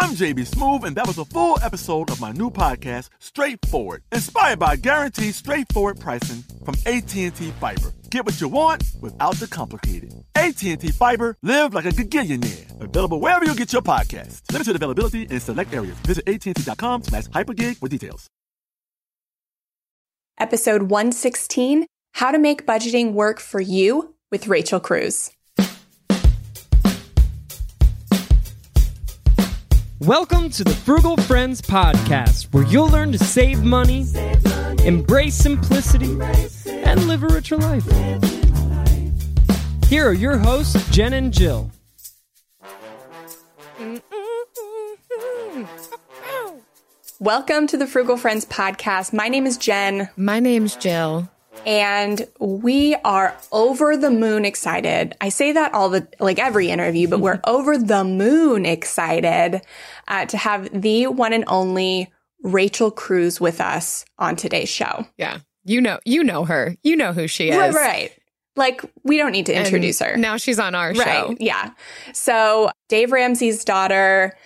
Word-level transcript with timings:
I'm 0.00 0.14
JB 0.14 0.48
Smoove, 0.48 0.84
and 0.84 0.94
that 0.96 1.08
was 1.08 1.18
a 1.18 1.24
full 1.24 1.58
episode 1.60 2.10
of 2.10 2.20
my 2.20 2.30
new 2.30 2.50
podcast, 2.50 3.08
Straightforward, 3.18 4.04
inspired 4.12 4.60
by 4.60 4.76
guaranteed 4.76 5.34
straightforward 5.34 5.98
pricing 5.98 6.44
from 6.64 6.76
AT&T 6.86 7.30
Fiber. 7.30 7.92
Get 8.08 8.24
what 8.24 8.40
you 8.40 8.46
want 8.46 8.84
without 9.00 9.34
the 9.36 9.48
complicated. 9.48 10.14
AT&T 10.36 10.76
Fiber, 10.92 11.36
live 11.42 11.74
like 11.74 11.84
a 11.84 11.88
gigillionaire. 11.90 12.80
Available 12.80 13.18
wherever 13.20 13.44
you 13.44 13.56
get 13.56 13.72
your 13.72 13.82
podcast. 13.82 14.42
Limited 14.52 14.76
availability 14.76 15.22
in 15.22 15.40
select 15.40 15.74
areas. 15.74 15.96
Visit 16.06 16.28
AT&T.com 16.28 17.02
slash 17.02 17.24
hypergig 17.24 17.78
for 17.78 17.88
details. 17.88 18.28
Episode 20.38 20.82
116, 20.82 21.86
How 22.12 22.30
to 22.30 22.38
Make 22.38 22.64
Budgeting 22.64 23.14
Work 23.14 23.40
for 23.40 23.60
You 23.60 24.14
with 24.30 24.46
Rachel 24.46 24.78
Cruz. 24.78 25.32
Welcome 30.00 30.50
to 30.50 30.62
the 30.62 30.70
Frugal 30.70 31.16
Friends 31.16 31.60
Podcast, 31.60 32.54
where 32.54 32.62
you'll 32.62 32.88
learn 32.88 33.10
to 33.10 33.18
save 33.18 33.64
money, 33.64 34.06
embrace 34.84 35.34
simplicity, 35.34 36.16
and 36.68 37.08
live 37.08 37.24
a 37.24 37.26
richer 37.26 37.56
life. 37.56 37.84
Here 39.88 40.08
are 40.08 40.12
your 40.12 40.38
hosts, 40.38 40.88
Jen 40.90 41.14
and 41.14 41.32
Jill. 41.32 41.72
Welcome 47.18 47.66
to 47.66 47.76
the 47.76 47.88
Frugal 47.88 48.16
Friends 48.16 48.44
Podcast. 48.46 49.12
My 49.12 49.26
name 49.28 49.46
is 49.46 49.56
Jen. 49.56 50.08
My 50.16 50.38
name's 50.38 50.76
Jill. 50.76 51.28
And 51.66 52.26
we 52.38 52.94
are 53.04 53.36
over 53.52 53.96
the 53.96 54.10
moon 54.10 54.44
excited. 54.44 55.16
I 55.20 55.28
say 55.28 55.52
that 55.52 55.74
all 55.74 55.88
the, 55.90 56.08
like 56.18 56.38
every 56.38 56.68
interview, 56.70 57.08
but 57.08 57.20
we're 57.20 57.40
over 57.46 57.76
the 57.76 58.04
moon 58.04 58.64
excited 58.66 59.60
uh, 60.08 60.26
to 60.26 60.36
have 60.36 60.68
the 60.80 61.06
one 61.08 61.32
and 61.32 61.44
only 61.46 62.10
Rachel 62.42 62.90
Cruz 62.90 63.40
with 63.40 63.60
us 63.60 64.04
on 64.18 64.36
today's 64.36 64.68
show. 64.68 65.06
Yeah. 65.16 65.38
You 65.64 65.80
know, 65.80 65.98
you 66.04 66.24
know 66.24 66.44
her. 66.44 66.76
You 66.82 66.96
know 66.96 67.12
who 67.12 67.26
she 67.26 67.50
is. 67.50 67.56
Right, 67.56 67.74
right. 67.74 68.12
Like 68.56 68.82
we 69.04 69.18
don't 69.18 69.32
need 69.32 69.46
to 69.46 69.54
introduce 69.54 70.00
And 70.00 70.10
her. 70.12 70.16
Now 70.16 70.36
she's 70.36 70.58
on 70.58 70.74
our 70.74 70.92
Right. 70.92 71.04
show. 71.04 71.36
Yeah. 71.38 71.70
So 72.12 72.70
Dave 72.88 73.12
Ramsey's 73.12 73.64
daughter, 73.64 74.36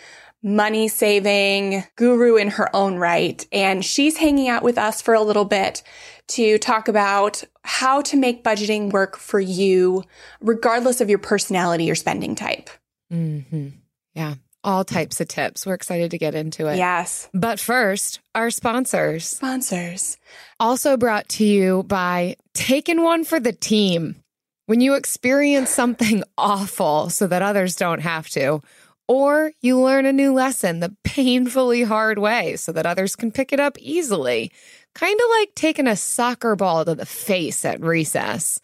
money 0.42 0.88
saving 0.88 1.84
guru 1.96 2.36
in 2.36 2.48
her 2.48 2.74
own 2.74 2.96
right. 2.96 3.46
And 3.52 3.84
she's 3.84 4.16
hanging 4.16 4.48
out 4.48 4.62
with 4.62 4.78
us 4.78 5.00
for 5.00 5.14
a 5.14 5.22
little 5.22 5.44
bit 5.44 5.82
to 6.28 6.58
talk 6.58 6.88
about 6.88 7.44
how 7.62 8.02
to 8.02 8.16
make 8.16 8.42
budgeting 8.44 8.90
work 8.90 9.16
for 9.16 9.40
you, 9.40 10.04
regardless 10.40 11.00
of 11.00 11.08
your 11.08 11.18
personality 11.18 11.90
or 11.90 11.94
spending 11.94 12.34
type. 12.34 12.70
hmm 13.10 13.68
Yeah. 14.14 14.34
All 14.64 14.84
types 14.84 15.20
of 15.20 15.26
tips. 15.26 15.66
We're 15.66 15.74
excited 15.74 16.12
to 16.12 16.18
get 16.18 16.36
into 16.36 16.68
it. 16.68 16.76
Yes. 16.76 17.28
But 17.34 17.58
first, 17.58 18.20
our 18.32 18.48
sponsors. 18.48 19.26
Sponsors. 19.26 20.18
Also 20.60 20.96
brought 20.96 21.28
to 21.30 21.44
you 21.44 21.82
by 21.82 22.36
Taking 22.54 23.02
One 23.02 23.24
for 23.24 23.40
the 23.40 23.52
Team. 23.52 24.22
When 24.66 24.80
you 24.80 24.94
experience 24.94 25.70
something 25.70 26.22
awful 26.38 27.10
so 27.10 27.26
that 27.26 27.42
others 27.42 27.74
don't 27.74 28.02
have 28.02 28.28
to, 28.30 28.62
or 29.08 29.52
you 29.60 29.78
learn 29.80 30.06
a 30.06 30.12
new 30.12 30.32
lesson 30.32 30.80
the 30.80 30.94
painfully 31.04 31.82
hard 31.82 32.18
way 32.18 32.56
so 32.56 32.72
that 32.72 32.86
others 32.86 33.16
can 33.16 33.30
pick 33.32 33.52
it 33.52 33.60
up 33.60 33.76
easily, 33.78 34.50
kind 34.94 35.18
of 35.20 35.26
like 35.40 35.54
taking 35.54 35.86
a 35.86 35.96
soccer 35.96 36.56
ball 36.56 36.84
to 36.84 36.94
the 36.94 37.06
face 37.06 37.64
at 37.64 37.80
recess. 37.80 38.60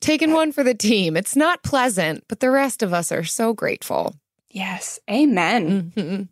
Taking 0.00 0.32
one 0.32 0.50
for 0.52 0.64
the 0.64 0.74
team. 0.74 1.16
It's 1.16 1.36
not 1.36 1.62
pleasant, 1.62 2.24
but 2.28 2.40
the 2.40 2.50
rest 2.50 2.82
of 2.82 2.92
us 2.92 3.12
are 3.12 3.24
so 3.24 3.52
grateful. 3.52 4.14
Yes. 4.50 4.98
Amen. 5.10 5.92
Mhm. 5.96 6.28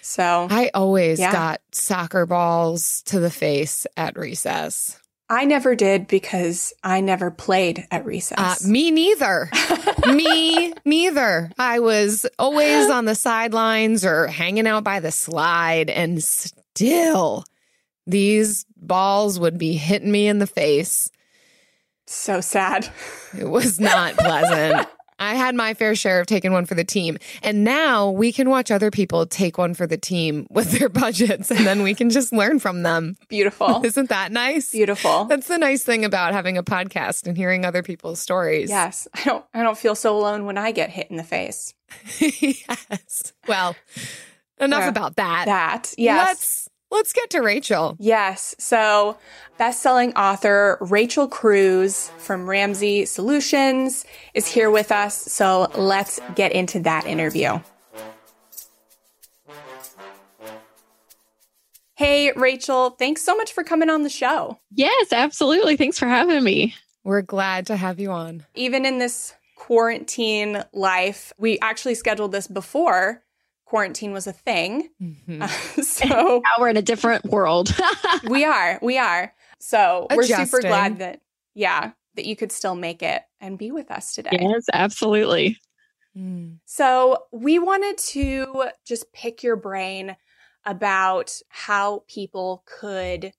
So 0.00 0.46
I 0.50 0.70
always 0.74 1.18
Yeah. 1.18 1.32
got 1.32 1.60
soccer 1.72 2.24
balls 2.26 3.02
to 3.06 3.18
the 3.20 3.30
face 3.30 3.86
at 3.96 4.16
recess. 4.18 4.98
I 5.30 5.46
never 5.46 5.74
did 5.74 6.06
because 6.06 6.72
I 6.82 7.00
never 7.00 7.30
played 7.30 7.86
at 7.90 8.04
recess. 8.04 8.38
Uh, 8.38 8.68
me 8.68 8.90
neither. 8.90 9.50
me 10.06 10.74
neither. 10.84 11.50
I 11.58 11.78
was 11.80 12.26
always 12.38 12.90
on 12.90 13.06
the 13.06 13.14
sidelines 13.14 14.04
or 14.04 14.26
hanging 14.26 14.66
out 14.66 14.84
by 14.84 15.00
the 15.00 15.10
slide, 15.10 15.88
and 15.88 16.22
still, 16.22 17.44
these 18.06 18.66
balls 18.76 19.40
would 19.40 19.56
be 19.56 19.74
hitting 19.76 20.12
me 20.12 20.28
in 20.28 20.40
the 20.40 20.46
face. 20.46 21.10
so 22.06 22.40
sad. 22.42 22.88
It 23.38 23.48
was 23.48 23.80
not 23.80 24.16
pleasant. 24.16 24.86
I 25.18 25.34
had 25.34 25.54
my 25.54 25.74
fair 25.74 25.94
share 25.94 26.20
of 26.20 26.26
taking 26.26 26.52
one 26.52 26.66
for 26.66 26.74
the 26.74 26.84
team. 26.84 27.18
And 27.42 27.64
now 27.64 28.10
we 28.10 28.32
can 28.32 28.50
watch 28.50 28.70
other 28.70 28.90
people 28.90 29.26
take 29.26 29.58
one 29.58 29.74
for 29.74 29.86
the 29.86 29.96
team 29.96 30.46
with 30.50 30.72
their 30.72 30.88
budgets, 30.88 31.50
and 31.50 31.66
then 31.66 31.82
we 31.82 31.94
can 31.94 32.10
just 32.10 32.32
learn 32.32 32.58
from 32.58 32.82
them. 32.82 33.16
Beautiful. 33.28 33.80
Isn't 33.84 34.08
that 34.08 34.32
nice? 34.32 34.72
Beautiful. 34.72 35.24
That's 35.24 35.48
the 35.48 35.58
nice 35.58 35.82
thing 35.82 36.04
about 36.04 36.32
having 36.32 36.58
a 36.58 36.62
podcast 36.62 37.26
and 37.26 37.36
hearing 37.36 37.64
other 37.64 37.82
people's 37.82 38.20
stories. 38.20 38.70
Yes, 38.70 39.08
I 39.14 39.24
don't. 39.24 39.44
I 39.54 39.62
don't 39.62 39.78
feel 39.78 39.94
so 39.94 40.16
alone 40.16 40.46
when 40.46 40.58
I 40.58 40.72
get 40.72 40.90
hit 40.90 41.10
in 41.10 41.16
the 41.16 41.24
face. 41.24 41.74
yes. 42.18 43.32
Well, 43.46 43.76
enough 44.58 44.88
about 44.88 45.16
that. 45.16 45.46
That 45.46 45.94
yes, 45.96 46.26
Let's 46.26 46.63
let's 46.94 47.12
get 47.12 47.30
to 47.30 47.40
Rachel. 47.40 47.96
yes. 47.98 48.54
So, 48.58 49.18
best-selling 49.58 50.14
author 50.14 50.78
Rachel 50.80 51.28
Cruz 51.28 52.10
from 52.18 52.48
Ramsey 52.48 53.04
Solutions 53.04 54.04
is 54.32 54.46
here 54.46 54.70
with 54.70 54.90
us. 54.90 55.14
So 55.14 55.70
let's 55.76 56.20
get 56.34 56.52
into 56.52 56.80
that 56.80 57.06
interview. 57.06 57.60
Hey, 61.96 62.32
Rachel, 62.34 62.90
thanks 62.90 63.22
so 63.22 63.36
much 63.36 63.52
for 63.52 63.62
coming 63.62 63.88
on 63.88 64.02
the 64.02 64.08
show. 64.10 64.58
Yes, 64.72 65.12
absolutely. 65.12 65.76
Thanks 65.76 65.98
for 65.98 66.06
having 66.06 66.42
me. 66.42 66.74
We're 67.04 67.22
glad 67.22 67.66
to 67.68 67.76
have 67.76 68.00
you 68.00 68.10
on. 68.10 68.44
Even 68.54 68.84
in 68.84 68.98
this 68.98 69.34
quarantine 69.56 70.64
life, 70.72 71.32
we 71.38 71.58
actually 71.60 71.94
scheduled 71.94 72.32
this 72.32 72.48
before 72.48 73.22
quarantine 73.74 74.12
was 74.12 74.28
a 74.28 74.32
thing. 74.32 74.88
Mhm. 75.02 75.84
so 75.84 76.06
Now 76.44 76.60
we're 76.60 76.68
in 76.68 76.76
a 76.76 76.82
different 76.82 77.24
world. 77.24 77.74
we 78.28 78.44
are, 78.44 78.78
we 78.80 78.98
are. 78.98 79.34
So 79.58 80.06
we're 80.14 80.22
super 80.22 80.60
glad 80.60 80.98
that, 80.98 81.20
yeah, 81.54 81.90
that 82.14 82.24
you 82.24 82.36
could 82.36 82.52
still 82.52 82.76
make 82.76 83.02
it 83.02 83.22
and 83.40 83.58
be 83.58 83.72
with 83.72 83.90
us 83.90 84.14
today. 84.14 84.30
yes, 84.40 84.66
absolutely. 84.72 85.58
Mm. 86.16 86.58
So 86.66 87.24
we 87.32 87.58
wanted 87.58 87.98
to 87.98 88.68
just 88.86 89.12
pick 89.12 89.42
your 89.42 89.56
brain 89.56 90.14
about 90.64 91.32
how 91.48 92.04
people 92.06 92.62
could 92.66 93.32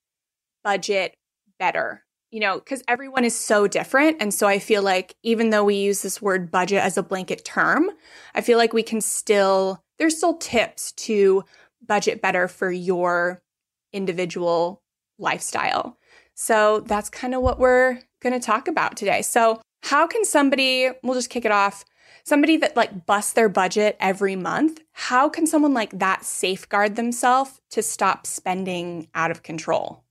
budget 0.65 1.15
better. 1.57 2.01
You 2.31 2.41
know, 2.41 2.55
because 2.59 2.83
everyone 2.89 3.23
is 3.23 3.37
so 3.39 3.65
different. 3.67 4.17
And 4.19 4.33
so 4.33 4.45
I 4.47 4.59
feel 4.59 4.83
like 4.83 5.15
even 5.23 5.51
though 5.51 5.63
we 5.63 5.75
use 5.75 6.01
this 6.01 6.21
word 6.21 6.51
budget 6.51 6.83
as 6.83 6.97
a 6.97 7.03
blanket 7.03 7.45
term, 7.45 7.89
I 8.33 8.41
feel 8.41 8.57
like 8.57 8.73
we 8.73 8.83
can 8.83 8.99
still, 8.99 9.81
there's 9.97 10.17
still 10.17 10.35
tips 10.35 10.91
to 10.93 11.43
budget 11.85 12.21
better 12.21 12.47
for 12.47 12.71
your 12.71 13.41
individual 13.93 14.81
lifestyle. 15.17 15.97
So 16.33 16.81
that's 16.81 17.09
kind 17.09 17.33
of 17.33 17.41
what 17.41 17.59
we're 17.59 17.99
going 18.21 18.33
to 18.33 18.45
talk 18.45 18.67
about 18.67 18.97
today. 18.97 19.21
So, 19.21 19.61
how 19.83 20.07
can 20.07 20.25
somebody, 20.25 20.89
we'll 21.03 21.13
just 21.13 21.29
kick 21.29 21.45
it 21.45 21.51
off, 21.51 21.85
somebody 22.23 22.57
that 22.57 22.75
like 22.75 23.05
busts 23.05 23.33
their 23.33 23.49
budget 23.49 23.95
every 23.99 24.35
month, 24.35 24.81
how 24.93 25.29
can 25.29 25.45
someone 25.45 25.75
like 25.75 25.99
that 25.99 26.25
safeguard 26.25 26.95
themselves 26.95 27.61
to 27.69 27.83
stop 27.83 28.25
spending 28.25 29.07
out 29.13 29.29
of 29.29 29.43
control? 29.43 30.04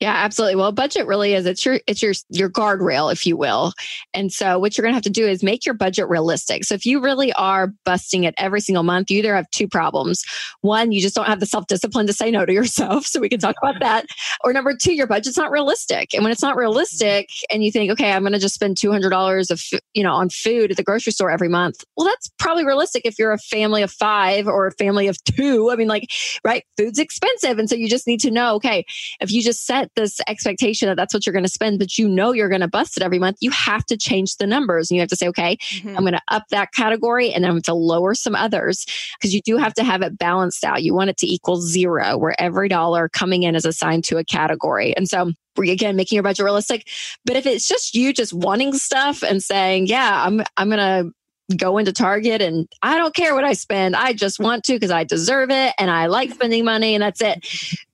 Yeah, 0.00 0.12
absolutely. 0.12 0.56
Well, 0.56 0.72
budget 0.72 1.06
really 1.06 1.34
is 1.34 1.46
it's 1.46 1.64
your 1.64 1.80
it's 1.86 2.02
your 2.02 2.12
your 2.30 2.50
guardrail, 2.50 3.12
if 3.12 3.26
you 3.26 3.36
will. 3.36 3.72
And 4.14 4.32
so 4.32 4.58
what 4.58 4.76
you're 4.76 4.84
gonna 4.84 4.94
have 4.94 5.02
to 5.04 5.10
do 5.10 5.26
is 5.26 5.42
make 5.42 5.64
your 5.64 5.74
budget 5.74 6.08
realistic. 6.08 6.64
So 6.64 6.74
if 6.74 6.84
you 6.84 7.00
really 7.00 7.32
are 7.34 7.72
busting 7.84 8.24
it 8.24 8.34
every 8.38 8.60
single 8.60 8.82
month, 8.82 9.10
you 9.10 9.18
either 9.18 9.34
have 9.34 9.50
two 9.50 9.68
problems. 9.68 10.22
One, 10.60 10.92
you 10.92 11.00
just 11.00 11.14
don't 11.14 11.26
have 11.26 11.40
the 11.40 11.46
self-discipline 11.46 12.06
to 12.06 12.12
say 12.12 12.30
no 12.30 12.44
to 12.46 12.52
yourself. 12.52 13.06
So 13.16 13.20
we 13.20 13.28
can 13.28 13.40
talk 13.40 13.56
about 13.62 13.80
that. 13.80 14.04
Or 14.44 14.52
number 14.52 14.76
two, 14.76 14.92
your 14.92 15.06
budget's 15.06 15.38
not 15.38 15.50
realistic. 15.50 16.12
And 16.12 16.22
when 16.22 16.32
it's 16.32 16.42
not 16.42 16.50
mm-hmm. 16.50 16.60
realistic 16.60 17.28
and 17.50 17.64
you 17.64 17.70
think, 17.70 17.90
okay, 17.92 18.12
I'm 18.12 18.22
gonna 18.24 18.38
just 18.38 18.54
spend 18.54 18.76
two 18.76 18.90
hundred 18.90 19.10
dollars 19.10 19.50
of 19.50 19.62
you 19.94 20.02
know 20.02 20.12
on 20.12 20.28
food 20.28 20.70
at 20.70 20.76
the 20.76 20.82
grocery 20.82 21.12
store 21.12 21.30
every 21.30 21.48
month, 21.48 21.84
well, 21.96 22.06
that's 22.06 22.30
probably 22.38 22.64
realistic 22.64 23.02
if 23.04 23.18
you're 23.18 23.32
a 23.32 23.38
family 23.38 23.82
of 23.82 23.90
five 23.90 24.46
or 24.46 24.66
a 24.66 24.72
family 24.72 25.06
of 25.08 25.16
two. 25.24 25.70
I 25.70 25.76
mean, 25.76 25.88
like, 25.88 26.08
right, 26.44 26.64
food's 26.76 26.98
expensive. 26.98 27.58
And 27.58 27.68
so 27.68 27.76
you 27.76 27.88
just 27.88 28.06
need 28.06 28.20
to 28.20 28.30
know, 28.30 28.54
okay, 28.56 28.84
if 29.20 29.30
you 29.32 29.42
just 29.42 29.55
set 29.56 29.90
this 29.96 30.20
expectation 30.26 30.88
that 30.88 30.96
that's 30.96 31.14
what 31.14 31.26
you're 31.26 31.32
going 31.32 31.44
to 31.44 31.50
spend, 31.50 31.78
but 31.78 31.98
you 31.98 32.08
know 32.08 32.32
you're 32.32 32.48
going 32.48 32.60
to 32.60 32.68
bust 32.68 32.96
it 32.96 33.02
every 33.02 33.18
month, 33.18 33.38
you 33.40 33.50
have 33.50 33.84
to 33.86 33.96
change 33.96 34.36
the 34.36 34.46
numbers. 34.46 34.90
And 34.90 34.96
you 34.96 35.00
have 35.00 35.08
to 35.10 35.16
say, 35.16 35.28
okay, 35.28 35.56
mm-hmm. 35.56 35.88
I'm 35.88 36.02
going 36.02 36.12
to 36.12 36.22
up 36.28 36.44
that 36.50 36.72
category 36.72 37.32
and 37.32 37.44
I'm 37.44 37.52
going 37.52 37.62
to 37.62 37.74
lower 37.74 38.14
some 38.14 38.34
others 38.34 38.86
because 39.18 39.34
you 39.34 39.40
do 39.42 39.56
have 39.56 39.74
to 39.74 39.84
have 39.84 40.02
it 40.02 40.18
balanced 40.18 40.64
out. 40.64 40.82
You 40.82 40.94
want 40.94 41.10
it 41.10 41.16
to 41.18 41.26
equal 41.26 41.60
zero, 41.60 42.16
where 42.16 42.40
every 42.40 42.68
dollar 42.68 43.08
coming 43.08 43.42
in 43.42 43.54
is 43.54 43.64
assigned 43.64 44.04
to 44.04 44.18
a 44.18 44.24
category. 44.24 44.96
And 44.96 45.08
so 45.08 45.32
again 45.58 45.96
making 45.96 46.16
your 46.16 46.22
budget 46.22 46.44
realistic 46.44 46.86
but 47.24 47.34
if 47.34 47.46
it's 47.46 47.66
just 47.66 47.94
you 47.94 48.12
just 48.12 48.34
wanting 48.34 48.74
stuff 48.74 49.22
and 49.22 49.42
saying 49.42 49.86
yeah 49.86 50.22
i'm 50.26 50.42
i'm 50.58 50.68
going 50.68 50.78
to 50.78 51.10
go 51.54 51.78
into 51.78 51.92
Target 51.92 52.42
and 52.42 52.68
I 52.82 52.98
don't 52.98 53.14
care 53.14 53.34
what 53.34 53.44
I 53.44 53.52
spend. 53.52 53.94
I 53.94 54.12
just 54.12 54.40
want 54.40 54.64
to 54.64 54.72
because 54.72 54.90
I 54.90 55.04
deserve 55.04 55.50
it 55.50 55.74
and 55.78 55.90
I 55.90 56.06
like 56.06 56.32
spending 56.32 56.64
money 56.64 56.94
and 56.94 57.02
that's 57.02 57.20
it. 57.20 57.46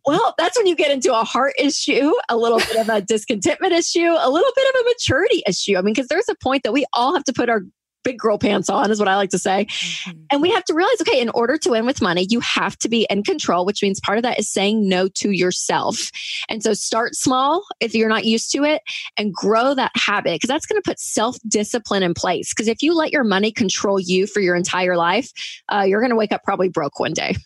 Well, 0.07 0.35
that's 0.39 0.57
when 0.57 0.67
you 0.67 0.75
get 0.75 0.91
into 0.91 1.15
a 1.15 1.23
heart 1.25 1.55
issue, 1.59 2.13
a 2.29 2.37
little 2.37 2.59
bit 2.59 2.77
of 2.77 2.89
a 2.89 3.01
discontentment 3.07 3.73
issue, 3.73 4.01
a 4.01 4.31
little 4.31 4.53
bit 4.57 4.75
of 4.75 4.81
a 4.81 4.85
maturity 4.85 5.43
issue. 5.47 5.77
I 5.77 5.83
mean, 5.83 5.95
because 5.95 6.09
there's 6.09 6.29
a 6.29 6.35
point 6.35 6.63
that 6.63 6.73
we 6.73 6.87
all 6.93 7.15
have 7.15 7.25
to 7.25 7.33
put 7.33 7.51
our 7.51 7.63
big 8.03 8.19
girl 8.19 8.39
pants 8.39 8.69
on, 8.69 8.91
is 8.91 8.99
what 8.99 9.09
I 9.09 9.17
like 9.17 9.31
to 9.31 9.39
say. 9.39 9.67
Mm-hmm. 9.67 10.21
And 10.31 10.43
we 10.43 10.51
have 10.51 10.65
to 10.65 10.75
realize 10.75 11.01
okay, 11.01 11.21
in 11.21 11.31
order 11.31 11.57
to 11.59 11.71
win 11.71 11.87
with 11.87 12.03
money, 12.03 12.27
you 12.31 12.41
have 12.41 12.77
to 12.79 12.89
be 12.89 13.07
in 13.11 13.23
control, 13.23 13.65
which 13.65 13.83
means 13.83 14.01
part 14.01 14.19
of 14.19 14.23
that 14.23 14.39
is 14.39 14.51
saying 14.51 14.89
no 14.89 15.09
to 15.09 15.31
yourself. 15.31 16.11
And 16.49 16.63
so 16.63 16.75
start 16.75 17.15
small 17.15 17.65
if 17.81 17.95
you're 17.95 18.09
not 18.09 18.25
used 18.25 18.51
to 18.53 18.65
it 18.65 18.83
and 19.17 19.33
grow 19.33 19.75
that 19.75 19.93
habit 19.95 20.35
because 20.35 20.49
that's 20.49 20.67
going 20.67 20.81
to 20.81 20.89
put 20.89 20.99
self 20.99 21.37
discipline 21.49 22.03
in 22.03 22.15
place. 22.15 22.53
Because 22.53 22.69
if 22.69 22.83
you 22.83 22.95
let 22.95 23.13
your 23.13 23.25
money 23.25 23.53
control 23.53 24.01
you 24.01 24.27
for 24.27 24.41
your 24.41 24.57
entire 24.57 24.97
life, 24.97 25.31
uh, 25.69 25.85
you're 25.87 26.01
going 26.01 26.11
to 26.11 26.17
wake 26.17 26.33
up 26.33 26.43
probably 26.45 26.69
broke 26.69 26.99
one 26.99 27.13
day. 27.13 27.37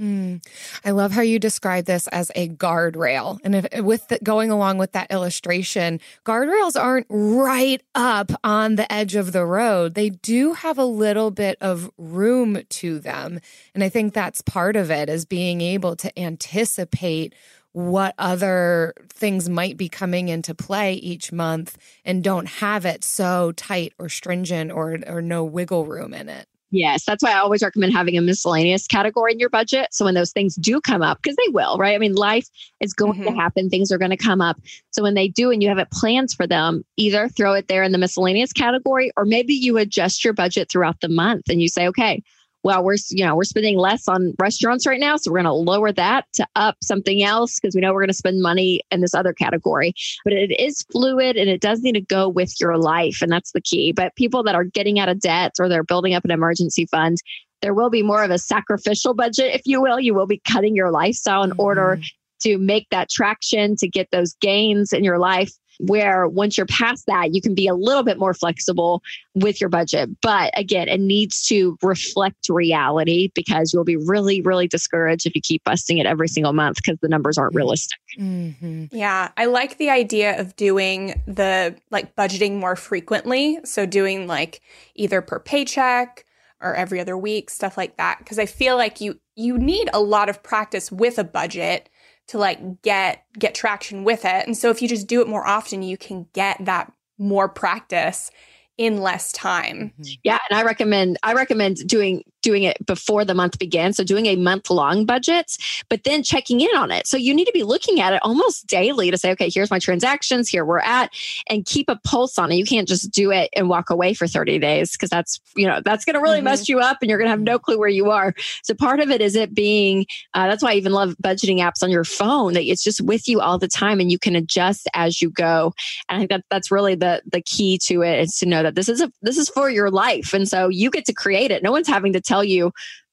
Mm. 0.00 0.42
I 0.82 0.92
love 0.92 1.12
how 1.12 1.20
you 1.20 1.38
describe 1.38 1.84
this 1.84 2.08
as 2.08 2.32
a 2.34 2.48
guardrail. 2.48 3.38
And 3.44 3.54
if, 3.54 3.84
with 3.84 4.08
the, 4.08 4.18
going 4.22 4.50
along 4.50 4.78
with 4.78 4.92
that 4.92 5.10
illustration, 5.10 6.00
guardrails 6.24 6.80
aren't 6.80 7.06
right 7.10 7.82
up 7.94 8.32
on 8.42 8.76
the 8.76 8.90
edge 8.90 9.14
of 9.14 9.32
the 9.32 9.44
road. 9.44 9.94
They 9.94 10.08
do 10.08 10.54
have 10.54 10.78
a 10.78 10.84
little 10.84 11.30
bit 11.30 11.58
of 11.60 11.90
room 11.98 12.62
to 12.66 12.98
them. 12.98 13.40
And 13.74 13.84
I 13.84 13.90
think 13.90 14.14
that's 14.14 14.40
part 14.40 14.74
of 14.74 14.90
it 14.90 15.10
is 15.10 15.26
being 15.26 15.60
able 15.60 15.96
to 15.96 16.18
anticipate 16.18 17.34
what 17.72 18.14
other 18.18 18.94
things 19.10 19.48
might 19.48 19.76
be 19.76 19.88
coming 19.88 20.28
into 20.28 20.54
play 20.54 20.94
each 20.94 21.30
month 21.30 21.76
and 22.04 22.24
don't 22.24 22.46
have 22.46 22.84
it 22.84 23.04
so 23.04 23.52
tight 23.52 23.92
or 23.98 24.08
stringent 24.08 24.72
or 24.72 24.98
or 25.06 25.22
no 25.22 25.44
wiggle 25.44 25.86
room 25.86 26.12
in 26.12 26.28
it. 26.28 26.48
Yes, 26.72 27.04
that's 27.04 27.22
why 27.22 27.32
I 27.32 27.38
always 27.38 27.62
recommend 27.62 27.92
having 27.92 28.16
a 28.16 28.20
miscellaneous 28.20 28.86
category 28.86 29.32
in 29.32 29.40
your 29.40 29.48
budget. 29.48 29.88
So 29.90 30.04
when 30.04 30.14
those 30.14 30.32
things 30.32 30.54
do 30.54 30.80
come 30.80 31.02
up, 31.02 31.18
because 31.20 31.36
they 31.36 31.50
will, 31.50 31.76
right? 31.78 31.96
I 31.96 31.98
mean, 31.98 32.14
life 32.14 32.46
is 32.80 32.92
going 32.92 33.14
mm-hmm. 33.20 33.34
to 33.34 33.40
happen, 33.40 33.68
things 33.68 33.90
are 33.90 33.98
going 33.98 34.12
to 34.12 34.16
come 34.16 34.40
up. 34.40 34.56
So 34.90 35.02
when 35.02 35.14
they 35.14 35.26
do 35.26 35.50
and 35.50 35.62
you 35.62 35.68
have 35.68 35.78
it 35.78 35.90
plans 35.90 36.32
for 36.32 36.46
them, 36.46 36.84
either 36.96 37.28
throw 37.28 37.54
it 37.54 37.66
there 37.66 37.82
in 37.82 37.90
the 37.90 37.98
miscellaneous 37.98 38.52
category 38.52 39.10
or 39.16 39.24
maybe 39.24 39.52
you 39.52 39.78
adjust 39.78 40.24
your 40.24 40.32
budget 40.32 40.70
throughout 40.70 41.00
the 41.00 41.08
month 41.08 41.48
and 41.48 41.60
you 41.60 41.68
say, 41.68 41.88
okay, 41.88 42.22
well, 42.62 42.84
we're 42.84 42.96
you 43.08 43.24
know 43.24 43.36
we're 43.36 43.44
spending 43.44 43.78
less 43.78 44.06
on 44.08 44.34
restaurants 44.38 44.86
right 44.86 45.00
now, 45.00 45.16
so 45.16 45.30
we're 45.30 45.42
going 45.42 45.44
to 45.44 45.52
lower 45.52 45.92
that 45.92 46.26
to 46.34 46.46
up 46.56 46.76
something 46.82 47.22
else 47.22 47.58
because 47.58 47.74
we 47.74 47.80
know 47.80 47.92
we're 47.92 48.00
going 48.00 48.08
to 48.08 48.14
spend 48.14 48.42
money 48.42 48.82
in 48.90 49.00
this 49.00 49.14
other 49.14 49.32
category. 49.32 49.94
But 50.24 50.34
it 50.34 50.58
is 50.60 50.82
fluid 50.92 51.36
and 51.36 51.48
it 51.48 51.60
does 51.60 51.80
need 51.80 51.92
to 51.92 52.00
go 52.00 52.28
with 52.28 52.52
your 52.60 52.76
life, 52.76 53.18
and 53.22 53.32
that's 53.32 53.52
the 53.52 53.60
key. 53.60 53.92
But 53.92 54.14
people 54.16 54.42
that 54.44 54.54
are 54.54 54.64
getting 54.64 54.98
out 54.98 55.08
of 55.08 55.20
debt 55.20 55.52
or 55.58 55.68
they're 55.68 55.84
building 55.84 56.14
up 56.14 56.24
an 56.24 56.30
emergency 56.30 56.86
fund, 56.86 57.18
there 57.62 57.74
will 57.74 57.90
be 57.90 58.02
more 58.02 58.22
of 58.22 58.30
a 58.30 58.38
sacrificial 58.38 59.14
budget, 59.14 59.54
if 59.54 59.62
you 59.64 59.80
will. 59.80 59.98
You 59.98 60.14
will 60.14 60.26
be 60.26 60.42
cutting 60.46 60.74
your 60.74 60.90
lifestyle 60.90 61.42
in 61.42 61.50
mm-hmm. 61.50 61.60
order 61.60 62.00
to 62.42 62.58
make 62.58 62.88
that 62.90 63.10
traction 63.10 63.76
to 63.76 63.88
get 63.88 64.08
those 64.10 64.34
gains 64.40 64.92
in 64.92 65.04
your 65.04 65.18
life 65.18 65.52
where 65.86 66.28
once 66.28 66.56
you're 66.56 66.66
past 66.66 67.06
that, 67.06 67.34
you 67.34 67.40
can 67.40 67.54
be 67.54 67.66
a 67.66 67.74
little 67.74 68.02
bit 68.02 68.18
more 68.18 68.34
flexible 68.34 69.02
with 69.34 69.60
your 69.60 69.70
budget. 69.70 70.10
But 70.20 70.56
again, 70.58 70.88
it 70.88 71.00
needs 71.00 71.46
to 71.46 71.76
reflect 71.82 72.48
reality 72.48 73.30
because 73.34 73.72
you'll 73.72 73.84
be 73.84 73.96
really, 73.96 74.40
really 74.42 74.68
discouraged 74.68 75.26
if 75.26 75.34
you 75.34 75.40
keep 75.40 75.64
busting 75.64 75.98
it 75.98 76.06
every 76.06 76.28
single 76.28 76.52
month 76.52 76.76
because 76.76 76.98
the 77.00 77.08
numbers 77.08 77.38
aren't 77.38 77.54
realistic. 77.54 77.98
Mm-hmm. 78.18 78.86
Yeah. 78.92 79.30
I 79.36 79.46
like 79.46 79.78
the 79.78 79.90
idea 79.90 80.38
of 80.40 80.56
doing 80.56 81.22
the 81.26 81.76
like 81.90 82.16
budgeting 82.16 82.58
more 82.58 82.76
frequently. 82.76 83.58
So 83.64 83.86
doing 83.86 84.26
like 84.26 84.60
either 84.94 85.20
per 85.20 85.38
paycheck 85.38 86.24
or 86.60 86.74
every 86.74 87.00
other 87.00 87.16
week, 87.16 87.50
stuff 87.50 87.76
like 87.76 87.96
that. 87.96 88.24
Cause 88.26 88.38
I 88.38 88.46
feel 88.46 88.76
like 88.76 89.00
you, 89.00 89.18
you 89.34 89.58
need 89.58 89.88
a 89.92 90.00
lot 90.00 90.28
of 90.28 90.42
practice 90.42 90.92
with 90.92 91.18
a 91.18 91.24
budget 91.24 91.89
to 92.30 92.38
like 92.38 92.82
get 92.82 93.24
get 93.38 93.56
traction 93.56 94.04
with 94.04 94.24
it. 94.24 94.46
And 94.46 94.56
so 94.56 94.70
if 94.70 94.80
you 94.80 94.86
just 94.86 95.08
do 95.08 95.20
it 95.20 95.26
more 95.26 95.44
often, 95.44 95.82
you 95.82 95.96
can 95.96 96.26
get 96.32 96.64
that 96.64 96.92
more 97.18 97.48
practice 97.48 98.30
in 98.78 99.02
less 99.02 99.32
time. 99.32 99.92
Mm-hmm. 100.00 100.12
Yeah, 100.22 100.38
and 100.48 100.58
I 100.58 100.62
recommend 100.62 101.18
I 101.24 101.34
recommend 101.34 101.88
doing 101.88 102.22
doing 102.42 102.62
it 102.62 102.84
before 102.86 103.24
the 103.24 103.34
month 103.34 103.58
begins. 103.58 103.96
So 103.96 104.04
doing 104.04 104.26
a 104.26 104.36
month 104.36 104.70
long 104.70 105.04
budget, 105.04 105.56
but 105.88 106.04
then 106.04 106.22
checking 106.22 106.60
in 106.60 106.74
on 106.76 106.90
it. 106.90 107.06
So 107.06 107.16
you 107.16 107.34
need 107.34 107.46
to 107.46 107.52
be 107.52 107.62
looking 107.62 108.00
at 108.00 108.12
it 108.12 108.20
almost 108.22 108.66
daily 108.66 109.10
to 109.10 109.18
say, 109.18 109.30
okay, 109.32 109.50
here's 109.52 109.70
my 109.70 109.78
transactions, 109.78 110.48
here 110.48 110.64
we're 110.64 110.80
at, 110.80 111.12
and 111.48 111.64
keep 111.64 111.88
a 111.88 111.96
pulse 111.96 112.38
on 112.38 112.52
it. 112.52 112.56
You 112.56 112.64
can't 112.64 112.88
just 112.88 113.10
do 113.10 113.30
it 113.30 113.50
and 113.54 113.68
walk 113.68 113.90
away 113.90 114.14
for 114.14 114.26
30 114.26 114.58
days 114.58 114.92
because 114.92 115.10
that's, 115.10 115.40
you 115.54 115.66
know, 115.66 115.80
that's 115.84 116.04
going 116.04 116.14
to 116.14 116.20
really 116.20 116.38
mm-hmm. 116.38 116.44
mess 116.44 116.68
you 116.68 116.80
up 116.80 116.98
and 117.00 117.08
you're 117.08 117.18
going 117.18 117.26
to 117.26 117.30
have 117.30 117.40
no 117.40 117.58
clue 117.58 117.78
where 117.78 117.88
you 117.88 118.10
are. 118.10 118.34
So 118.62 118.74
part 118.74 119.00
of 119.00 119.10
it 119.10 119.20
is 119.20 119.36
it 119.36 119.54
being, 119.54 120.06
uh, 120.34 120.46
that's 120.48 120.62
why 120.62 120.72
I 120.72 120.74
even 120.74 120.92
love 120.92 121.16
budgeting 121.22 121.58
apps 121.58 121.82
on 121.82 121.90
your 121.90 122.04
phone 122.04 122.54
that 122.54 122.64
it's 122.64 122.82
just 122.82 123.00
with 123.00 123.28
you 123.28 123.40
all 123.40 123.58
the 123.58 123.68
time 123.68 124.00
and 124.00 124.10
you 124.10 124.18
can 124.18 124.36
adjust 124.36 124.88
as 124.94 125.20
you 125.20 125.30
go. 125.30 125.74
And 126.08 126.16
I 126.16 126.18
think 126.20 126.30
that 126.30 126.44
that's 126.50 126.70
really 126.70 126.94
the, 126.94 127.22
the 127.30 127.40
key 127.40 127.78
to 127.84 128.02
it 128.02 128.20
is 128.20 128.36
to 128.38 128.46
know 128.46 128.62
that 128.62 128.74
this 128.74 128.88
is 128.88 129.00
a, 129.00 129.12
this 129.22 129.38
is 129.38 129.48
for 129.48 129.70
your 129.70 129.90
life. 129.90 130.32
And 130.32 130.48
so 130.48 130.68
you 130.68 130.90
get 130.90 131.04
to 131.06 131.12
create 131.12 131.50
it. 131.50 131.62
No 131.62 131.72
one's 131.72 131.88
having 131.88 132.12
to 132.12 132.20
tell 132.30 132.44
you 132.44 132.72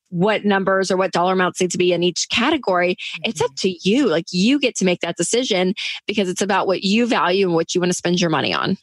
what 0.09 0.45
numbers 0.45 0.89
or 0.89 0.97
what 0.97 1.11
dollar 1.11 1.33
amounts 1.33 1.59
need 1.59 1.71
to 1.71 1.77
be 1.77 1.91
in 1.93 2.03
each 2.03 2.27
category. 2.29 2.95
Mm-hmm. 2.95 3.29
It's 3.29 3.41
up 3.41 3.51
mm-hmm. 3.51 3.67
to 3.69 3.89
you. 3.89 4.07
Like 4.07 4.25
you 4.31 4.59
get 4.59 4.75
to 4.77 4.85
make 4.85 5.01
that 5.01 5.17
decision 5.17 5.73
because 6.05 6.29
it's 6.29 6.41
about 6.41 6.67
what 6.67 6.83
you 6.83 7.05
value 7.07 7.47
and 7.47 7.55
what 7.55 7.75
you 7.75 7.81
want 7.81 7.91
to 7.91 7.97
spend 7.97 8.21
your 8.21 8.29
money 8.29 8.53
on. 8.53 8.77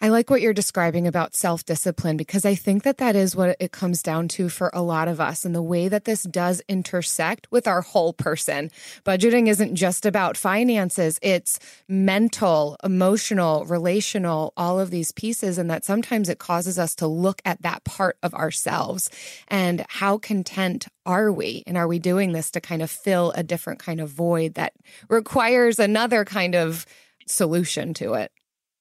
I 0.00 0.08
like 0.08 0.28
what 0.28 0.42
you're 0.42 0.52
describing 0.52 1.06
about 1.06 1.34
self 1.34 1.64
discipline 1.64 2.16
because 2.16 2.44
I 2.44 2.54
think 2.54 2.82
that 2.82 2.98
that 2.98 3.16
is 3.16 3.36
what 3.36 3.56
it 3.60 3.72
comes 3.72 4.02
down 4.02 4.28
to 4.28 4.48
for 4.48 4.70
a 4.74 4.82
lot 4.82 5.08
of 5.08 5.20
us 5.20 5.44
and 5.44 5.54
the 5.54 5.62
way 5.62 5.88
that 5.88 6.04
this 6.04 6.24
does 6.24 6.60
intersect 6.68 7.46
with 7.50 7.66
our 7.66 7.80
whole 7.80 8.12
person. 8.12 8.70
Budgeting 9.04 9.48
isn't 9.48 9.76
just 9.76 10.04
about 10.04 10.36
finances, 10.36 11.18
it's 11.22 11.58
mental, 11.88 12.76
emotional, 12.82 13.64
relational, 13.66 14.52
all 14.56 14.80
of 14.80 14.90
these 14.90 15.12
pieces. 15.12 15.58
And 15.58 15.70
that 15.70 15.84
sometimes 15.84 16.28
it 16.28 16.38
causes 16.38 16.78
us 16.78 16.94
to 16.96 17.06
look 17.06 17.40
at 17.44 17.62
that 17.62 17.84
part 17.84 18.18
of 18.22 18.34
ourselves 18.34 19.08
and 19.48 19.86
how 19.88 20.18
content 20.18 20.86
are 21.06 21.30
we? 21.30 21.62
And 21.66 21.78
are 21.78 21.88
we 21.88 21.98
doing 21.98 22.32
this 22.32 22.50
to 22.52 22.60
kind 22.60 22.82
of 22.82 22.90
fill 22.90 23.32
a 23.36 23.42
different 23.42 23.78
kind 23.78 24.00
of 24.00 24.10
void 24.10 24.54
that 24.54 24.72
requires 25.08 25.78
another 25.78 26.24
kind 26.24 26.54
of 26.54 26.84
solution 27.26 27.94
to 27.94 28.14
it? 28.14 28.32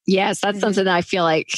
Yes, 0.05 0.41
that's 0.41 0.57
mm-hmm. 0.57 0.62
something 0.62 0.86
that 0.86 0.95
I 0.95 1.01
feel 1.01 1.24
like 1.24 1.50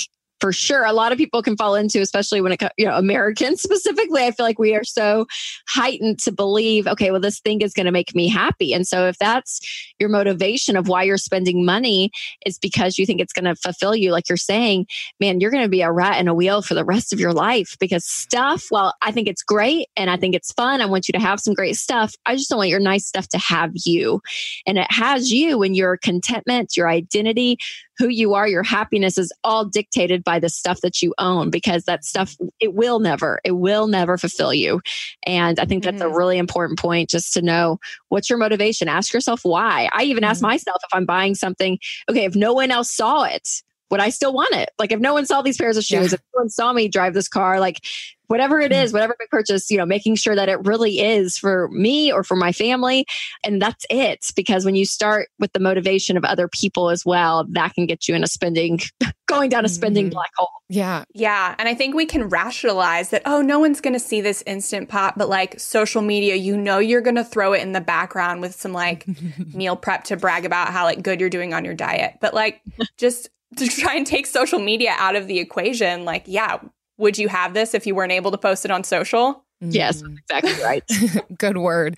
for 0.46 0.54
sure. 0.54 0.86
A 0.86 0.94
lot 0.94 1.12
of 1.12 1.18
people 1.18 1.42
can 1.42 1.58
fall 1.58 1.74
into 1.74 2.02
especially 2.02 2.40
when 2.40 2.52
it 2.52 2.58
comes 2.58 2.72
you 2.78 2.86
know 2.86 2.96
americans 2.96 3.62
specifically 3.64 4.24
i 4.24 4.30
feel 4.30 4.46
like 4.46 4.60
we 4.60 4.76
are 4.76 4.84
so 4.84 5.26
heightened 5.68 6.20
to 6.20 6.32
believe 6.32 6.86
okay 6.86 7.10
well 7.10 7.20
this 7.20 7.40
thing 7.40 7.62
is 7.62 7.74
going 7.74 7.88
to 7.88 7.92
make 7.92 8.14
me 8.14 8.28
happy. 8.28 8.72
And 8.74 8.88
so 8.88 9.08
if 9.08 9.18
that's 9.18 9.60
your 10.00 10.10
motivation 10.10 10.78
of 10.78 10.88
why 10.88 11.02
you're 11.02 11.18
spending 11.18 11.66
money 11.66 12.12
is 12.46 12.60
because 12.60 13.00
you 13.00 13.08
think 13.08 13.22
it's 13.22 13.34
going 13.34 13.46
to 13.46 13.56
fulfill 13.56 13.96
you 13.96 14.12
like 14.12 14.30
you're 14.30 14.38
saying 14.38 14.86
man 15.20 15.40
you're 15.40 15.50
going 15.50 15.64
to 15.64 15.70
be 15.70 15.82
a 15.82 15.92
rat 15.92 16.20
in 16.20 16.28
a 16.28 16.34
wheel 16.34 16.62
for 16.62 16.76
the 16.76 16.86
rest 16.86 17.12
of 17.12 17.20
your 17.20 17.34
life 17.34 17.76
because 17.80 18.06
stuff 18.06 18.66
well 18.70 18.94
i 19.02 19.12
think 19.12 19.28
it's 19.28 19.42
great 19.42 19.88
and 19.98 20.12
i 20.12 20.18
think 20.18 20.36
it's 20.36 20.52
fun. 20.52 20.80
I 20.80 20.86
want 20.86 21.08
you 21.08 21.14
to 21.14 21.20
have 21.20 21.40
some 21.40 21.56
great 21.56 21.76
stuff. 21.76 22.14
I 22.28 22.36
just 22.36 22.50
don't 22.50 22.60
want 22.60 22.70
your 22.70 22.80
nice 22.80 23.08
stuff 23.08 23.28
to 23.30 23.40
have 23.40 23.72
you. 23.74 24.22
And 24.68 24.78
it 24.78 24.92
has 24.92 25.32
you 25.32 25.64
and 25.64 25.76
your 25.76 25.98
contentment 25.98 26.78
your 26.78 26.88
identity 26.88 27.58
who 27.98 28.10
you 28.10 28.34
are 28.34 28.48
your 28.48 28.64
happiness 28.64 29.18
is 29.18 29.32
all 29.44 29.66
dictated 29.66 30.24
by 30.24 30.35
by 30.36 30.40
the 30.40 30.50
stuff 30.50 30.82
that 30.82 31.02
you 31.02 31.14
own 31.18 31.50
because 31.50 31.86
that 31.86 32.04
stuff 32.04 32.36
it 32.60 32.74
will 32.74 33.00
never 33.00 33.40
it 33.46 33.54
will 33.54 33.88
never 33.88 34.18
fulfill 34.18 34.54
you 34.54 34.82
and 35.26 35.62
i 35.62 35.66
think 35.66 35.82
that's 35.82 36.02
mm-hmm. 36.02 36.12
a 36.12 36.18
really 36.18 36.38
important 36.38 36.78
point 36.78 37.10
just 37.10 37.34
to 37.34 37.42
know 37.42 37.80
what's 38.10 38.30
your 38.30 38.38
motivation 38.38 38.90
ask 38.90 39.14
yourself 39.14 39.40
why 39.44 39.90
i 39.94 40.04
even 40.04 40.24
mm-hmm. 40.24 40.32
ask 40.32 40.42
myself 40.42 40.82
if 40.84 40.94
i'm 40.94 41.06
buying 41.06 41.36
something 41.36 41.80
okay 42.10 42.26
if 42.26 42.36
no 42.36 42.54
one 42.54 42.70
else 42.70 42.92
saw 42.92 43.24
it 43.24 43.48
would 43.92 44.00
I 44.00 44.10
still 44.10 44.34
want 44.34 44.54
it? 44.56 44.72
Like 44.80 44.92
if 44.92 45.00
no 45.00 45.14
one 45.14 45.28
saw 45.28 45.44
these 45.44 45.58
pairs 45.58 45.78
of 45.78 45.84
shoes, 45.84 46.12
yeah. 46.12 46.16
if 46.16 46.22
no 46.34 46.42
one 46.42 46.50
saw 46.50 46.74
me 46.74 46.88
drive 46.88 47.14
this 47.14 47.28
car, 47.28 47.60
like 47.60 47.86
whatever 48.28 48.60
it 48.60 48.72
is, 48.72 48.92
mm. 48.92 48.94
whatever 48.94 49.16
big 49.20 49.30
purchase, 49.30 49.70
you 49.70 49.78
know, 49.78 49.86
making 49.86 50.16
sure 50.16 50.36
that 50.36 50.50
it 50.50 50.64
really 50.66 51.00
is 51.00 51.38
for 51.38 51.70
me 51.70 52.12
or 52.12 52.24
for 52.24 52.36
my 52.36 52.52
family. 52.52 53.06
And 53.44 53.62
that's 53.62 53.86
it. 53.90 54.26
Because 54.36 54.66
when 54.66 54.76
you 54.76 54.86
start 54.86 55.30
with 55.40 55.54
the 55.54 55.60
motivation 55.60 56.18
of 56.18 56.24
other 56.24 56.48
people 56.48 56.90
as 56.90 57.06
well, 57.06 57.46
that 57.50 57.74
can 57.74 57.86
get 57.86 58.08
you 58.08 58.16
in 58.16 58.24
a 58.24 58.28
spending, 58.28 58.80
going 59.28 59.50
down 59.50 59.66
a 59.66 59.70
spending 59.70 60.06
mm-hmm. 60.06 60.14
black 60.14 60.32
hole. 60.36 60.50
Yeah. 60.70 61.04
Yeah. 61.14 61.56
And 61.60 61.70
I 61.70 61.76
think 61.76 61.96
we 61.96 62.06
can 62.06 62.28
rationalize 62.30 63.10
that, 63.10 63.22
oh, 63.26 63.42
no 63.42 63.60
one's 63.60 63.82
going 63.82 63.94
to 63.94 64.00
see 64.00 64.22
this 64.22 64.44
instant 64.48 64.90
pot, 64.90 65.18
but 65.18 65.30
like 65.30 65.60
social 65.60 66.02
media, 66.02 66.36
you 66.36 66.58
know, 66.58 66.80
you're 66.80 67.02
going 67.02 67.16
to 67.16 67.24
throw 67.24 67.54
it 67.54 67.62
in 67.62 67.72
the 67.72 67.82
background 67.82 68.42
with 68.42 68.56
some 68.56 68.74
like 68.74 69.06
meal 69.54 69.76
prep 69.76 70.04
to 70.06 70.18
brag 70.18 70.46
about 70.46 70.70
how 70.70 70.84
like 70.86 71.04
good 71.04 71.20
you're 71.20 71.30
doing 71.30 71.54
on 71.54 71.66
your 71.66 71.76
diet. 71.76 72.18
But 72.20 72.34
like 72.34 72.62
just 72.98 73.30
to 73.58 73.68
try 73.68 73.96
and 73.96 74.06
take 74.06 74.26
social 74.26 74.60
media 74.60 74.96
out 74.98 75.16
of 75.16 75.28
the 75.28 75.40
equation, 75.40 76.06
like, 76.06 76.24
yeah, 76.26 76.60
would 76.98 77.18
you 77.18 77.28
have 77.28 77.54
this 77.54 77.74
if 77.74 77.86
you 77.86 77.96
weren't 77.96 78.12
able 78.12 78.32
to 78.32 78.38
post 78.38 78.66
it 78.66 78.72
on 78.72 78.84
social? 78.84 79.46
Yes, 79.62 80.02
mm. 80.02 80.18
exactly 80.18 80.54
right. 80.64 80.84
Good 81.38 81.58
word. 81.58 81.98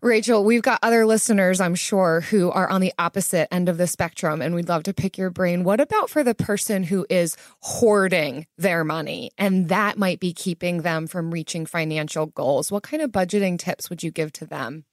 Rachel, 0.00 0.44
we've 0.44 0.62
got 0.62 0.78
other 0.82 1.04
listeners, 1.04 1.60
I'm 1.60 1.74
sure, 1.74 2.20
who 2.20 2.50
are 2.50 2.68
on 2.68 2.80
the 2.80 2.92
opposite 2.98 3.52
end 3.52 3.68
of 3.68 3.76
the 3.76 3.86
spectrum, 3.86 4.40
and 4.40 4.54
we'd 4.54 4.68
love 4.68 4.84
to 4.84 4.94
pick 4.94 5.18
your 5.18 5.30
brain. 5.30 5.64
What 5.64 5.80
about 5.80 6.10
for 6.10 6.22
the 6.22 6.34
person 6.34 6.84
who 6.84 7.06
is 7.10 7.36
hoarding 7.60 8.46
their 8.56 8.84
money 8.84 9.30
and 9.36 9.68
that 9.68 9.98
might 9.98 10.20
be 10.20 10.32
keeping 10.32 10.82
them 10.82 11.06
from 11.06 11.32
reaching 11.32 11.66
financial 11.66 12.26
goals? 12.26 12.70
What 12.70 12.82
kind 12.82 13.02
of 13.02 13.10
budgeting 13.10 13.58
tips 13.58 13.90
would 13.90 14.02
you 14.02 14.10
give 14.10 14.32
to 14.34 14.46
them? 14.46 14.84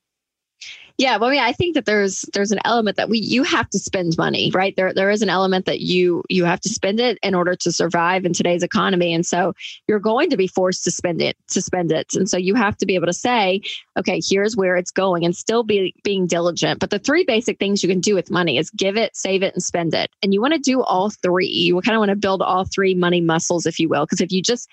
Yeah, 1.00 1.16
well, 1.16 1.30
I 1.30 1.32
mean, 1.32 1.42
I 1.42 1.54
think 1.54 1.76
that 1.76 1.86
there's 1.86 2.26
there's 2.34 2.52
an 2.52 2.60
element 2.66 2.98
that 2.98 3.08
we 3.08 3.20
you 3.20 3.44
have 3.44 3.70
to 3.70 3.80
spend 3.80 4.18
money, 4.18 4.52
right? 4.54 4.76
There 4.76 4.94
there 4.94 5.10
is 5.10 5.22
an 5.22 5.30
element 5.30 5.66
that 5.66 5.80
you 5.80 6.24
you 6.28 6.44
have 6.44 6.60
to 6.60 6.68
spend 6.70 7.00
it 7.00 7.18
in 7.24 7.34
order 7.34 7.56
to 7.56 7.72
survive 7.72 8.26
in 8.26 8.34
today's 8.34 8.64
economy, 8.64 9.14
and 9.14 9.26
so 9.26 9.54
you're 9.88 10.00
going 10.00 10.30
to 10.30 10.36
be 10.36 10.46
forced 10.46 10.84
to 10.84 10.92
spend 10.92 11.22
it 11.22 11.38
to 11.52 11.62
spend 11.62 11.94
it, 11.94 12.14
and 12.16 12.30
so 12.30 12.36
you 12.36 12.54
have 12.54 12.76
to 12.80 12.86
be 12.86 12.96
able 12.96 13.06
to 13.06 13.14
say, 13.14 13.62
okay, 13.98 14.20
here's 14.30 14.58
where 14.58 14.76
it's 14.76 14.92
going, 14.92 15.24
and 15.24 15.38
still 15.38 15.64
be 15.64 15.96
being 16.04 16.28
diligent. 16.28 16.82
But 16.82 16.90
the 16.90 17.00
three 17.00 17.24
basic 17.24 17.60
things 17.60 17.82
you 17.82 17.88
can 17.88 18.02
do 18.02 18.14
with 18.14 18.30
money 18.30 18.58
is 18.58 18.70
give 18.72 18.98
it, 18.98 19.16
save 19.16 19.42
it, 19.42 19.54
and 19.54 19.64
spend 19.64 19.94
it, 19.94 20.12
and 20.22 20.34
you 20.34 20.42
want 20.42 20.54
to 20.54 20.60
do 20.60 20.84
all 20.84 21.10
three. 21.10 21.48
You 21.48 21.80
kind 21.80 21.96
of 21.96 22.00
want 22.00 22.10
to 22.10 22.18
build 22.18 22.42
all 22.42 22.66
three 22.66 22.94
money 22.94 23.22
muscles, 23.22 23.66
if 23.66 23.80
you 23.80 23.88
will, 23.88 24.06
because 24.06 24.20
if 24.20 24.34
you 24.34 24.42
just 24.42 24.68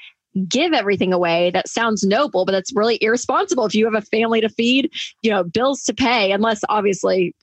give 0.48 0.72
everything 0.72 1.12
away. 1.12 1.50
That 1.50 1.68
sounds 1.68 2.04
noble, 2.04 2.44
but 2.44 2.52
that's 2.52 2.74
really 2.74 2.98
irresponsible. 3.00 3.66
If 3.66 3.74
you 3.74 3.84
have 3.84 3.94
a 3.94 4.06
family 4.06 4.40
to 4.40 4.48
feed, 4.48 4.90
you 5.22 5.30
know, 5.30 5.44
bills 5.44 5.82
to 5.84 5.94
pay, 5.94 6.32
unless 6.32 6.60
obviously 6.68 7.34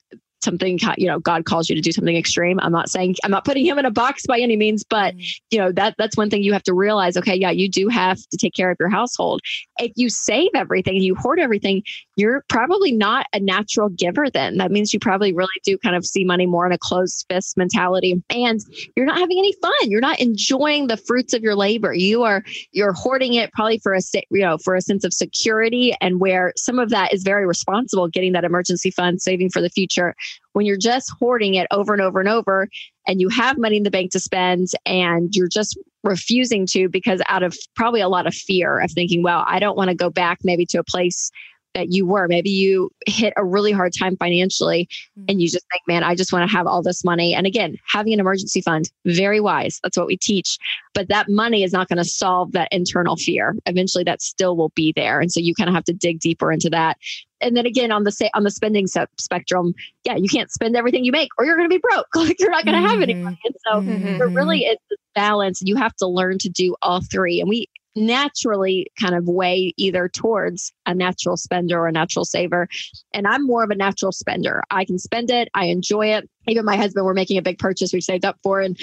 something 0.44 0.78
you 0.96 1.06
know 1.06 1.18
god 1.18 1.44
calls 1.44 1.68
you 1.68 1.74
to 1.74 1.82
do 1.82 1.92
something 1.92 2.16
extreme. 2.16 2.60
I'm 2.60 2.72
not 2.72 2.88
saying 2.88 3.16
i'm 3.24 3.30
not 3.30 3.44
putting 3.44 3.64
him 3.64 3.78
in 3.78 3.84
a 3.84 3.90
box 3.90 4.26
by 4.26 4.38
any 4.38 4.56
means 4.56 4.84
but 4.84 5.16
mm. 5.16 5.40
you 5.50 5.58
know 5.58 5.72
that 5.72 5.94
that's 5.98 6.16
one 6.16 6.30
thing 6.30 6.42
you 6.42 6.52
have 6.52 6.62
to 6.64 6.74
realize. 6.74 7.16
Okay 7.16 7.34
yeah 7.34 7.50
you 7.50 7.68
do 7.68 7.88
have 7.88 8.18
to 8.18 8.36
take 8.36 8.54
care 8.54 8.70
of 8.70 8.76
your 8.78 8.90
household. 8.90 9.40
If 9.78 9.92
you 9.96 10.08
save 10.08 10.50
everything 10.54 10.96
and 10.96 11.04
you 11.04 11.14
hoard 11.14 11.40
everything 11.40 11.82
you're 12.16 12.44
probably 12.48 12.92
not 12.92 13.26
a 13.32 13.40
natural 13.40 13.88
giver 13.88 14.30
then. 14.30 14.58
That 14.58 14.70
means 14.70 14.92
you 14.92 15.00
probably 15.00 15.32
really 15.32 15.48
do 15.64 15.76
kind 15.78 15.96
of 15.96 16.06
see 16.06 16.24
money 16.24 16.46
more 16.46 16.66
in 16.66 16.72
a 16.72 16.78
closed 16.78 17.24
fist 17.28 17.56
mentality. 17.56 18.22
And 18.30 18.60
you're 18.96 19.06
not 19.06 19.18
having 19.18 19.38
any 19.38 19.52
fun. 19.60 19.72
You're 19.84 20.00
not 20.00 20.20
enjoying 20.20 20.86
the 20.86 20.96
fruits 20.96 21.34
of 21.34 21.42
your 21.42 21.54
labor. 21.54 21.92
You 21.92 22.22
are 22.22 22.44
you're 22.72 22.92
hoarding 22.92 23.34
it 23.34 23.52
probably 23.52 23.78
for 23.78 23.94
a 23.94 24.00
you 24.30 24.42
know 24.42 24.58
for 24.58 24.74
a 24.74 24.80
sense 24.80 25.04
of 25.04 25.12
security 25.12 25.94
and 26.00 26.20
where 26.20 26.52
some 26.56 26.78
of 26.78 26.90
that 26.90 27.12
is 27.12 27.22
very 27.22 27.46
responsible 27.46 28.08
getting 28.08 28.32
that 28.32 28.44
emergency 28.44 28.90
fund 28.90 29.20
saving 29.20 29.50
for 29.50 29.60
the 29.60 29.70
future 29.70 30.14
when 30.54 30.64
you're 30.64 30.76
just 30.78 31.12
hoarding 31.20 31.54
it 31.54 31.66
over 31.70 31.92
and 31.92 32.00
over 32.00 32.20
and 32.20 32.28
over 32.28 32.68
and 33.06 33.20
you 33.20 33.28
have 33.28 33.58
money 33.58 33.76
in 33.76 33.82
the 33.82 33.90
bank 33.90 34.12
to 34.12 34.20
spend 34.20 34.68
and 34.86 35.34
you're 35.34 35.48
just 35.48 35.78
refusing 36.02 36.64
to 36.66 36.88
because 36.88 37.20
out 37.28 37.42
of 37.42 37.56
probably 37.74 38.00
a 38.00 38.08
lot 38.08 38.26
of 38.26 38.34
fear 38.34 38.80
of 38.80 38.90
thinking 38.92 39.22
well 39.22 39.44
i 39.46 39.58
don't 39.58 39.76
want 39.76 39.90
to 39.90 39.94
go 39.94 40.08
back 40.08 40.38
maybe 40.42 40.64
to 40.64 40.78
a 40.78 40.84
place 40.84 41.30
that 41.74 41.92
you 41.92 42.06
were. 42.06 42.26
Maybe 42.28 42.50
you 42.50 42.90
hit 43.06 43.32
a 43.36 43.44
really 43.44 43.72
hard 43.72 43.92
time 43.98 44.16
financially 44.16 44.88
mm-hmm. 45.18 45.24
and 45.28 45.40
you 45.40 45.48
just 45.48 45.66
think, 45.70 45.82
man, 45.86 46.04
I 46.04 46.14
just 46.14 46.32
want 46.32 46.48
to 46.48 46.56
have 46.56 46.66
all 46.66 46.82
this 46.82 47.04
money. 47.04 47.34
And 47.34 47.46
again, 47.46 47.76
having 47.86 48.12
an 48.12 48.20
emergency 48.20 48.60
fund, 48.60 48.90
very 49.04 49.40
wise. 49.40 49.80
That's 49.82 49.96
what 49.96 50.06
we 50.06 50.16
teach. 50.16 50.58
But 50.94 51.08
that 51.08 51.28
money 51.28 51.62
is 51.64 51.72
not 51.72 51.88
going 51.88 51.98
to 51.98 52.04
solve 52.04 52.52
that 52.52 52.68
internal 52.72 53.16
fear. 53.16 53.56
Eventually 53.66 54.04
that 54.04 54.22
still 54.22 54.56
will 54.56 54.70
be 54.70 54.92
there. 54.94 55.20
And 55.20 55.30
so 55.30 55.40
you 55.40 55.54
kind 55.54 55.68
of 55.68 55.74
have 55.74 55.84
to 55.84 55.92
dig 55.92 56.20
deeper 56.20 56.52
into 56.52 56.70
that. 56.70 56.98
And 57.40 57.56
then 57.56 57.66
again, 57.66 57.92
on 57.92 58.04
the 58.04 58.12
say 58.12 58.30
on 58.34 58.44
the 58.44 58.50
spending 58.50 58.86
spectrum, 58.86 59.74
yeah, 60.04 60.16
you 60.16 60.28
can't 60.28 60.50
spend 60.50 60.76
everything 60.76 61.04
you 61.04 61.12
make 61.12 61.28
or 61.36 61.44
you're 61.44 61.56
going 61.56 61.68
to 61.68 61.74
be 61.74 61.80
broke. 61.80 62.06
like 62.14 62.40
you're 62.40 62.50
not 62.50 62.64
going 62.64 62.74
to 62.74 62.80
mm-hmm. 62.80 62.90
have 62.90 63.02
any 63.02 63.14
mm-hmm. 63.14 63.24
money. 63.24 63.40
And 63.44 63.54
so 63.66 63.72
mm-hmm. 63.80 64.18
there 64.18 64.28
really 64.28 64.60
is 64.60 64.78
this 64.88 64.98
balance. 65.14 65.60
You 65.62 65.76
have 65.76 65.94
to 65.96 66.06
learn 66.06 66.38
to 66.38 66.48
do 66.48 66.74
all 66.82 67.00
three. 67.02 67.40
And 67.40 67.48
we 67.48 67.68
naturally 67.96 68.90
kind 69.00 69.14
of 69.14 69.28
weigh 69.28 69.72
either 69.76 70.08
towards 70.08 70.72
a 70.86 70.94
natural 70.94 71.36
spender 71.36 71.78
or 71.78 71.86
a 71.86 71.92
natural 71.92 72.24
saver. 72.24 72.68
And 73.12 73.26
I'm 73.26 73.46
more 73.46 73.62
of 73.62 73.70
a 73.70 73.74
natural 73.74 74.12
spender. 74.12 74.62
I 74.70 74.84
can 74.84 74.98
spend 74.98 75.30
it, 75.30 75.48
I 75.54 75.66
enjoy 75.66 76.08
it. 76.08 76.28
Even 76.48 76.64
my 76.64 76.76
husband, 76.76 77.06
we're 77.06 77.14
making 77.14 77.38
a 77.38 77.42
big 77.42 77.58
purchase 77.58 77.92
we 77.92 78.00
saved 78.00 78.24
up 78.24 78.38
for. 78.42 78.60
And 78.60 78.78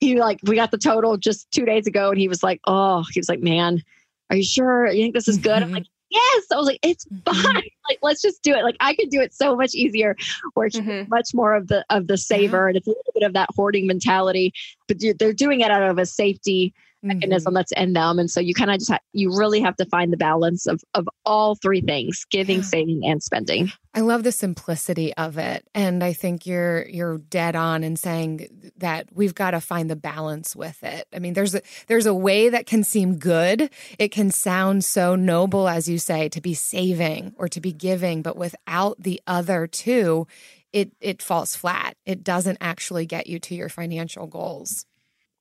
he 0.00 0.18
like, 0.18 0.40
we 0.42 0.56
got 0.56 0.70
the 0.70 0.78
total 0.78 1.16
just 1.16 1.50
two 1.50 1.64
days 1.64 1.86
ago. 1.86 2.10
And 2.10 2.18
he 2.18 2.28
was 2.28 2.42
like, 2.42 2.60
oh, 2.66 3.04
he 3.10 3.20
was 3.20 3.28
like, 3.28 3.40
man, 3.40 3.82
are 4.30 4.36
you 4.36 4.44
sure 4.44 4.88
you 4.88 5.04
think 5.04 5.14
this 5.14 5.28
is 5.28 5.38
good? 5.38 5.62
Mm-hmm. 5.62 5.64
I'm 5.64 5.72
like, 5.72 5.86
yes. 6.10 6.44
I 6.52 6.56
was 6.56 6.66
like, 6.66 6.80
it's 6.82 7.06
mm-hmm. 7.06 7.42
fine. 7.42 7.62
Like, 7.88 8.00
let's 8.02 8.20
just 8.20 8.42
do 8.42 8.52
it. 8.52 8.64
Like 8.64 8.76
I 8.80 8.96
could 8.96 9.10
do 9.10 9.20
it 9.20 9.32
so 9.32 9.54
much 9.54 9.72
easier 9.72 10.16
where 10.54 10.66
it's 10.66 10.76
mm-hmm. 10.76 11.08
much 11.08 11.28
more 11.32 11.54
of 11.54 11.68
the, 11.68 11.86
of 11.88 12.08
the 12.08 12.18
saver. 12.18 12.66
And 12.66 12.76
it's 12.76 12.88
a 12.88 12.90
little 12.90 13.12
bit 13.14 13.22
of 13.22 13.32
that 13.34 13.48
hoarding 13.54 13.86
mentality, 13.86 14.52
but 14.88 14.96
they're 15.20 15.32
doing 15.32 15.60
it 15.60 15.70
out 15.70 15.88
of 15.88 15.96
a 15.96 16.04
safety 16.04 16.74
mechanism 17.06 17.50
mm-hmm. 17.50 17.56
that's 17.56 17.72
in 17.72 17.92
them. 17.92 18.18
And 18.18 18.30
so 18.30 18.40
you 18.40 18.54
kind 18.54 18.70
of 18.70 18.78
just, 18.78 18.90
ha- 18.90 18.98
you 19.12 19.36
really 19.36 19.60
have 19.60 19.76
to 19.76 19.86
find 19.86 20.12
the 20.12 20.16
balance 20.16 20.66
of, 20.66 20.82
of 20.94 21.08
all 21.24 21.54
three 21.54 21.80
things, 21.80 22.26
giving, 22.30 22.62
saving, 22.62 23.02
and 23.04 23.22
spending. 23.22 23.72
I 23.94 24.00
love 24.00 24.24
the 24.24 24.32
simplicity 24.32 25.14
of 25.14 25.38
it. 25.38 25.66
And 25.74 26.04
I 26.04 26.12
think 26.12 26.46
you're, 26.46 26.86
you're 26.86 27.16
dead 27.18 27.56
on 27.56 27.82
in 27.82 27.96
saying 27.96 28.72
that 28.76 29.08
we've 29.12 29.34
got 29.34 29.52
to 29.52 29.60
find 29.60 29.88
the 29.88 29.96
balance 29.96 30.54
with 30.54 30.82
it. 30.82 31.08
I 31.14 31.18
mean, 31.18 31.32
there's 31.32 31.54
a, 31.54 31.62
there's 31.86 32.04
a 32.04 32.12
way 32.14 32.50
that 32.50 32.66
can 32.66 32.84
seem 32.84 33.16
good. 33.16 33.70
It 33.98 34.12
can 34.12 34.30
sound 34.30 34.84
so 34.84 35.16
noble, 35.16 35.66
as 35.66 35.88
you 35.88 35.98
say, 35.98 36.28
to 36.28 36.40
be 36.42 36.52
saving 36.52 37.34
or 37.38 37.48
to 37.48 37.60
be 37.60 37.72
giving, 37.72 38.20
but 38.20 38.36
without 38.36 39.02
the 39.02 39.22
other 39.26 39.66
two, 39.66 40.26
it, 40.74 40.92
it 41.00 41.22
falls 41.22 41.56
flat. 41.56 41.96
It 42.04 42.22
doesn't 42.22 42.58
actually 42.60 43.06
get 43.06 43.26
you 43.28 43.38
to 43.38 43.54
your 43.54 43.70
financial 43.70 44.26
goals. 44.26 44.84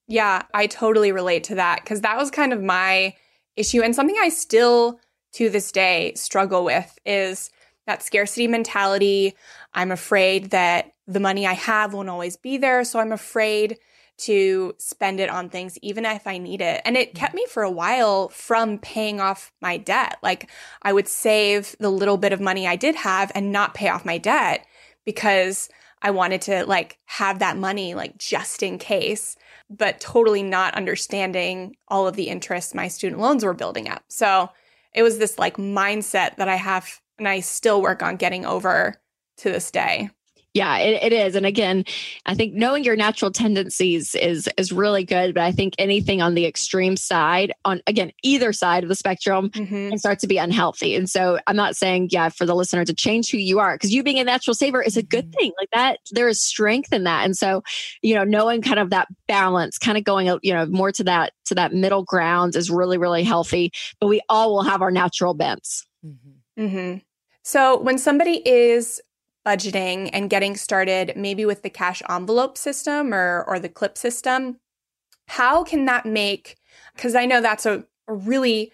Yeah, 0.08 0.44
I 0.54 0.68
totally 0.68 1.12
relate 1.12 1.46
to 1.46 1.56
that 1.56 1.82
because 1.84 2.02
that 2.02 2.18
was 2.18 2.30
kind 2.30 2.54
of 2.54 2.62
my 2.62 3.16
issue 3.56 3.82
and 3.82 3.96
something 3.96 4.18
I 4.20 4.30
still 4.30 5.00
to 5.34 5.50
this 5.50 5.72
day 5.72 6.14
struggle 6.16 6.64
with 6.64 6.98
is 7.06 7.50
that 7.88 8.04
scarcity 8.04 8.48
mentality. 8.48 9.36
I'm 9.74 9.92
afraid 9.92 10.52
that 10.52 10.92
the 11.08 11.20
money 11.20 11.46
I 11.46 11.54
have 11.54 11.94
won't 11.94 12.10
always 12.10 12.38
be 12.38 12.58
there, 12.58 12.84
so 12.84 13.00
I'm 13.00 13.12
afraid 13.12 13.78
to 14.18 14.74
spend 14.78 15.20
it 15.20 15.30
on 15.30 15.50
things 15.50 15.78
even 15.82 16.06
if 16.06 16.26
I 16.26 16.38
need 16.38 16.62
it. 16.62 16.82
And 16.86 16.96
it 16.96 17.16
kept 17.16 17.32
mm-hmm. 17.32 17.38
me 17.38 17.48
for 17.48 17.64
a 17.64 17.72
while 17.72 18.30
from 18.30 18.78
paying 18.78 19.20
off 19.20 19.52
my 19.62 19.78
debt. 19.78 20.18
Like 20.24 20.50
I 20.82 20.94
would 20.94 21.08
save 21.08 21.76
the 21.80 21.90
little 21.90 22.18
bit 22.18 22.32
of 22.32 22.40
money 22.40 22.66
I 22.66 22.78
did 22.78 22.96
have 22.96 23.32
and 23.36 23.52
not 23.52 23.74
pay 23.74 23.90
off 23.90 24.06
my 24.06 24.18
debt 24.18 24.66
because 25.06 25.70
I 26.06 26.12
wanted 26.12 26.42
to 26.44 26.68
like 26.68 27.00
have 27.06 27.40
that 27.40 27.58
money 27.58 27.96
like 27.96 28.16
just 28.20 28.62
in 28.62 28.78
case 28.78 29.36
but 29.72 30.00
totally 30.00 30.44
not 30.44 30.76
understanding 30.76 31.78
all 31.88 32.08
of 32.08 32.16
the 32.16 32.28
interest 32.28 32.76
my 32.76 32.88
student 32.88 33.20
loans 33.20 33.44
were 33.44 33.56
building 33.56 33.90
up. 33.90 34.04
So 34.08 34.52
it 34.94 35.02
was 35.02 35.18
this 35.18 35.40
like 35.40 35.58
mindset 35.58 36.36
that 36.36 36.48
I 36.48 36.58
have 36.58 37.02
and 37.18 37.28
I 37.28 37.40
still 37.40 37.82
work 37.82 38.04
on 38.04 38.18
getting 38.18 38.46
over 38.46 39.02
to 39.38 39.50
this 39.50 39.72
day. 39.72 40.12
Yeah, 40.56 40.78
it, 40.78 41.04
it 41.04 41.14
is. 41.14 41.36
And 41.36 41.46
again, 41.46 41.84
I 42.26 42.34
think 42.34 42.54
knowing 42.54 42.86
your 42.86 42.96
natural 42.96 43.30
tendencies 43.30 44.16
is 44.16 44.50
is 44.58 44.72
really 44.72 45.04
good. 45.04 45.34
But 45.34 45.44
I 45.44 45.52
think 45.52 45.74
anything 45.78 46.22
on 46.22 46.34
the 46.34 46.46
extreme 46.46 46.96
side, 46.96 47.52
on 47.66 47.82
again, 47.88 48.14
either 48.24 48.54
side 48.54 48.82
of 48.82 48.88
the 48.88 48.96
spectrum, 48.96 49.50
mm-hmm. 49.50 49.90
can 49.90 49.98
start 49.98 50.20
to 50.20 50.28
be 50.28 50.38
unhealthy. 50.38 50.96
And 50.96 51.10
so 51.10 51.40
I'm 51.48 51.58
not 51.58 51.76
saying, 51.76 52.08
yeah, 52.12 52.30
for 52.30 52.46
the 52.46 52.56
listener 52.56 52.86
to 52.86 52.94
change 52.94 53.30
who 53.30 53.38
you 53.38 53.60
are, 53.60 53.76
because 53.76 53.94
you 53.94 54.02
being 54.02 54.18
a 54.18 54.24
natural 54.24 54.54
saver 54.56 54.82
is 54.82 54.96
a 54.96 55.04
good 55.04 55.26
mm-hmm. 55.26 55.40
thing. 55.40 55.52
Like 55.60 55.70
that, 55.74 56.00
there 56.12 56.30
is 56.30 56.42
strength 56.42 56.94
in 56.94 57.04
that. 57.04 57.26
And 57.26 57.36
so, 57.36 57.62
you 58.02 58.16
know, 58.16 58.24
knowing 58.24 58.62
kind 58.62 58.80
of 58.80 58.92
that 58.92 59.10
balance, 59.28 59.78
kind 59.78 59.98
of 59.98 60.06
going, 60.06 60.28
you 60.42 60.54
know, 60.54 60.66
more 60.68 60.94
to 60.94 61.04
that 61.04 61.34
to 61.48 61.56
that 61.56 61.74
middle 61.74 62.04
ground 62.06 62.56
is 62.56 62.72
really, 62.72 62.98
really 62.98 63.24
healthy. 63.24 63.74
But 64.00 64.08
we 64.08 64.22
all 64.30 64.54
will 64.54 64.64
have 64.64 64.82
our 64.82 64.92
natural 64.92 65.34
bents. 65.34 65.86
Mm-hmm. 66.06 66.64
Mm-hmm. 66.64 66.98
So 67.44 67.78
when 67.82 67.98
somebody 67.98 68.42
is 68.48 69.02
budgeting 69.46 70.10
and 70.12 70.30
getting 70.30 70.56
started 70.56 71.14
maybe 71.16 71.46
with 71.46 71.62
the 71.62 71.70
cash 71.70 72.02
envelope 72.10 72.58
system 72.58 73.14
or 73.14 73.44
or 73.48 73.60
the 73.60 73.70
clip 73.70 73.98
system 73.98 74.58
how 75.28 75.64
can 75.64 75.86
that 75.86 76.06
make 76.06 76.58
because 76.96 77.16
I 77.16 77.26
know 77.26 77.42
that's 77.42 77.66
a, 77.66 77.84
a 78.08 78.14
really 78.14 78.72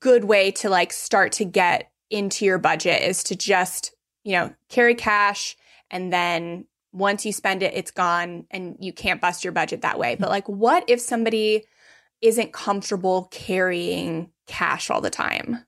good 0.00 0.24
way 0.24 0.50
to 0.52 0.68
like 0.68 0.92
start 0.92 1.32
to 1.32 1.44
get 1.44 1.90
into 2.10 2.44
your 2.44 2.58
budget 2.58 3.02
is 3.02 3.22
to 3.24 3.36
just, 3.36 3.94
you 4.24 4.32
know, 4.32 4.54
carry 4.68 4.94
cash 4.94 5.56
and 5.90 6.12
then 6.12 6.66
once 6.92 7.24
you 7.24 7.32
spend 7.32 7.62
it, 7.62 7.72
it's 7.74 7.90
gone 7.90 8.46
and 8.50 8.76
you 8.78 8.92
can't 8.92 9.20
bust 9.20 9.44
your 9.44 9.52
budget 9.52 9.80
that 9.80 9.98
way. 9.98 10.14
But 10.14 10.28
like, 10.28 10.46
what 10.46 10.84
if 10.88 11.00
somebody 11.00 11.64
isn't 12.20 12.52
comfortable 12.52 13.28
carrying 13.30 14.30
cash 14.46 14.90
all 14.90 15.00
the 15.00 15.10
time? 15.10 15.64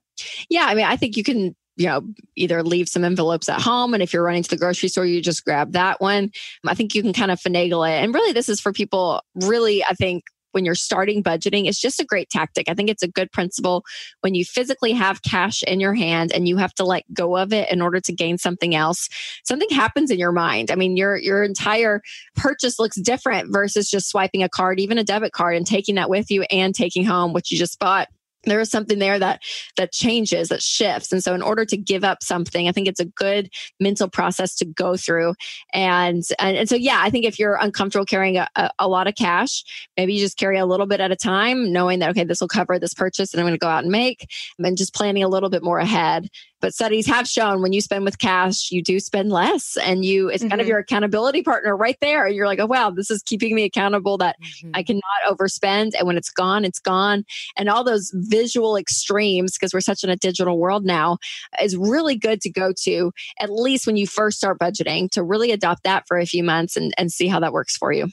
Yeah, 0.49 0.65
I 0.65 0.75
mean, 0.75 0.85
I 0.85 0.95
think 0.95 1.17
you 1.17 1.23
can 1.23 1.55
you 1.77 1.85
know 1.85 2.01
either 2.35 2.63
leave 2.63 2.87
some 2.87 3.03
envelopes 3.03 3.49
at 3.49 3.61
home 3.61 3.93
and 3.93 4.01
if 4.01 4.13
you're 4.13 4.23
running 4.23 4.43
to 4.43 4.49
the 4.49 4.57
grocery 4.57 4.89
store 4.89 5.05
you 5.05 5.21
just 5.21 5.43
grab 5.43 5.73
that 5.73 5.99
one 5.99 6.31
i 6.67 6.73
think 6.73 6.95
you 6.95 7.01
can 7.01 7.13
kind 7.13 7.31
of 7.31 7.39
finagle 7.39 7.87
it 7.87 8.01
and 8.03 8.13
really 8.13 8.33
this 8.33 8.49
is 8.49 8.59
for 8.59 8.71
people 8.71 9.21
really 9.35 9.83
i 9.83 9.93
think 9.93 10.23
when 10.55 10.63
you're 10.63 10.73
starting 10.73 11.21
budgeting 11.21 11.67
it's 11.67 11.79
just 11.79 11.99
a 11.99 12.05
great 12.05 12.29
tactic. 12.29 12.69
I 12.69 12.73
think 12.73 12.89
it's 12.89 13.03
a 13.03 13.09
good 13.09 13.31
principle 13.31 13.83
when 14.21 14.33
you 14.33 14.45
physically 14.45 14.93
have 14.93 15.21
cash 15.21 15.61
in 15.63 15.81
your 15.81 15.93
hand 15.93 16.31
and 16.31 16.47
you 16.47 16.55
have 16.57 16.73
to 16.75 16.85
let 16.85 17.03
go 17.13 17.35
of 17.35 17.51
it 17.51 17.69
in 17.69 17.81
order 17.81 17.99
to 17.99 18.13
gain 18.13 18.37
something 18.37 18.73
else. 18.73 19.09
Something 19.43 19.69
happens 19.69 20.09
in 20.09 20.17
your 20.17 20.31
mind. 20.31 20.71
I 20.71 20.75
mean, 20.75 20.95
your 20.95 21.17
your 21.17 21.43
entire 21.43 22.01
purchase 22.35 22.79
looks 22.79 22.95
different 22.95 23.51
versus 23.51 23.91
just 23.91 24.09
swiping 24.09 24.43
a 24.43 24.49
card, 24.49 24.79
even 24.79 24.97
a 24.97 25.03
debit 25.03 25.33
card 25.33 25.57
and 25.57 25.67
taking 25.67 25.95
that 25.95 26.09
with 26.09 26.31
you 26.31 26.43
and 26.43 26.73
taking 26.73 27.03
home 27.03 27.33
what 27.33 27.51
you 27.51 27.57
just 27.57 27.77
bought 27.77 28.07
there 28.45 28.59
is 28.59 28.69
something 28.69 28.99
there 28.99 29.19
that 29.19 29.41
that 29.77 29.91
changes 29.91 30.49
that 30.49 30.61
shifts. 30.61 31.11
And 31.11 31.23
so 31.23 31.33
in 31.33 31.41
order 31.41 31.65
to 31.65 31.77
give 31.77 32.03
up 32.03 32.23
something 32.23 32.67
i 32.67 32.71
think 32.71 32.87
it's 32.87 32.99
a 32.99 33.05
good 33.05 33.49
mental 33.79 34.09
process 34.09 34.55
to 34.55 34.65
go 34.65 34.97
through. 34.97 35.33
And 35.73 36.23
and, 36.39 36.57
and 36.57 36.69
so 36.69 36.75
yeah 36.75 36.99
i 37.01 37.09
think 37.09 37.25
if 37.25 37.39
you're 37.39 37.55
uncomfortable 37.55 38.05
carrying 38.05 38.37
a, 38.37 38.47
a, 38.55 38.69
a, 38.79 38.87
lot 38.87 39.07
of 39.07 39.15
cash 39.15 39.63
maybe 39.97 40.13
you 40.13 40.19
just 40.19 40.37
carry 40.37 40.57
a 40.57 40.65
little 40.65 40.85
bit 40.85 40.99
at 40.99 41.11
a 41.11 41.15
time 41.15 41.71
knowing 41.71 41.99
that 41.99 42.09
okay 42.11 42.23
this 42.23 42.39
will 42.39 42.47
cover 42.47 42.79
this 42.79 42.93
purchase 42.93 43.33
and 43.33 43.41
i'm 43.41 43.45
going 43.45 43.53
to 43.53 43.59
go 43.59 43.67
out 43.67 43.83
and 43.83 43.91
make 43.91 44.29
and 44.59 44.77
just 44.77 44.93
planning 44.93 45.23
a 45.23 45.27
little 45.27 45.49
bit 45.49 45.63
more 45.63 45.79
ahead 45.79 46.29
but 46.65 46.73
studies 46.73 47.05
have 47.05 47.27
shown 47.27 47.61
when 47.61 47.73
you 47.73 47.79
spend 47.79 48.03
with 48.03 48.17
cash 48.17 48.71
you 48.71 48.81
do 48.81 48.99
spend 48.99 49.31
less 49.31 49.77
and 49.83 50.03
you 50.03 50.29
it's 50.29 50.41
mm-hmm. 50.41 50.49
kind 50.49 50.59
of 50.59 50.65
mm-hmm. 50.65 50.71
your 50.71 50.79
accountability 50.79 51.43
partner 51.43 51.77
right 51.77 51.97
there 52.01 52.27
you're 52.27 52.47
like 52.47 52.57
oh 52.57 52.65
wow 52.65 52.89
this 52.89 53.11
is 53.11 53.21
keeping 53.21 53.53
me 53.53 53.63
accountable 53.63 54.17
that 54.17 54.35
mm-hmm. 54.41 54.71
i 54.73 54.81
cannot 54.81 55.03
overspend 55.27 55.91
and 55.95 56.07
when 56.07 56.17
it's 56.17 56.31
gone 56.31 56.65
it's 56.65 56.79
gone 56.79 57.23
and 57.55 57.69
all 57.69 57.83
those 57.83 58.11
visual 58.15 58.75
extremes 58.75 59.51
because 59.53 59.75
we're 59.75 59.79
such 59.79 60.03
in 60.03 60.09
a 60.09 60.15
digital 60.15 60.57
world 60.57 60.83
now 60.83 61.19
is 61.61 61.77
really 61.77 62.17
good 62.17 62.41
to 62.41 62.49
go 62.49 62.73
to 62.75 63.11
at 63.39 63.51
least 63.51 63.85
when 63.85 63.95
you 63.95 64.07
first 64.07 64.39
start 64.39 64.57
budgeting 64.57 65.07
to 65.07 65.21
really 65.21 65.51
adopt 65.51 65.83
that 65.83 66.07
for 66.07 66.17
a 66.17 66.25
few 66.25 66.43
months 66.43 66.75
and, 66.75 66.95
and 66.97 67.11
see 67.11 67.27
how 67.27 67.39
that 67.39 67.53
works 67.53 67.77
for 67.77 67.91
you 67.91 68.07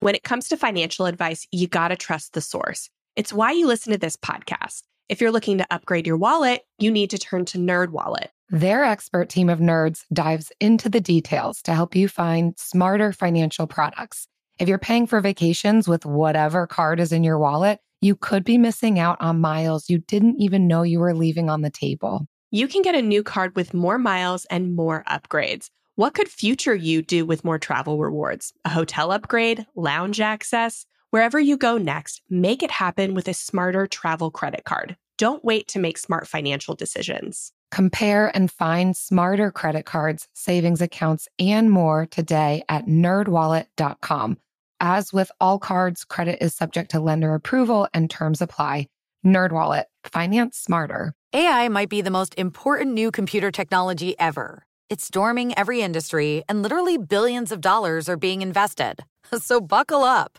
when 0.00 0.14
it 0.14 0.24
comes 0.24 0.46
to 0.46 0.58
financial 0.58 1.06
advice 1.06 1.46
you 1.52 1.66
got 1.66 1.88
to 1.88 1.96
trust 1.96 2.34
the 2.34 2.42
source 2.42 2.90
it's 3.16 3.32
why 3.32 3.50
you 3.50 3.66
listen 3.66 3.92
to 3.92 3.98
this 3.98 4.14
podcast 4.14 4.82
if 5.08 5.20
you're 5.20 5.32
looking 5.32 5.58
to 5.58 5.66
upgrade 5.70 6.06
your 6.06 6.16
wallet, 6.16 6.62
you 6.78 6.90
need 6.90 7.10
to 7.10 7.18
turn 7.18 7.44
to 7.46 7.58
NerdWallet. 7.58 8.28
Their 8.50 8.84
expert 8.84 9.28
team 9.28 9.48
of 9.48 9.58
nerds 9.58 10.04
dives 10.12 10.52
into 10.60 10.88
the 10.88 11.00
details 11.00 11.60
to 11.62 11.74
help 11.74 11.94
you 11.94 12.08
find 12.08 12.54
smarter 12.58 13.12
financial 13.12 13.66
products. 13.66 14.28
If 14.58 14.68
you're 14.68 14.78
paying 14.78 15.06
for 15.06 15.20
vacations 15.20 15.88
with 15.88 16.06
whatever 16.06 16.66
card 16.66 17.00
is 17.00 17.12
in 17.12 17.24
your 17.24 17.38
wallet, 17.38 17.80
you 18.00 18.14
could 18.14 18.44
be 18.44 18.58
missing 18.58 18.98
out 18.98 19.16
on 19.20 19.40
miles 19.40 19.88
you 19.88 19.98
didn't 19.98 20.40
even 20.40 20.68
know 20.68 20.82
you 20.82 21.00
were 21.00 21.14
leaving 21.14 21.50
on 21.50 21.62
the 21.62 21.70
table. 21.70 22.26
You 22.50 22.68
can 22.68 22.82
get 22.82 22.94
a 22.94 23.02
new 23.02 23.22
card 23.22 23.56
with 23.56 23.74
more 23.74 23.98
miles 23.98 24.44
and 24.46 24.76
more 24.76 25.04
upgrades. 25.08 25.70
What 25.96 26.14
could 26.14 26.28
future 26.28 26.74
you 26.74 27.02
do 27.02 27.24
with 27.26 27.44
more 27.44 27.58
travel 27.58 27.98
rewards? 27.98 28.52
A 28.64 28.68
hotel 28.68 29.10
upgrade, 29.10 29.66
lounge 29.74 30.20
access? 30.20 30.86
Wherever 31.14 31.38
you 31.38 31.56
go 31.56 31.78
next, 31.78 32.22
make 32.28 32.60
it 32.60 32.72
happen 32.72 33.14
with 33.14 33.28
a 33.28 33.34
smarter 33.34 33.86
travel 33.86 34.32
credit 34.32 34.64
card. 34.64 34.96
Don't 35.16 35.44
wait 35.44 35.68
to 35.68 35.78
make 35.78 35.96
smart 35.96 36.26
financial 36.26 36.74
decisions. 36.74 37.52
Compare 37.70 38.36
and 38.36 38.50
find 38.50 38.96
smarter 38.96 39.52
credit 39.52 39.84
cards, 39.84 40.26
savings 40.32 40.80
accounts, 40.80 41.28
and 41.38 41.70
more 41.70 42.06
today 42.06 42.64
at 42.68 42.86
nerdwallet.com. 42.86 44.38
As 44.80 45.12
with 45.12 45.30
all 45.40 45.60
cards, 45.60 46.04
credit 46.04 46.44
is 46.44 46.52
subject 46.52 46.90
to 46.90 46.98
lender 46.98 47.32
approval 47.34 47.86
and 47.94 48.10
terms 48.10 48.42
apply. 48.42 48.88
NerdWallet, 49.24 49.84
finance 50.02 50.58
smarter. 50.58 51.14
AI 51.32 51.68
might 51.68 51.90
be 51.90 52.00
the 52.00 52.10
most 52.10 52.34
important 52.36 52.92
new 52.92 53.12
computer 53.12 53.52
technology 53.52 54.18
ever. 54.18 54.66
It's 54.90 55.04
storming 55.04 55.56
every 55.56 55.80
industry, 55.80 56.42
and 56.48 56.60
literally 56.60 56.98
billions 56.98 57.52
of 57.52 57.60
dollars 57.60 58.08
are 58.08 58.16
being 58.16 58.42
invested. 58.42 59.04
So 59.38 59.60
buckle 59.60 60.04
up. 60.04 60.38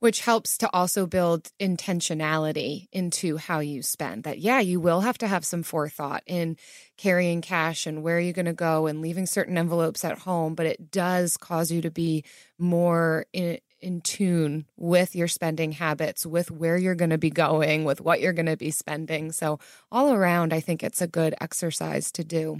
which 0.00 0.20
helps 0.20 0.56
to 0.58 0.70
also 0.72 1.06
build 1.06 1.50
intentionality 1.58 2.86
into 2.92 3.36
how 3.36 3.58
you 3.58 3.82
spend. 3.82 4.24
That, 4.24 4.38
yeah, 4.38 4.60
you 4.60 4.80
will 4.80 5.00
have 5.00 5.18
to 5.18 5.26
have 5.26 5.44
some 5.44 5.62
forethought 5.62 6.22
in 6.26 6.56
carrying 6.96 7.40
cash 7.40 7.86
and 7.86 8.02
where 8.02 8.20
you're 8.20 8.32
going 8.32 8.46
to 8.46 8.52
go 8.52 8.86
and 8.86 9.00
leaving 9.00 9.26
certain 9.26 9.58
envelopes 9.58 10.04
at 10.04 10.18
home, 10.20 10.54
but 10.54 10.66
it 10.66 10.90
does 10.90 11.36
cause 11.36 11.70
you 11.70 11.82
to 11.82 11.90
be 11.90 12.24
more 12.58 13.26
in, 13.32 13.58
in 13.80 14.00
tune 14.00 14.66
with 14.76 15.16
your 15.16 15.28
spending 15.28 15.72
habits, 15.72 16.24
with 16.24 16.50
where 16.50 16.76
you're 16.76 16.94
going 16.94 17.10
to 17.10 17.18
be 17.18 17.30
going, 17.30 17.84
with 17.84 18.00
what 18.00 18.20
you're 18.20 18.32
going 18.32 18.46
to 18.46 18.56
be 18.56 18.70
spending. 18.70 19.32
So, 19.32 19.58
all 19.90 20.12
around, 20.12 20.52
I 20.52 20.60
think 20.60 20.82
it's 20.82 21.00
a 21.00 21.06
good 21.06 21.34
exercise 21.40 22.12
to 22.12 22.24
do. 22.24 22.58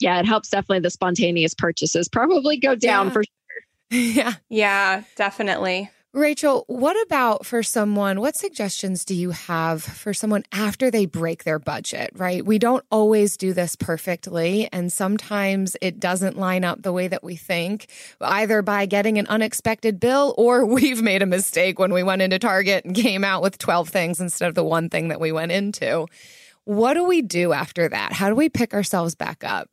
Yeah, 0.00 0.18
it 0.18 0.26
helps 0.26 0.50
definitely 0.50 0.80
the 0.80 0.90
spontaneous 0.90 1.54
purchases 1.54 2.08
probably 2.08 2.58
go 2.58 2.74
down 2.74 3.06
yeah. 3.06 3.12
for 3.12 3.22
sure. 3.22 3.30
Yeah. 3.90 4.32
Yeah, 4.48 5.02
definitely. 5.14 5.90
Rachel, 6.14 6.62
what 6.68 6.96
about 7.06 7.44
for 7.44 7.64
someone? 7.64 8.20
What 8.20 8.36
suggestions 8.36 9.04
do 9.04 9.16
you 9.16 9.32
have 9.32 9.82
for 9.82 10.14
someone 10.14 10.44
after 10.52 10.88
they 10.88 11.06
break 11.06 11.42
their 11.42 11.58
budget, 11.58 12.12
right? 12.14 12.46
We 12.46 12.60
don't 12.60 12.84
always 12.88 13.36
do 13.36 13.52
this 13.52 13.74
perfectly, 13.74 14.68
and 14.72 14.92
sometimes 14.92 15.76
it 15.82 15.98
doesn't 15.98 16.38
line 16.38 16.62
up 16.62 16.82
the 16.82 16.92
way 16.92 17.08
that 17.08 17.24
we 17.24 17.34
think, 17.34 17.88
either 18.20 18.62
by 18.62 18.86
getting 18.86 19.18
an 19.18 19.26
unexpected 19.26 19.98
bill 19.98 20.36
or 20.38 20.64
we've 20.74 21.02
made 21.02 21.20
a 21.20 21.26
mistake 21.26 21.80
when 21.80 21.92
we 21.92 22.04
went 22.04 22.22
into 22.22 22.38
Target 22.38 22.84
and 22.84 22.94
came 22.94 23.24
out 23.24 23.42
with 23.42 23.58
12 23.58 23.88
things 23.88 24.20
instead 24.20 24.48
of 24.48 24.54
the 24.54 24.62
one 24.62 24.88
thing 24.90 25.08
that 25.08 25.18
we 25.18 25.32
went 25.32 25.50
into. 25.50 26.06
What 26.62 26.94
do 26.94 27.02
we 27.02 27.22
do 27.22 27.52
after 27.52 27.88
that? 27.88 28.12
How 28.12 28.28
do 28.28 28.36
we 28.36 28.48
pick 28.48 28.72
ourselves 28.72 29.16
back 29.16 29.42
up? 29.42 29.68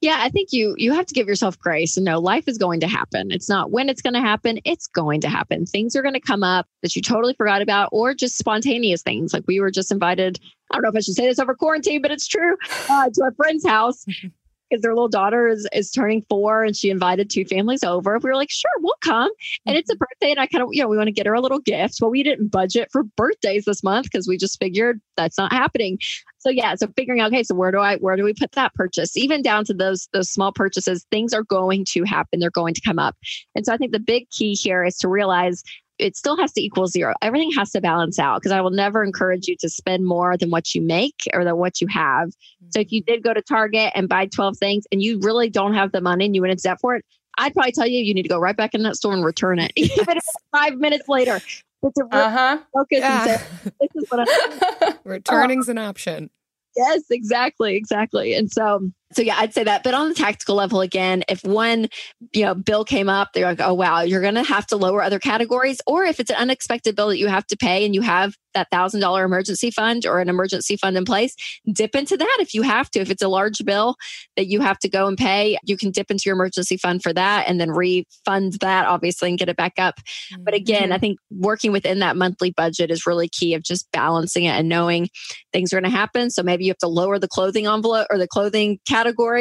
Yeah, 0.00 0.18
I 0.20 0.28
think 0.28 0.50
you 0.52 0.74
you 0.78 0.92
have 0.92 1.06
to 1.06 1.14
give 1.14 1.26
yourself 1.26 1.58
grace 1.58 1.96
and 1.96 2.04
know 2.04 2.20
life 2.20 2.46
is 2.46 2.56
going 2.56 2.78
to 2.80 2.86
happen. 2.86 3.32
It's 3.32 3.48
not 3.48 3.72
when 3.72 3.88
it's 3.88 4.00
going 4.00 4.14
to 4.14 4.20
happen, 4.20 4.60
it's 4.64 4.86
going 4.86 5.20
to 5.22 5.28
happen. 5.28 5.66
Things 5.66 5.96
are 5.96 6.02
going 6.02 6.14
to 6.14 6.20
come 6.20 6.44
up 6.44 6.66
that 6.82 6.94
you 6.94 7.02
totally 7.02 7.34
forgot 7.34 7.62
about 7.62 7.88
or 7.90 8.14
just 8.14 8.38
spontaneous 8.38 9.02
things. 9.02 9.32
Like 9.32 9.44
we 9.48 9.58
were 9.58 9.72
just 9.72 9.90
invited, 9.90 10.38
I 10.70 10.76
don't 10.76 10.82
know 10.82 10.90
if 10.90 10.96
I 10.96 11.00
should 11.00 11.14
say 11.14 11.26
this 11.26 11.40
over 11.40 11.54
quarantine, 11.54 12.00
but 12.00 12.12
it's 12.12 12.28
true, 12.28 12.56
uh, 12.88 13.10
to 13.12 13.22
a 13.24 13.32
friend's 13.32 13.66
house 13.66 14.04
because 14.68 14.82
their 14.82 14.94
little 14.94 15.08
daughter 15.08 15.48
is, 15.48 15.66
is 15.72 15.90
turning 15.90 16.24
four 16.28 16.64
and 16.64 16.76
she 16.76 16.90
invited 16.90 17.30
two 17.30 17.44
families 17.44 17.82
over. 17.82 18.18
We 18.18 18.30
were 18.30 18.36
like, 18.36 18.50
sure, 18.50 18.70
we'll 18.80 18.94
come. 19.00 19.30
And 19.66 19.76
it's 19.76 19.90
a 19.90 19.94
mm-hmm. 19.94 19.98
birthday. 20.00 20.30
And 20.30 20.40
I 20.40 20.46
kind 20.46 20.62
of, 20.62 20.70
you 20.72 20.82
know, 20.82 20.88
we 20.88 20.96
want 20.96 21.08
to 21.08 21.12
get 21.12 21.26
her 21.26 21.34
a 21.34 21.40
little 21.40 21.60
gift. 21.60 21.98
Well, 22.00 22.10
we 22.10 22.22
didn't 22.22 22.48
budget 22.48 22.88
for 22.92 23.02
birthdays 23.02 23.64
this 23.64 23.82
month 23.82 24.04
because 24.10 24.28
we 24.28 24.36
just 24.36 24.58
figured 24.58 25.00
that's 25.16 25.38
not 25.38 25.52
happening. 25.52 25.98
So 26.38 26.50
yeah, 26.50 26.74
so 26.76 26.86
figuring 26.96 27.20
out, 27.20 27.32
okay, 27.32 27.42
so 27.42 27.54
where 27.54 27.72
do 27.72 27.78
I 27.78 27.96
where 27.96 28.16
do 28.16 28.24
we 28.24 28.32
put 28.32 28.52
that 28.52 28.74
purchase? 28.74 29.16
Even 29.16 29.42
down 29.42 29.64
to 29.66 29.74
those 29.74 30.08
those 30.12 30.30
small 30.30 30.52
purchases, 30.52 31.04
things 31.10 31.32
are 31.32 31.42
going 31.42 31.84
to 31.90 32.04
happen. 32.04 32.38
They're 32.38 32.50
going 32.50 32.74
to 32.74 32.80
come 32.80 32.98
up. 32.98 33.16
And 33.54 33.66
so 33.66 33.72
I 33.72 33.76
think 33.76 33.92
the 33.92 34.00
big 34.00 34.30
key 34.30 34.54
here 34.54 34.84
is 34.84 34.96
to 34.98 35.08
realize 35.08 35.62
it 35.98 36.16
still 36.16 36.36
has 36.36 36.52
to 36.52 36.60
equal 36.62 36.86
zero. 36.86 37.14
Everything 37.22 37.50
has 37.56 37.70
to 37.72 37.80
balance 37.80 38.18
out 38.18 38.40
because 38.40 38.52
I 38.52 38.60
will 38.60 38.70
never 38.70 39.02
encourage 39.04 39.48
you 39.48 39.56
to 39.60 39.68
spend 39.68 40.04
more 40.06 40.36
than 40.36 40.50
what 40.50 40.74
you 40.74 40.80
make 40.82 41.16
or 41.34 41.44
than 41.44 41.56
what 41.56 41.80
you 41.80 41.86
have. 41.88 42.30
So 42.70 42.80
if 42.80 42.92
you 42.92 43.02
did 43.02 43.22
go 43.22 43.32
to 43.34 43.42
Target 43.42 43.92
and 43.94 44.08
buy 44.08 44.26
12 44.26 44.56
things 44.58 44.84
and 44.92 45.02
you 45.02 45.18
really 45.22 45.48
don't 45.50 45.74
have 45.74 45.92
the 45.92 46.00
money 46.00 46.26
and 46.26 46.34
you 46.34 46.42
went 46.42 46.52
into 46.52 46.62
debt 46.62 46.78
for 46.80 46.94
it, 46.96 47.04
I'd 47.38 47.54
probably 47.54 47.72
tell 47.72 47.86
you 47.86 48.00
you 48.00 48.14
need 48.14 48.22
to 48.24 48.28
go 48.28 48.38
right 48.38 48.56
back 48.56 48.74
in 48.74 48.82
that 48.82 48.96
store 48.96 49.12
and 49.14 49.24
return 49.24 49.58
it, 49.58 49.72
even 49.76 49.90
if 49.96 50.08
it's 50.08 50.26
five 50.52 50.74
minutes 50.76 51.08
later. 51.08 51.40
But 51.82 51.94
to 51.96 52.04
really 52.04 52.24
Uh-huh. 52.24 52.58
focus 52.74 52.98
Yeah. 53.00 53.22
and 53.24 53.30
say, 53.30 53.38
this 53.80 53.90
is 53.94 54.04
what 54.08 54.20
I'm 54.20 54.94
Returning's 55.04 55.68
an 55.68 55.78
option. 55.78 56.30
Yes, 56.76 57.02
exactly, 57.10 57.74
exactly. 57.76 58.34
And 58.34 58.50
so, 58.50 58.90
so 59.12 59.22
yeah, 59.22 59.36
I'd 59.38 59.54
say 59.54 59.64
that. 59.64 59.82
But 59.82 59.94
on 59.94 60.08
the 60.08 60.14
tactical 60.14 60.54
level, 60.54 60.80
again, 60.80 61.24
if 61.28 61.42
one, 61.42 61.88
you 62.32 62.44
know, 62.44 62.54
bill 62.54 62.84
came 62.84 63.08
up, 63.08 63.30
they're 63.32 63.46
like, 63.46 63.60
oh 63.60 63.74
wow, 63.74 64.02
you're 64.02 64.20
going 64.20 64.34
to 64.34 64.42
have 64.42 64.66
to 64.68 64.76
lower 64.76 65.02
other 65.02 65.18
categories, 65.18 65.80
or 65.86 66.04
if 66.04 66.20
it's 66.20 66.30
an 66.30 66.36
unexpected 66.36 66.94
bill 66.94 67.08
that 67.08 67.18
you 67.18 67.28
have 67.28 67.46
to 67.46 67.56
pay 67.56 67.84
and 67.86 67.94
you 67.94 68.02
have 68.02 68.34
that 68.54 68.68
thousand 68.70 69.00
dollar 69.00 69.24
emergency 69.24 69.70
fund 69.70 70.04
or 70.04 70.20
an 70.20 70.28
emergency 70.28 70.76
fund 70.76 70.96
in 70.96 71.04
place, 71.04 71.34
dip 71.72 71.94
into 71.94 72.16
that 72.16 72.36
if 72.40 72.54
you 72.54 72.62
have 72.62 72.90
to. 72.90 73.00
If 73.00 73.10
it's 73.10 73.22
a 73.22 73.28
large 73.28 73.64
bill 73.64 73.96
that 74.36 74.46
you 74.46 74.60
have 74.60 74.78
to 74.80 74.88
go 74.88 75.06
and 75.06 75.16
pay, 75.16 75.58
you 75.64 75.76
can 75.76 75.90
dip 75.90 76.10
into 76.10 76.24
your 76.26 76.34
emergency 76.34 76.76
fund 76.76 77.02
for 77.02 77.12
that 77.12 77.48
and 77.48 77.60
then 77.60 77.70
refund 77.70 78.54
that, 78.60 78.86
obviously, 78.86 79.28
and 79.30 79.38
get 79.38 79.48
it 79.48 79.56
back 79.56 79.74
up. 79.78 80.00
But 80.40 80.54
again, 80.54 80.92
I 80.92 80.96
mm-hmm. 80.96 81.00
think 81.00 81.18
working 81.30 81.72
within 81.72 82.00
that 82.00 82.16
monthly 82.16 82.50
budget 82.50 82.90
is 82.90 83.06
really 83.06 83.28
key 83.28 83.54
of 83.54 83.62
just 83.62 83.90
balancing 83.92 84.44
it 84.44 84.50
and 84.50 84.68
knowing 84.68 85.08
things 85.52 85.72
are 85.72 85.80
going 85.80 85.90
to 85.90 85.96
happen. 85.96 86.30
So 86.30 86.42
maybe 86.42 86.64
you 86.64 86.70
have 86.70 86.78
to 86.78 86.88
lower 86.88 87.18
the 87.18 87.28
clothing 87.28 87.66
envelope 87.66 88.06
or 88.10 88.18
the 88.18 88.28
clothing 88.28 88.78
category 88.86 88.97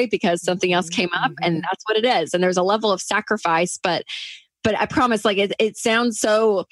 because 0.09 0.41
something 0.43 0.73
else 0.73 0.89
came 0.89 1.09
up 1.13 1.31
and 1.41 1.55
mm-hmm. 1.55 1.61
that's 1.61 1.83
what 1.85 1.97
it 1.97 2.05
is. 2.05 2.33
And 2.33 2.43
there's 2.43 2.57
a 2.57 2.63
level 2.63 2.91
of 2.91 3.01
sacrifice, 3.01 3.77
but 3.81 4.03
but 4.63 4.77
I 4.77 4.85
promise 4.85 5.23
like 5.23 5.37
it, 5.37 5.53
it 5.59 5.77
sounds 5.77 6.19
so 6.19 6.65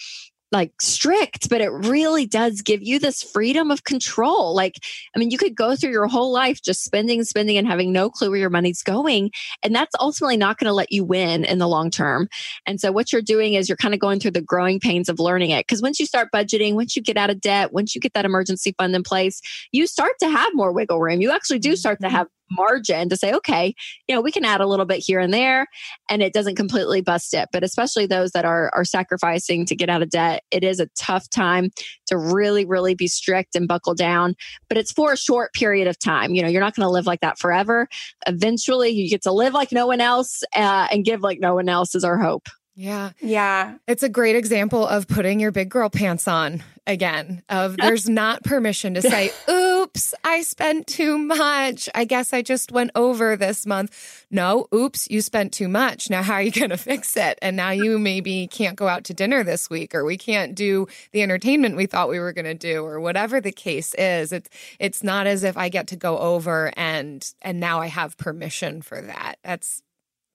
like 0.51 0.71
strict, 0.81 1.49
but 1.49 1.59
it 1.59 1.69
really 1.69 2.25
does 2.25 2.61
give 2.61 2.81
you 2.81 2.99
this 2.99 3.23
freedom 3.23 3.71
of 3.71 3.83
control. 3.83 4.55
Like, 4.55 4.75
I 5.15 5.19
mean, 5.19 5.31
you 5.31 5.37
could 5.37 5.55
go 5.55 5.75
through 5.75 5.91
your 5.91 6.07
whole 6.07 6.31
life 6.31 6.61
just 6.61 6.83
spending, 6.83 7.23
spending, 7.23 7.57
and 7.57 7.67
having 7.67 7.91
no 7.91 8.09
clue 8.09 8.29
where 8.29 8.39
your 8.39 8.49
money's 8.49 8.83
going. 8.83 9.31
And 9.63 9.75
that's 9.75 9.93
ultimately 9.99 10.37
not 10.37 10.57
going 10.57 10.69
to 10.69 10.73
let 10.73 10.91
you 10.91 11.03
win 11.03 11.43
in 11.43 11.57
the 11.57 11.67
long 11.67 11.89
term. 11.89 12.29
And 12.65 12.79
so, 12.79 12.91
what 12.91 13.11
you're 13.11 13.21
doing 13.21 13.55
is 13.55 13.67
you're 13.67 13.75
kind 13.75 13.93
of 13.93 13.99
going 13.99 14.19
through 14.19 14.31
the 14.31 14.41
growing 14.41 14.79
pains 14.79 15.09
of 15.09 15.19
learning 15.19 15.49
it. 15.49 15.67
Because 15.67 15.81
once 15.81 15.99
you 15.99 16.05
start 16.05 16.29
budgeting, 16.33 16.75
once 16.75 16.95
you 16.95 17.01
get 17.01 17.17
out 17.17 17.29
of 17.29 17.41
debt, 17.41 17.73
once 17.73 17.95
you 17.95 18.01
get 18.01 18.13
that 18.13 18.25
emergency 18.25 18.73
fund 18.77 18.95
in 18.95 19.03
place, 19.03 19.41
you 19.71 19.87
start 19.87 20.13
to 20.19 20.29
have 20.29 20.53
more 20.53 20.71
wiggle 20.71 21.01
room. 21.01 21.21
You 21.21 21.31
actually 21.31 21.59
do 21.59 21.69
mm-hmm. 21.69 21.75
start 21.75 21.99
to 22.01 22.09
have 22.09 22.27
margin 22.51 23.09
to 23.09 23.17
say, 23.17 23.33
okay, 23.33 23.73
you 24.07 24.15
know, 24.15 24.21
we 24.21 24.31
can 24.31 24.45
add 24.45 24.61
a 24.61 24.67
little 24.67 24.85
bit 24.85 25.03
here 25.05 25.19
and 25.19 25.33
there 25.33 25.67
and 26.09 26.21
it 26.21 26.33
doesn't 26.33 26.55
completely 26.55 27.01
bust 27.01 27.33
it. 27.33 27.49
But 27.51 27.63
especially 27.63 28.05
those 28.05 28.31
that 28.31 28.45
are 28.45 28.69
are 28.73 28.85
sacrificing 28.85 29.65
to 29.65 29.75
get 29.75 29.89
out 29.89 30.01
of 30.01 30.09
debt, 30.09 30.43
it 30.51 30.63
is 30.63 30.79
a 30.79 30.87
tough 30.97 31.29
time 31.29 31.71
to 32.07 32.17
really, 32.17 32.65
really 32.65 32.95
be 32.95 33.07
strict 33.07 33.55
and 33.55 33.67
buckle 33.67 33.95
down. 33.95 34.35
But 34.69 34.77
it's 34.77 34.91
for 34.91 35.13
a 35.13 35.17
short 35.17 35.53
period 35.53 35.87
of 35.87 35.97
time. 35.99 36.33
You 36.33 36.41
know, 36.41 36.49
you're 36.49 36.61
not 36.61 36.75
going 36.75 36.85
to 36.85 36.91
live 36.91 37.05
like 37.05 37.21
that 37.21 37.39
forever. 37.39 37.87
Eventually, 38.27 38.89
you 38.89 39.09
get 39.09 39.23
to 39.23 39.31
live 39.31 39.53
like 39.53 39.71
no 39.71 39.87
one 39.87 40.01
else 40.01 40.43
uh, 40.55 40.87
and 40.91 41.05
give 41.05 41.21
like 41.21 41.39
no 41.39 41.55
one 41.55 41.69
else 41.69 41.95
is 41.95 42.03
our 42.03 42.17
hope. 42.17 42.47
Yeah. 42.75 43.11
Yeah. 43.21 43.77
It's 43.87 44.03
a 44.03 44.09
great 44.09 44.35
example 44.35 44.85
of 44.85 45.07
putting 45.07 45.39
your 45.39 45.51
big 45.51 45.69
girl 45.69 45.89
pants 45.89 46.27
on 46.27 46.61
again. 46.85 47.41
Of 47.47 47.77
there's 47.77 48.09
not 48.09 48.43
permission 48.43 48.95
to 48.95 49.01
say, 49.01 49.31
"Oops, 49.49 50.13
I 50.25 50.41
spent 50.41 50.85
too 50.85 51.17
much. 51.17 51.87
I 51.95 52.03
guess 52.03 52.33
I 52.33 52.41
just 52.41 52.73
went 52.73 52.91
over 52.93 53.37
this 53.37 53.65
month." 53.65 54.25
No, 54.29 54.67
"Oops, 54.73 55.09
you 55.09 55.21
spent 55.21 55.53
too 55.53 55.69
much. 55.69 56.09
Now 56.09 56.21
how 56.21 56.33
are 56.35 56.41
you 56.41 56.51
going 56.51 56.69
to 56.69 56.77
fix 56.77 57.15
it?" 57.15 57.39
And 57.41 57.55
now 57.55 57.69
you 57.69 57.97
maybe 57.97 58.47
can't 58.47 58.75
go 58.75 58.89
out 58.89 59.05
to 59.05 59.13
dinner 59.13 59.41
this 59.43 59.69
week 59.69 59.95
or 59.95 60.03
we 60.03 60.17
can't 60.17 60.53
do 60.53 60.87
the 61.13 61.23
entertainment 61.23 61.77
we 61.77 61.85
thought 61.85 62.09
we 62.09 62.19
were 62.19 62.33
going 62.33 62.43
to 62.45 62.53
do 62.53 62.83
or 62.83 62.99
whatever 62.99 63.39
the 63.39 63.53
case 63.53 63.93
is. 63.93 64.33
It's 64.33 64.49
it's 64.79 65.01
not 65.01 65.27
as 65.27 65.45
if 65.45 65.57
I 65.57 65.69
get 65.69 65.87
to 65.87 65.95
go 65.95 66.17
over 66.17 66.73
and 66.75 67.25
and 67.41 67.61
now 67.61 67.79
I 67.79 67.87
have 67.87 68.17
permission 68.17 68.81
for 68.81 69.01
that. 69.01 69.35
That's 69.45 69.81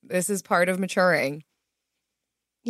this 0.03 0.31
is 0.31 0.41
part 0.41 0.71
of 0.71 0.81
maturing. 0.81 1.45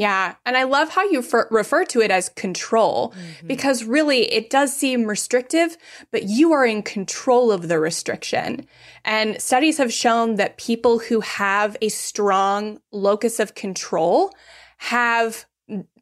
Yeah. 0.01 0.37
And 0.47 0.57
I 0.57 0.63
love 0.63 0.89
how 0.89 1.05
you 1.11 1.21
fer- 1.21 1.47
refer 1.51 1.85
to 1.85 2.01
it 2.01 2.11
as 2.11 2.31
control 2.31 3.11
mm-hmm. 3.11 3.47
because 3.47 3.85
really 3.85 4.33
it 4.33 4.49
does 4.49 4.75
seem 4.75 5.05
restrictive, 5.05 5.77
but 6.11 6.23
you 6.23 6.53
are 6.53 6.65
in 6.65 6.83
control 6.83 7.53
of 7.53 7.69
the 7.69 7.79
restriction. 7.79 8.67
And 9.05 9.39
studies 9.43 9.77
have 9.77 9.93
shown 9.93 10.37
that 10.37 10.57
people 10.57 11.01
who 11.01 11.21
have 11.21 11.77
a 11.83 11.91
strong 11.91 12.81
locus 12.91 13.39
of 13.39 13.55
control 13.55 14.33
have 14.79 15.45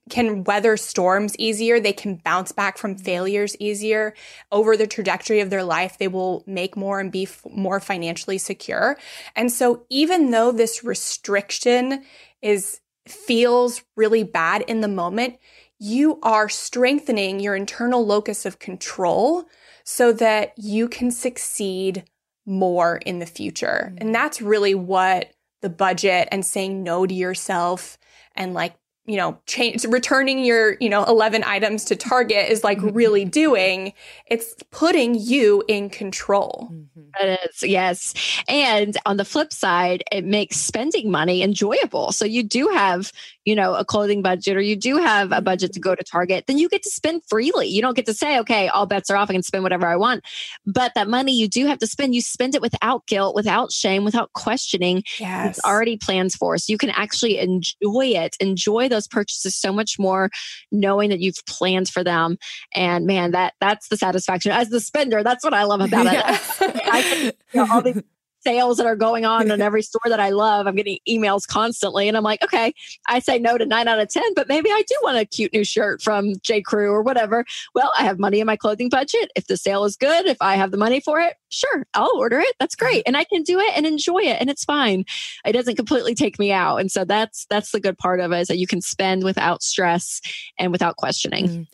can 0.09 0.45
weather 0.45 0.77
storms 0.77 1.37
easier. 1.37 1.81
They 1.81 1.93
can 1.93 2.21
bounce 2.25 2.53
back 2.53 2.79
from 2.79 2.95
mm-hmm. 2.95 3.03
failures 3.03 3.57
easier 3.59 4.15
over 4.53 4.77
the 4.77 4.87
trajectory 4.87 5.41
of 5.41 5.51
their 5.51 5.65
life. 5.65 5.99
They 5.99 6.07
will 6.07 6.45
make 6.47 6.77
more 6.77 7.01
and 7.01 7.11
be 7.11 7.25
f- 7.25 7.45
more 7.51 7.81
financially 7.81 8.39
secure. 8.39 8.97
And 9.35 9.51
so 9.51 9.87
even 9.91 10.31
though 10.31 10.53
this 10.53 10.85
restriction 10.85 12.05
is 12.41 12.81
feels 13.11 13.83
really 13.97 14.23
bad 14.23 14.63
in 14.63 14.81
the 14.81 14.89
moment, 14.89 15.39
you 15.79 16.19
are 16.23 16.49
strengthening 16.49 17.41
your 17.41 17.55
internal 17.55 18.05
locus 18.05 18.45
of 18.45 18.59
control 18.59 19.45
so 19.85 20.13
that 20.13 20.53
you 20.57 20.89
can 20.89 21.11
succeed 21.11 22.05
more 22.45 22.97
in 23.07 23.19
the 23.19 23.27
future. 23.27 23.91
Mm-hmm. 23.91 23.97
And 24.01 24.15
that's 24.15 24.43
really 24.43 24.75
what 24.75 25.33
the 25.61 25.69
budget 25.69 26.29
and 26.31 26.45
saying 26.45 26.83
no 26.83 27.07
to 27.07 27.15
yourself 27.15 27.99
and 28.35 28.55
like 28.55 28.75
you 29.09 29.17
know 29.17 29.37
change 29.47 29.85
returning 29.87 30.45
your 30.45 30.77
you 30.81 30.89
know 30.89 31.03
11 31.05 31.43
items 31.45 31.85
to 31.87 31.97
target 31.97 32.51
is 32.51 32.63
like 32.63 32.79
mm-hmm. 32.79 32.95
really 32.95 33.25
doing 33.25 33.93
it's 34.27 34.55
putting 34.71 35.15
you 35.15 35.65
in 35.67 35.89
control 35.89 36.69
mm-hmm. 36.71 36.99
It 37.21 37.41
is, 37.51 37.63
yes. 37.63 38.15
And 38.49 38.97
on 39.07 39.17
the 39.17 39.25
flip 39.25 39.53
side, 39.53 40.05
it 40.13 40.25
makes 40.25 40.57
spending 40.57 41.11
money 41.11 41.43
enjoyable. 41.43 42.13
So 42.13 42.25
you 42.25 42.43
do 42.43 42.69
have, 42.69 43.13
you 43.49 43.55
know, 43.55 43.75
a 43.75 43.83
clothing 43.83 44.21
budget 44.21 44.59
or 44.59 44.61
you 44.61 44.77
do 44.77 44.99
have 44.99 45.33
a 45.33 45.41
budget 45.41 45.73
to 45.73 45.81
go 45.81 45.95
to 45.95 46.05
Target, 46.05 46.45
then 46.47 46.59
you 46.59 46.69
get 46.69 46.83
to 46.83 46.91
spend 46.91 47.23
freely. 47.27 47.67
You 47.67 47.81
don't 47.81 47.97
get 47.97 48.05
to 48.05 48.13
say, 48.13 48.39
okay, 48.41 48.69
all 48.69 48.85
bets 48.85 49.09
are 49.09 49.17
off. 49.17 49.31
I 49.31 49.33
can 49.33 49.43
spend 49.43 49.63
whatever 49.63 49.87
I 49.87 49.97
want. 49.97 50.23
But 50.67 50.93
that 50.95 51.09
money 51.09 51.33
you 51.33 51.49
do 51.49 51.65
have 51.65 51.79
to 51.79 51.87
spend, 51.87 52.15
you 52.15 52.21
spend 52.21 52.55
it 52.55 52.61
without 52.61 53.07
guilt, 53.07 53.35
without 53.35 53.73
shame, 53.73 54.05
without 54.05 54.35
questioning. 54.35 55.03
yes 55.19 55.57
It's 55.57 55.65
already 55.65 55.97
plans 55.97 56.37
for. 56.37 56.59
So 56.59 56.71
you 56.71 56.77
can 56.77 56.91
actually 56.91 57.39
enjoy 57.39 58.09
it, 58.09 58.37
enjoy 58.39 58.91
those 58.91 59.09
purchases 59.09 59.57
so 59.57 59.73
much 59.73 59.99
more, 59.99 60.29
knowing 60.71 61.09
that 61.09 61.21
you've 61.21 61.43
planned 61.49 61.89
for 61.89 62.05
them. 62.05 62.37
And 62.75 63.07
man, 63.07 63.31
that 63.31 63.55
that's 63.63 63.89
the 63.89 63.97
satisfaction. 63.97 64.53
As 64.53 64.69
the 64.69 64.81
spender, 64.81 65.23
that's 65.23 65.43
what 65.43 65.55
I 65.55 65.65
love 65.65 65.81
about 65.81 66.05
it. 66.05 66.23
I 66.93 67.01
can, 67.03 67.25
you 67.25 67.33
know, 67.55 67.73
all 67.73 67.81
these 67.81 68.03
sales 68.45 68.79
that 68.79 68.87
are 68.87 68.97
going 68.97 69.25
on 69.25 69.51
in 69.51 69.61
every 69.69 69.83
store 69.83 70.01
that 70.07 70.21
I 70.21 70.31
love. 70.31 70.67
I'm 70.67 70.75
getting 70.75 70.99
emails 71.09 71.47
constantly, 71.47 72.09
and 72.09 72.17
I'm 72.17 72.23
like, 72.23 72.43
okay, 72.43 72.73
I 73.07 73.19
say 73.19 73.39
no 73.39 73.59
to 73.59 73.67
nine 73.67 73.89
out 73.89 73.99
of 73.99 74.09
ten, 74.09 74.35
but 74.35 74.49
maybe 74.49 74.71
I 74.71 74.83
do 74.87 74.97
want 75.03 75.19
a 75.19 75.25
cute 75.25 75.53
new 75.53 75.65
shirt 75.65 76.03
from 76.03 76.35
J. 76.43 76.63
Crew 76.63 76.91
or 76.91 77.03
whatever. 77.03 77.45
Well, 77.75 77.93
I 77.99 78.05
have 78.05 78.19
money 78.19 78.41
in 78.41 78.47
my 78.47 78.57
clothing 78.57 78.89
budget. 78.89 79.31
If 79.37 79.47
the 79.47 79.57
sale 79.57 79.85
is 79.85 79.97
good, 79.97 80.27
if 80.27 80.39
I 80.41 80.57
have 80.57 80.71
the 80.71 80.77
money 80.77 81.01
for 81.01 81.21
it, 81.21 81.35
sure, 81.51 81.87
I'll 81.95 82.17
order 82.17 82.39
it. 82.39 82.55
That's 82.59 82.77
great, 82.77 83.03
and 83.07 83.17
I 83.17 83.25
can 83.25 83.43
do 83.43 83.59
it 83.59 83.73
and 83.77 83.87
enjoy 83.87 84.21
it, 84.21 84.41
and 84.41 84.51
it's 84.51 84.65
fine. 84.65 85.05
It 85.45 85.53
doesn't 85.53 85.77
completely 85.77 86.15
take 86.15 86.39
me 86.39 86.53
out, 86.53 86.77
and 86.77 86.91
so 86.91 87.05
that's 87.05 87.47
that's 87.51 87.73
the 87.73 87.81
good 87.81 87.99
part 87.99 88.21
of 88.21 88.33
it 88.33 88.41
is 88.41 88.49
that 88.49 88.59
you 88.59 88.67
can 88.67 88.81
spend 88.81 89.25
without 89.25 89.63
stress 89.63 90.21
and 90.59 90.73
without 90.73 90.97
questioning. 90.97 91.49
Mm. 91.49 91.67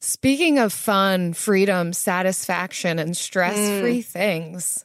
Speaking 0.00 0.58
of 0.58 0.72
fun, 0.72 1.32
freedom, 1.32 1.92
satisfaction, 1.92 2.98
and 2.98 3.16
stress 3.16 3.54
free 3.80 4.00
mm. 4.00 4.04
things, 4.04 4.84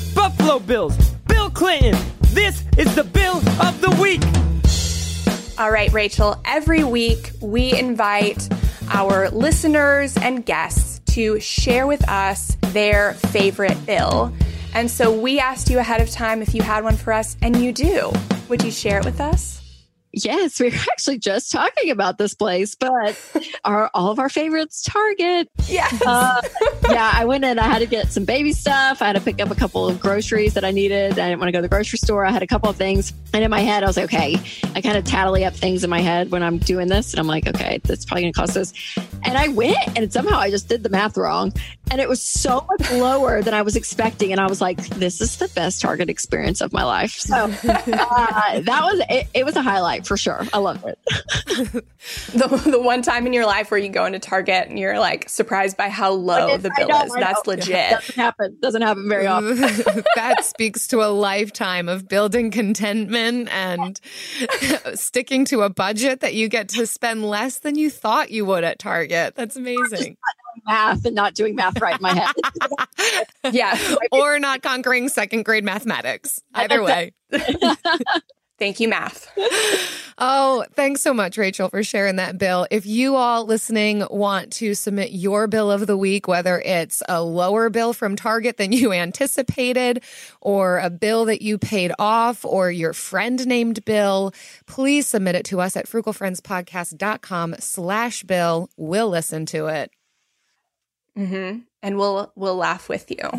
Buffalo 0.21 0.59
bills, 0.59 0.95
Bill 1.27 1.49
Clinton. 1.49 1.99
This 2.27 2.63
is 2.77 2.93
the 2.93 3.03
bill 3.03 3.37
of 3.37 3.81
the 3.81 3.89
week. 3.99 4.21
All 5.59 5.71
right, 5.71 5.91
Rachel, 5.91 6.39
every 6.45 6.83
week 6.83 7.31
we 7.41 7.73
invite 7.73 8.47
our 8.89 9.31
listeners 9.31 10.15
and 10.17 10.45
guests 10.45 10.99
to 11.15 11.39
share 11.39 11.87
with 11.87 12.07
us 12.07 12.55
their 12.67 13.13
favorite 13.13 13.83
bill. 13.87 14.31
And 14.75 14.91
so 14.91 15.11
we 15.11 15.39
asked 15.39 15.71
you 15.71 15.79
ahead 15.79 16.01
of 16.01 16.11
time 16.11 16.43
if 16.43 16.53
you 16.53 16.61
had 16.61 16.83
one 16.83 16.97
for 16.97 17.13
us, 17.13 17.35
and 17.41 17.55
you 17.55 17.71
do. 17.73 18.11
Would 18.47 18.61
you 18.61 18.69
share 18.69 18.99
it 18.99 19.05
with 19.05 19.19
us? 19.19 19.70
Yes, 20.13 20.59
we 20.59 20.69
were 20.69 20.75
actually 20.91 21.19
just 21.19 21.51
talking 21.51 21.91
about 21.91 22.17
this 22.17 22.33
place, 22.33 22.75
but 22.75 23.19
our 23.65 23.89
all 23.93 24.11
of 24.11 24.19
our 24.19 24.29
favorites, 24.29 24.83
Target. 24.83 25.49
Yes. 25.67 26.01
Uh, 26.05 26.41
yeah, 26.89 27.11
I 27.13 27.25
went 27.25 27.43
in. 27.45 27.59
I 27.59 27.63
had 27.63 27.79
to 27.79 27.85
get 27.85 28.11
some 28.11 28.25
baby 28.25 28.51
stuff. 28.51 29.01
I 29.01 29.07
had 29.07 29.15
to 29.15 29.21
pick 29.21 29.41
up 29.41 29.51
a 29.51 29.55
couple 29.55 29.87
of 29.87 29.99
groceries 29.99 30.53
that 30.55 30.65
I 30.65 30.71
needed. 30.71 31.13
I 31.13 31.29
didn't 31.29 31.39
want 31.39 31.47
to 31.47 31.51
go 31.51 31.59
to 31.59 31.63
the 31.63 31.69
grocery 31.69 31.97
store. 31.97 32.25
I 32.25 32.31
had 32.31 32.43
a 32.43 32.47
couple 32.47 32.69
of 32.69 32.75
things, 32.75 33.13
and 33.33 33.43
in 33.43 33.49
my 33.49 33.61
head, 33.61 33.83
I 33.83 33.87
was 33.87 33.97
like, 33.97 34.05
okay. 34.05 34.37
I 34.75 34.81
kind 34.81 34.97
of 34.97 35.03
tally 35.05 35.45
up 35.45 35.53
things 35.53 35.83
in 35.83 35.89
my 35.89 36.01
head 36.01 36.31
when 36.31 36.43
I'm 36.43 36.57
doing 36.57 36.87
this, 36.87 37.13
and 37.13 37.19
I'm 37.19 37.27
like, 37.27 37.47
okay, 37.47 37.79
that's 37.83 38.05
probably 38.05 38.23
going 38.23 38.33
to 38.33 38.39
cost 38.39 38.53
this. 38.53 38.73
And 39.23 39.37
I 39.37 39.49
went, 39.49 39.97
and 39.97 40.11
somehow 40.11 40.37
I 40.37 40.49
just 40.49 40.67
did 40.67 40.83
the 40.83 40.89
math 40.89 41.17
wrong, 41.17 41.53
and 41.91 41.99
it 41.99 42.07
was 42.07 42.21
so 42.21 42.65
much 42.69 42.89
lower 42.93 43.41
than 43.41 43.53
I 43.53 43.61
was 43.63 43.75
expecting. 43.75 44.31
And 44.31 44.39
I 44.39 44.47
was 44.47 44.61
like, 44.61 44.77
this 44.89 45.19
is 45.19 45.35
the 45.35 45.49
best 45.49 45.81
Target 45.81 46.09
experience 46.09 46.61
of 46.61 46.71
my 46.71 46.83
life. 46.83 47.11
So 47.11 47.35
uh, 47.35 47.49
that 47.51 48.65
was 48.65 49.01
it, 49.09 49.27
it 49.33 49.45
was 49.45 49.57
a 49.57 49.61
highlight 49.61 50.07
for 50.07 50.15
sure. 50.15 50.45
I 50.53 50.59
loved 50.59 50.85
it. 50.85 50.97
the, 52.33 52.69
the 52.71 52.81
one 52.81 53.01
time 53.01 53.27
in 53.27 53.33
your 53.33 53.45
life 53.45 53.71
where 53.71 53.79
you 53.79 53.89
go 53.89 54.05
into 54.05 54.19
Target 54.19 54.69
and 54.69 54.79
you're 54.79 54.99
like 54.99 55.27
surprised 55.27 55.75
by 55.75 55.89
how 55.89 56.11
low 56.11 56.47
Like, 56.47 56.61
the 56.61 56.71
I 56.77 56.85
bill 56.85 57.01
is. 57.03 57.13
That's 57.13 57.45
know. 57.45 57.51
legit. 57.53 57.91
Doesn't 57.91 58.15
happen. 58.15 58.57
Doesn't 58.61 58.81
happen 58.81 59.09
very 59.09 59.27
often. 59.27 59.57
that 60.15 60.45
speaks 60.45 60.87
to 60.87 61.03
a 61.03 61.11
lifetime 61.11 61.89
of 61.89 62.07
building 62.07 62.51
contentment 62.51 63.49
and 63.53 63.99
sticking 64.93 65.43
to 65.45 65.63
a 65.63 65.69
budget 65.69 66.21
that 66.21 66.35
you 66.35 66.47
get 66.47 66.69
to 66.69 66.87
spend 66.87 67.25
less 67.25 67.59
than 67.59 67.75
you 67.75 67.89
thought 67.89 68.31
you 68.31 68.45
would 68.45 68.63
at 68.63 68.79
Target. 68.79 69.35
That's 69.35 69.57
amazing. 69.57 70.15
Math 70.65 71.05
and 71.05 71.15
not 71.15 71.33
doing 71.33 71.55
math 71.55 71.79
right 71.79 71.95
in 71.95 72.01
my 72.01 72.13
head. 72.13 73.23
yeah. 73.51 73.77
or 74.11 74.39
not 74.39 74.61
conquering 74.61 75.09
second 75.09 75.43
grade 75.43 75.63
mathematics. 75.63 76.41
Either 76.53 76.83
way. 76.83 77.13
Thank 78.59 78.79
you, 78.79 78.89
math. 78.89 79.27
Oh, 80.19 80.63
thanks 80.75 81.01
so 81.01 81.15
much, 81.15 81.35
Rachel, 81.35 81.69
for 81.69 81.81
sharing 81.81 82.17
that 82.17 82.37
bill. 82.37 82.67
If 82.69 82.85
you 82.85 83.15
all 83.15 83.45
listening 83.45 84.03
want 84.11 84.51
to 84.53 84.75
submit 84.75 85.11
your 85.11 85.47
bill 85.47 85.71
of 85.71 85.87
the 85.87 85.97
week, 85.97 86.27
whether 86.27 86.59
it's 86.59 87.01
a 87.09 87.23
lower 87.23 87.71
bill 87.71 87.91
from 87.91 88.15
Target 88.15 88.57
than 88.57 88.71
you 88.71 88.93
anticipated, 88.93 90.03
or 90.41 90.77
a 90.77 90.91
bill 90.91 91.25
that 91.25 91.41
you 91.41 91.57
paid 91.57 91.91
off, 91.97 92.45
or 92.45 92.69
your 92.69 92.93
friend 92.93 93.47
named 93.47 93.83
Bill, 93.83 94.31
please 94.67 95.07
submit 95.07 95.33
it 95.33 95.45
to 95.45 95.59
us 95.59 95.75
at 95.75 95.87
frugalfriendspodcast.com 95.87 97.55
slash 97.57 98.21
bill. 98.21 98.69
We'll 98.77 99.09
listen 99.09 99.47
to 99.47 99.65
it. 99.65 99.91
Hmm 101.15 101.59
And 101.81 101.97
we'll 101.97 102.31
we'll 102.35 102.55
laugh 102.55 102.89
with 102.89 103.11
you. 103.11 103.29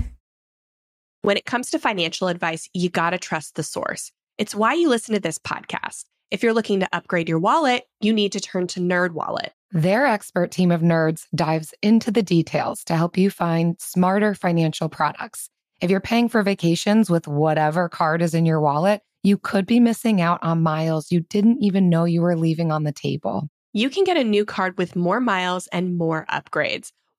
When 1.23 1.37
it 1.37 1.45
comes 1.45 1.71
to 1.71 1.79
financial 1.79 2.29
advice, 2.29 2.69
you 2.75 2.91
got 2.91 3.11
to 3.11 3.19
trust 3.19 3.55
the 3.55 3.63
source. 3.63 4.11
It's 4.39 4.55
why 4.55 4.75
you 4.75 4.89
listen 4.89 5.15
to 5.15 5.21
this 5.21 5.39
podcast. 5.39 6.05
If 6.33 6.43
you're 6.43 6.55
looking 6.55 6.81
to 6.81 6.89
upgrade 6.93 7.29
your 7.29 7.39
wallet, 7.39 7.85
you 8.01 8.13
need 8.13 8.33
to 8.33 8.41
turn 8.41 8.67
to 8.69 8.81
Nerd 8.81 9.13
Wallet. 9.13 9.53
Their 9.71 10.07
expert 10.07 10.51
team 10.51 10.71
of 10.71 10.81
nerds 10.81 11.27
dives 11.35 11.75
into 11.83 12.11
the 12.11 12.23
details 12.23 12.83
to 12.85 12.97
help 12.97 13.17
you 13.17 13.31
find 13.31 13.77
smarter 13.79 14.35
financial 14.35 14.89
products. 14.89 15.49
If 15.81 15.91
you're 15.91 16.01
paying 16.01 16.29
for 16.29 16.43
vacations 16.43 17.09
with 17.09 17.29
whatever 17.29 17.89
card 17.89 18.23
is 18.23 18.35
in 18.35 18.47
your 18.47 18.61
wallet, 18.61 19.03
you 19.23 19.39
could 19.39 19.67
be 19.67 19.79
missing 19.79 20.21
out 20.21 20.43
on 20.43 20.63
miles 20.63 21.13
you 21.13 21.21
didn't 21.21 21.63
even 21.63 21.89
know 21.89 22.05
you 22.05 22.23
were 22.23 22.37
leaving 22.37 22.73
on 22.73 22.83
the 22.83 22.93
table. 22.93 23.49
You 23.73 23.89
can 23.89 24.05
get 24.05 24.17
a 24.17 24.25
new 24.25 24.45
card 24.45 24.77
with 24.77 24.97
more 24.97 25.21
miles 25.21 25.69
and 25.69 25.97
more 25.97 26.27
upgrades. 26.31 26.91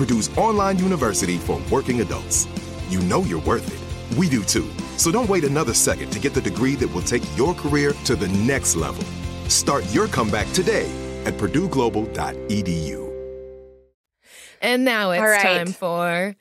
Purdue's 0.00 0.34
online 0.38 0.78
university 0.78 1.36
for 1.36 1.60
working 1.70 2.00
adults. 2.00 2.48
You 2.88 3.00
know 3.00 3.22
you're 3.24 3.42
worth 3.42 3.68
it. 3.68 4.16
We 4.16 4.30
do 4.30 4.42
too. 4.42 4.66
So 4.96 5.12
don't 5.12 5.28
wait 5.28 5.44
another 5.44 5.74
second 5.74 6.08
to 6.12 6.18
get 6.18 6.32
the 6.32 6.40
degree 6.40 6.74
that 6.76 6.88
will 6.88 7.02
take 7.02 7.22
your 7.36 7.52
career 7.52 7.92
to 8.06 8.16
the 8.16 8.28
next 8.28 8.76
level. 8.76 9.04
Start 9.50 9.84
your 9.92 10.06
comeback 10.08 10.50
today 10.54 10.90
at 11.26 11.34
purdueglobal.edu. 11.34 13.12
And 14.62 14.86
now 14.86 15.10
it's 15.10 15.20
All 15.20 15.28
right. 15.28 15.42
time 15.42 15.66
for 15.66 16.34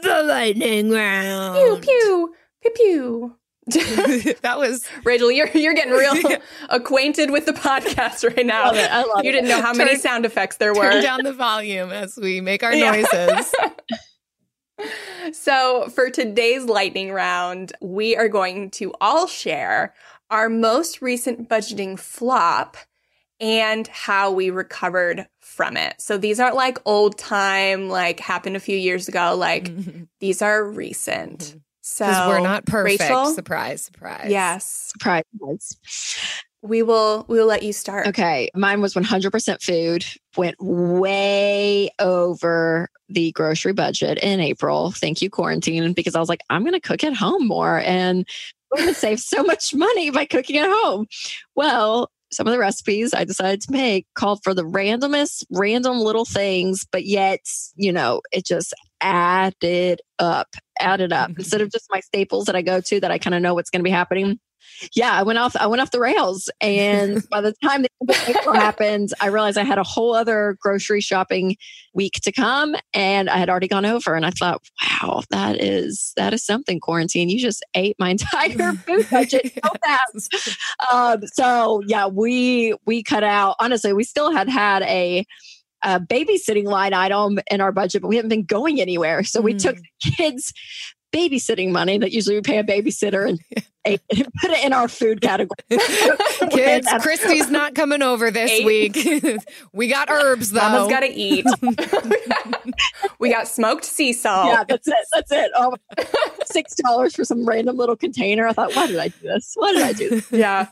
the 0.00 0.22
lightning 0.22 0.92
round. 0.92 1.56
Pew 1.58 1.78
pew 1.82 2.34
pew 2.62 2.70
pew. 2.76 3.36
that 4.42 4.54
was 4.58 4.86
Rachel, 5.04 5.30
you're 5.30 5.48
you're 5.48 5.74
getting 5.74 5.92
real 5.92 6.14
acquainted 6.70 7.30
with 7.30 7.46
the 7.46 7.52
podcast 7.52 8.26
right 8.36 8.46
now. 8.46 8.66
Love 8.66 8.76
it. 8.76 8.90
I 8.90 9.04
love 9.04 9.24
you 9.24 9.30
it. 9.30 9.32
didn't 9.32 9.48
know 9.48 9.60
how 9.60 9.72
many 9.74 9.96
sound 9.96 10.24
effects 10.24 10.56
there 10.56 10.72
were. 10.72 10.82
turn 10.82 10.94
were. 10.96 11.02
down 11.02 11.22
the 11.22 11.32
volume 11.32 11.90
as 11.90 12.16
we 12.16 12.40
make 12.40 12.62
our 12.62 12.74
Yeah. 12.74 12.92
noises. 12.92 13.54
So, 15.32 15.88
for 15.90 16.08
today's 16.08 16.64
lightning 16.64 17.12
round, 17.12 17.72
we 17.82 18.16
are 18.16 18.28
going 18.28 18.70
to 18.72 18.94
all 19.00 19.26
share 19.26 19.94
our 20.30 20.48
most 20.48 21.02
recent 21.02 21.48
budgeting 21.48 21.98
flop 21.98 22.78
and 23.40 23.86
how 23.88 24.30
we 24.32 24.48
recovered 24.48 25.26
from 25.40 25.76
it. 25.76 26.00
So, 26.00 26.16
these 26.16 26.40
aren't 26.40 26.56
like 26.56 26.78
old 26.86 27.18
time, 27.18 27.90
like 27.90 28.20
happened 28.20 28.56
a 28.56 28.60
few 28.60 28.76
years 28.76 29.06
ago. 29.06 29.34
Like, 29.36 29.70
these 30.20 30.40
are 30.40 30.64
recent. 30.64 31.40
Mm-hmm. 31.40 31.58
So, 31.90 32.06
Because 32.06 32.28
we're 32.28 32.40
not 32.40 32.66
perfect. 32.66 33.00
Rachel? 33.00 33.26
Surprise, 33.34 33.82
surprise. 33.82 34.28
Yes. 34.30 34.92
Surprise. 34.92 35.24
We 36.62 36.82
will 36.82 37.24
we 37.26 37.38
will 37.38 37.46
let 37.46 37.62
you 37.62 37.72
start. 37.72 38.06
Okay. 38.06 38.50
Mine 38.54 38.80
was 38.80 38.94
100% 38.94 39.62
food, 39.62 40.04
went 40.36 40.56
way 40.60 41.90
over 41.98 42.88
the 43.08 43.32
grocery 43.32 43.72
budget 43.72 44.18
in 44.22 44.40
April. 44.40 44.92
Thank 44.92 45.20
you, 45.20 45.30
quarantine, 45.30 45.92
because 45.94 46.14
I 46.14 46.20
was 46.20 46.28
like, 46.28 46.42
I'm 46.48 46.62
going 46.62 46.74
to 46.74 46.80
cook 46.80 47.02
at 47.02 47.14
home 47.14 47.48
more 47.48 47.80
and 47.80 48.26
we're 48.70 48.82
going 48.82 48.94
to 48.94 49.00
save 49.00 49.18
so 49.20 49.42
much 49.42 49.74
money 49.74 50.10
by 50.10 50.26
cooking 50.26 50.58
at 50.58 50.70
home. 50.70 51.06
Well, 51.56 52.10
some 52.30 52.46
of 52.46 52.52
the 52.52 52.58
recipes 52.60 53.12
I 53.12 53.24
decided 53.24 53.62
to 53.62 53.72
make 53.72 54.06
called 54.14 54.40
for 54.44 54.54
the 54.54 54.62
randomest, 54.62 55.44
random 55.50 55.98
little 55.98 56.24
things, 56.24 56.86
but 56.92 57.04
yet, 57.04 57.40
you 57.74 57.92
know, 57.92 58.20
it 58.32 58.46
just 58.46 58.74
added 59.00 60.00
up, 60.18 60.48
added 60.78 61.12
up. 61.12 61.30
Instead 61.30 61.60
of 61.60 61.70
just 61.70 61.86
my 61.90 62.00
staples 62.00 62.46
that 62.46 62.56
I 62.56 62.62
go 62.62 62.80
to 62.80 63.00
that 63.00 63.10
I 63.10 63.18
kind 63.18 63.34
of 63.34 63.42
know 63.42 63.54
what's 63.54 63.70
going 63.70 63.80
to 63.80 63.84
be 63.84 63.90
happening. 63.90 64.38
Yeah, 64.94 65.12
I 65.12 65.22
went 65.22 65.38
off. 65.38 65.56
I 65.56 65.66
went 65.66 65.82
off 65.82 65.90
the 65.90 66.00
rails, 66.00 66.48
and 66.60 67.22
by 67.30 67.40
the 67.40 67.54
time 67.62 67.82
the 67.82 68.52
happened, 68.54 69.12
I 69.20 69.26
realized 69.26 69.58
I 69.58 69.64
had 69.64 69.78
a 69.78 69.82
whole 69.82 70.14
other 70.14 70.56
grocery 70.60 71.00
shopping 71.00 71.56
week 71.92 72.14
to 72.22 72.32
come, 72.32 72.74
and 72.94 73.28
I 73.28 73.36
had 73.36 73.50
already 73.50 73.68
gone 73.68 73.84
over. 73.84 74.14
And 74.14 74.24
I 74.24 74.30
thought, 74.30 74.62
wow, 74.82 75.22
that 75.30 75.62
is 75.62 76.12
that 76.16 76.32
is 76.32 76.44
something. 76.44 76.80
Quarantine, 76.80 77.28
you 77.28 77.38
just 77.38 77.64
ate 77.74 77.96
my 77.98 78.10
entire 78.32 78.72
food 78.72 79.06
budget 79.10 79.52
so 79.52 79.70
fast. 79.84 80.58
Um, 80.90 81.26
so 81.26 81.82
yeah, 81.86 82.06
we 82.06 82.74
we 82.86 83.02
cut 83.02 83.24
out. 83.24 83.56
Honestly, 83.60 83.92
we 83.92 84.04
still 84.04 84.32
had 84.32 84.48
had 84.48 84.82
a, 84.82 85.26
a 85.82 86.00
babysitting 86.00 86.64
line 86.64 86.94
item 86.94 87.38
in 87.50 87.60
our 87.60 87.72
budget, 87.72 88.02
but 88.02 88.08
we 88.08 88.16
haven't 88.16 88.30
been 88.30 88.44
going 88.44 88.80
anywhere. 88.80 89.24
So 89.24 89.40
we 89.40 89.54
took 89.54 89.76
mm. 89.76 89.82
the 90.04 90.10
kids' 90.10 90.52
babysitting 91.12 91.70
money 91.70 91.98
that 91.98 92.12
usually 92.12 92.36
we 92.36 92.42
pay 92.42 92.58
a 92.58 92.64
babysitter 92.64 93.28
and 93.28 93.40
Eight, 93.86 94.02
put 94.10 94.50
it 94.50 94.62
in 94.62 94.74
our 94.74 94.88
food 94.88 95.22
category. 95.22 95.56
Kids, 96.50 96.86
Christy's 97.00 97.50
not 97.50 97.74
coming 97.74 98.02
over 98.02 98.30
this 98.30 98.50
Eight. 98.50 98.66
week. 98.66 99.38
we 99.72 99.88
got 99.88 100.10
herbs 100.10 100.50
though. 100.50 100.60
Mama's 100.60 100.88
got 100.88 101.00
to 101.00 101.08
eat. 101.08 101.46
we 103.18 103.30
got 103.30 103.48
smoked 103.48 103.86
sea 103.86 104.12
salt. 104.12 104.48
Yeah, 104.48 104.64
that's 104.68 104.86
it. 104.86 104.94
That's 105.14 105.32
it. 105.32 105.50
Oh, 105.56 105.76
six 106.44 106.74
dollars 106.74 107.16
for 107.16 107.24
some 107.24 107.46
random 107.46 107.78
little 107.78 107.96
container. 107.96 108.46
I 108.46 108.52
thought, 108.52 108.76
why 108.76 108.86
did 108.86 108.98
I 108.98 109.08
do 109.08 109.28
this? 109.28 109.52
Why 109.54 109.72
did 109.72 109.82
I 109.82 109.92
do 109.94 110.10
this? 110.10 110.30
Yeah. 110.30 110.66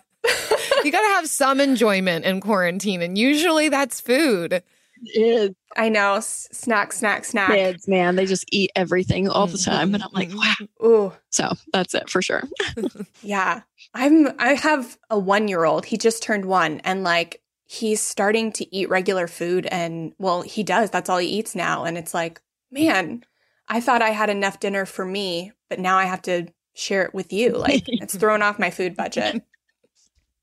you 0.85 0.93
got 0.93 1.01
to 1.01 1.15
have 1.15 1.29
some 1.29 1.61
enjoyment 1.61 2.27
in 2.27 2.43
quarantine, 2.43 3.01
and 3.01 3.17
usually 3.17 3.71
that's 3.71 4.03
food. 4.03 4.63
It, 5.03 5.57
I 5.77 5.89
know. 5.89 6.19
Snack, 6.21 6.93
snack, 6.93 7.25
snack. 7.25 7.51
Kids, 7.51 7.89
man, 7.89 8.17
they 8.17 8.27
just 8.27 8.45
eat 8.53 8.71
everything 8.75 9.29
all 9.29 9.47
the 9.47 9.59
mm-hmm. 9.59 9.71
time. 9.71 9.95
And 9.95 10.03
I'm 10.03 10.11
like, 10.13 10.31
wow. 10.31 10.55
Mm-hmm. 10.61 10.87
Ooh. 10.87 11.13
So 11.31 11.53
that's 11.73 11.95
it 11.95 12.09
for 12.11 12.23
sure. 12.23 12.43
yeah. 13.23 13.63
I'm 13.95 14.29
I 14.39 14.55
have 14.55 14.99
a 15.11 15.19
one 15.19 15.49
year 15.49 15.65
old. 15.65 15.87
He 15.87 15.97
just 15.97 16.23
turned 16.23 16.45
one 16.45 16.81
and 16.81 17.05
like 17.05 17.43
he's 17.67 18.01
starting 18.01 18.51
to 18.53 18.75
eat 18.75 18.89
regular 18.89 19.27
food 19.27 19.67
and 19.67 20.15
well, 20.19 20.43
he 20.43 20.63
does. 20.63 20.91
That's 20.91 21.11
all 21.11 21.19
he 21.19 21.29
eats 21.29 21.55
now. 21.55 21.85
And 21.85 21.99
it's 21.99 22.15
like, 22.15 22.41
man, 22.71 23.25
I 23.69 23.81
thought 23.81 24.03
I 24.03 24.11
had 24.11 24.31
enough 24.31 24.61
dinner 24.61 24.87
for 24.87 25.05
me, 25.05 25.53
but 25.69 25.79
now 25.79 25.99
I 25.99 26.05
have 26.05 26.23
to 26.23 26.49
share 26.75 27.03
it 27.03 27.15
with 27.15 27.33
you. 27.33 27.51
Like 27.51 27.85
it's 27.87 28.17
thrown 28.19 28.43
off 28.43 28.59
my 28.59 28.71
food 28.71 28.97
budget. 28.97 29.43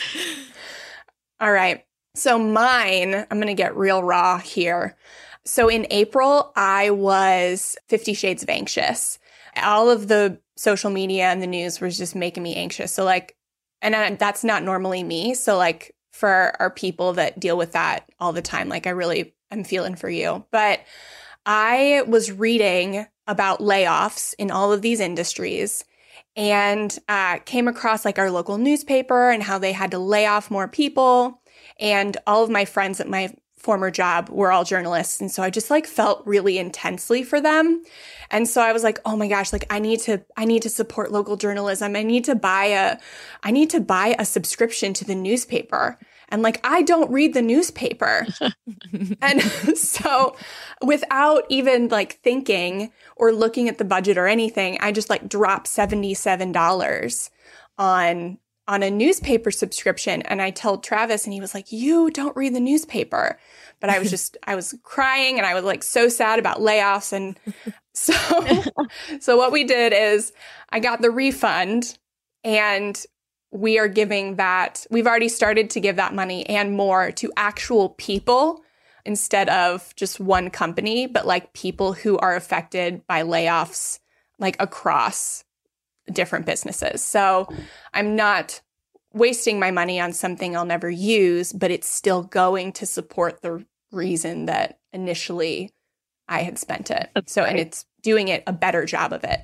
all 1.40 1.52
right. 1.52 1.86
So 2.14 2.38
mine, 2.38 3.16
I'm 3.16 3.38
going 3.38 3.48
to 3.48 3.54
get 3.54 3.76
real 3.76 4.04
raw 4.04 4.38
here. 4.38 4.98
So 5.46 5.70
in 5.70 5.88
April, 5.90 6.52
I 6.56 6.90
was 6.90 7.78
50 7.88 8.14
shades 8.14 8.44
of 8.44 8.50
anxious. 8.50 9.18
All 9.58 9.90
of 9.90 10.08
the 10.08 10.40
social 10.56 10.92
media 10.92 11.26
and 11.26 11.42
the 11.42 11.48
news 11.48 11.80
was 11.80 11.98
just 11.98 12.16
making 12.16 12.44
me 12.44 12.56
anxious. 12.56 12.92
So 12.92 13.04
like, 13.04 13.36
and 13.82 13.96
I, 13.96 14.16
that's 14.16 14.44
not 14.44 14.64
normally 14.64 15.04
me. 15.04 15.34
So 15.34 15.58
like 15.58 15.96
for 16.12 16.56
our 16.60 16.70
people 16.70 17.14
that 17.14 17.40
deal 17.40 17.58
with 17.58 17.72
that 17.72 18.10
all 18.20 18.34
the 18.34 18.42
time, 18.42 18.70
like 18.70 18.86
I 18.86 18.92
really, 18.92 19.34
I'm 19.50 19.64
feeling 19.64 19.96
for 19.96 20.10
you. 20.10 20.46
But 20.52 20.82
I 21.46 22.04
was 22.08 22.32
reading 22.32 23.08
about 23.26 23.60
layoffs 23.60 24.36
in 24.38 24.52
all 24.52 24.72
of 24.72 24.82
these 24.82 25.00
industries 25.00 25.84
and 26.36 26.98
uh, 27.10 27.40
came 27.40 27.68
across 27.68 28.06
like 28.06 28.20
our 28.20 28.32
local 28.32 28.58
newspaper 28.58 29.32
and 29.32 29.44
how 29.44 29.58
they 29.58 29.72
had 29.72 29.92
to 29.92 30.00
lay 30.00 30.26
off 30.26 30.52
more 30.52 30.68
people. 30.68 31.41
And 31.82 32.16
all 32.26 32.44
of 32.44 32.50
my 32.50 32.64
friends 32.64 33.02
at 33.02 33.10
my 33.10 33.34
former 33.62 33.92
job 33.92 34.30
were 34.30 34.52
all 34.52 34.64
journalists. 34.64 35.22
And 35.22 35.32
so 35.32 35.44
I 35.44 35.50
just 35.50 35.70
like 35.70 35.86
felt 35.86 36.26
really 36.26 36.58
intensely 36.58 37.24
for 37.24 37.40
them. 37.40 37.84
And 38.32 38.48
so 38.48 38.62
I 38.62 38.74
was 38.74 38.84
like, 38.84 39.00
oh 39.06 39.16
my 39.16 39.28
gosh, 39.28 39.54
like 39.54 39.66
I 39.70 39.80
need 39.80 40.00
to, 40.02 40.24
I 40.36 40.46
need 40.46 40.64
to 40.64 40.70
support 40.70 41.12
local 41.12 41.38
journalism. 41.38 41.96
I 41.96 42.04
need 42.04 42.26
to 42.26 42.36
buy 42.36 42.66
a, 42.66 42.98
I 43.44 43.52
need 43.52 43.70
to 43.72 43.80
buy 43.80 44.16
a 44.18 44.26
subscription 44.26 44.94
to 44.94 45.06
the 45.06 45.16
newspaper. 45.16 46.00
And 46.30 46.42
like, 46.42 46.60
I 46.64 46.82
don't 46.82 47.12
read 47.12 47.34
the 47.34 47.42
newspaper. 47.42 48.26
and 49.22 49.42
so 49.78 50.36
without 50.82 51.44
even 51.50 51.90
like 51.90 52.14
thinking 52.24 52.92
or 53.16 53.32
looking 53.32 53.70
at 53.70 53.78
the 53.78 53.86
budget 53.86 54.18
or 54.18 54.28
anything, 54.28 54.78
I 54.82 54.92
just 54.92 55.10
like 55.10 55.30
dropped 55.30 55.68
$77 55.68 57.30
on 57.78 58.38
on 58.72 58.84
a 58.84 58.90
newspaper 58.90 59.52
subscription. 59.52 60.22
And 60.22 60.42
I 60.42 60.50
told 60.50 60.82
Travis, 60.82 61.26
and 61.26 61.34
he 61.34 61.42
was 61.42 61.54
like, 61.54 61.74
You 61.74 62.10
don't 62.10 62.36
read 62.38 62.56
the 62.56 62.62
newspaper. 62.62 63.38
But 63.82 63.90
I 63.90 64.00
was 64.00 64.10
just, 64.10 64.38
I 64.44 64.56
was 64.56 64.74
crying 64.84 65.38
and 65.38 65.46
I 65.46 65.54
was 65.54 65.66
like 65.66 65.84
so 65.84 66.08
sad 66.08 66.40
about 66.40 66.60
layoffs. 66.60 67.12
And 67.12 67.38
so, 67.94 68.14
so 69.20 69.36
what 69.38 69.52
we 69.52 69.66
did 69.66 69.92
is 69.92 70.32
I 70.70 70.80
got 70.80 71.02
the 71.02 71.12
refund 71.12 71.98
and 72.46 73.06
we 73.52 73.78
are 73.78 73.90
giving 73.90 74.38
that, 74.38 74.86
we've 74.90 75.06
already 75.06 75.28
started 75.28 75.70
to 75.72 75.82
give 75.82 75.98
that 75.98 76.16
money 76.16 76.48
and 76.48 76.72
more 76.72 77.12
to 77.12 77.34
actual 77.36 77.90
people 77.90 78.62
instead 79.06 79.50
of 79.50 79.94
just 79.98 80.22
one 80.22 80.50
company, 80.50 81.08
but 81.08 81.28
like 81.28 81.52
people 81.52 81.92
who 81.92 82.18
are 82.20 82.38
affected 82.38 83.06
by 83.06 83.24
layoffs, 83.24 84.00
like 84.40 84.56
across 84.62 85.44
different 86.14 86.46
businesses. 86.46 87.04
So 87.04 87.48
I'm 87.94 88.16
not 88.16 88.62
wasting 89.14 89.60
my 89.60 89.72
money 89.72 90.00
on 90.00 90.14
something 90.14 90.56
I'll 90.56 90.66
never 90.66 90.90
use, 90.90 91.52
but 91.54 91.72
it's 91.72 91.88
still 91.88 92.24
going 92.24 92.72
to 92.74 92.86
support 92.86 93.42
the 93.42 93.66
reason 93.92 94.46
that 94.46 94.80
initially 94.94 95.72
I 96.28 96.44
had 96.44 96.58
spent 96.58 96.92
it. 96.92 97.10
That's 97.14 97.34
so, 97.34 97.42
right. 97.42 97.52
and 97.52 97.60
it's 97.60 97.86
doing 98.02 98.30
it 98.30 98.44
a 98.48 98.54
better 98.54 98.86
job 98.86 99.14
of 99.14 99.24
it. 99.24 99.42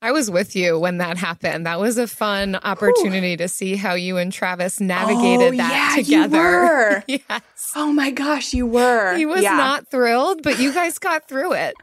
I 0.00 0.12
was 0.12 0.30
with 0.30 0.54
you 0.54 0.78
when 0.78 0.98
that 0.98 1.16
happened. 1.16 1.66
That 1.66 1.80
was 1.80 1.98
a 1.98 2.06
fun 2.06 2.54
opportunity 2.54 3.32
Ooh. 3.32 3.38
to 3.38 3.48
see 3.48 3.74
how 3.74 3.94
you 3.94 4.16
and 4.16 4.32
Travis 4.32 4.78
navigated 4.78 5.54
oh, 5.54 5.56
that 5.56 5.96
yeah, 5.96 6.02
together. 6.02 7.04
yes. 7.08 7.72
Oh 7.74 7.92
my 7.92 8.12
gosh, 8.12 8.54
you 8.54 8.64
were. 8.64 9.16
He 9.16 9.26
was 9.26 9.42
yeah. 9.42 9.56
not 9.56 9.88
thrilled, 9.90 10.44
but 10.44 10.60
you 10.60 10.72
guys 10.72 11.00
got 11.00 11.26
through 11.26 11.54
it 11.54 11.74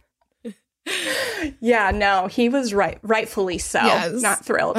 yeah, 1.59 1.91
no, 1.91 2.27
he 2.27 2.49
was 2.49 2.73
right, 2.73 2.99
rightfully 3.01 3.57
so. 3.57 3.81
Yes. 3.81 4.21
Not 4.21 4.45
thrilled. 4.45 4.77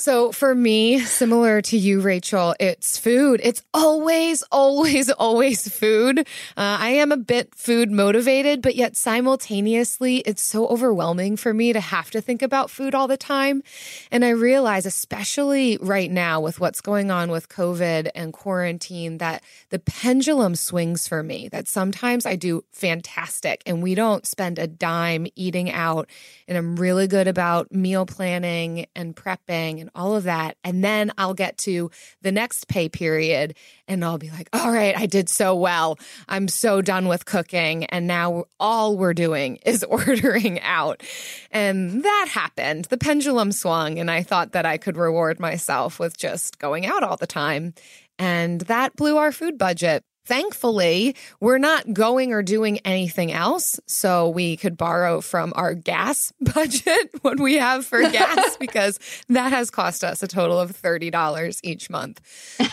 So 0.00 0.32
for 0.32 0.54
me, 0.54 1.00
similar 1.00 1.60
to 1.60 1.76
you, 1.76 2.00
Rachel, 2.00 2.54
it's 2.58 2.96
food. 2.96 3.38
It's 3.44 3.62
always, 3.74 4.42
always, 4.50 5.10
always 5.10 5.68
food. 5.68 6.20
Uh, 6.20 6.24
I 6.56 6.88
am 6.90 7.12
a 7.12 7.18
bit 7.18 7.54
food 7.54 7.90
motivated, 7.90 8.62
but 8.62 8.76
yet 8.76 8.96
simultaneously, 8.96 10.18
it's 10.20 10.40
so 10.40 10.66
overwhelming 10.68 11.36
for 11.36 11.52
me 11.52 11.74
to 11.74 11.80
have 11.80 12.10
to 12.12 12.22
think 12.22 12.40
about 12.40 12.70
food 12.70 12.94
all 12.94 13.08
the 13.08 13.18
time. 13.18 13.62
And 14.10 14.24
I 14.24 14.30
realize, 14.30 14.86
especially 14.86 15.76
right 15.82 16.10
now 16.10 16.40
with 16.40 16.60
what's 16.60 16.80
going 16.80 17.10
on 17.10 17.30
with 17.30 17.50
COVID 17.50 18.08
and 18.14 18.32
quarantine, 18.32 19.18
that 19.18 19.42
the 19.68 19.80
pendulum 19.80 20.54
swings 20.54 21.06
for 21.06 21.22
me. 21.22 21.48
That 21.48 21.68
sometimes 21.68 22.24
I 22.24 22.36
do 22.36 22.64
fantastic 22.72 23.62
and 23.66 23.82
we 23.82 23.94
don't 23.94 24.26
spend 24.26 24.58
a 24.58 24.66
dime 24.66 25.26
eating 25.36 25.70
out. 25.70 26.08
And 26.48 26.56
I'm 26.56 26.76
really 26.76 27.06
good 27.06 27.28
about 27.28 27.70
meal 27.70 28.06
planning 28.06 28.86
and 28.96 29.14
prepping 29.14 29.82
and 29.82 29.89
all 29.94 30.16
of 30.16 30.24
that. 30.24 30.56
And 30.64 30.82
then 30.84 31.12
I'll 31.18 31.34
get 31.34 31.58
to 31.58 31.90
the 32.22 32.32
next 32.32 32.68
pay 32.68 32.88
period 32.88 33.54
and 33.88 34.04
I'll 34.04 34.18
be 34.18 34.30
like, 34.30 34.48
all 34.52 34.70
right, 34.70 34.96
I 34.96 35.06
did 35.06 35.28
so 35.28 35.54
well. 35.54 35.98
I'm 36.28 36.46
so 36.48 36.80
done 36.80 37.08
with 37.08 37.24
cooking. 37.24 37.84
And 37.86 38.06
now 38.06 38.44
all 38.58 38.96
we're 38.96 39.14
doing 39.14 39.56
is 39.66 39.84
ordering 39.84 40.60
out. 40.60 41.02
And 41.50 42.04
that 42.04 42.28
happened. 42.30 42.86
The 42.86 42.98
pendulum 42.98 43.52
swung, 43.52 43.98
and 43.98 44.10
I 44.10 44.22
thought 44.22 44.52
that 44.52 44.66
I 44.66 44.76
could 44.76 44.96
reward 44.96 45.40
myself 45.40 45.98
with 45.98 46.16
just 46.16 46.58
going 46.58 46.86
out 46.86 47.02
all 47.02 47.16
the 47.16 47.26
time. 47.26 47.74
And 48.18 48.60
that 48.62 48.94
blew 48.96 49.16
our 49.16 49.32
food 49.32 49.58
budget. 49.58 50.04
Thankfully, 50.30 51.16
we're 51.40 51.58
not 51.58 51.92
going 51.92 52.32
or 52.32 52.40
doing 52.40 52.78
anything 52.84 53.32
else. 53.32 53.80
So 53.86 54.28
we 54.28 54.56
could 54.56 54.76
borrow 54.76 55.20
from 55.20 55.52
our 55.56 55.74
gas 55.74 56.32
budget 56.40 57.10
what 57.22 57.40
we 57.40 57.56
have 57.56 57.84
for 57.84 58.00
gas 58.08 58.56
because 58.60 59.00
that 59.28 59.50
has 59.50 59.72
cost 59.72 60.04
us 60.04 60.22
a 60.22 60.28
total 60.28 60.60
of 60.60 60.70
$30 60.70 61.60
each 61.64 61.90
month. 61.90 62.20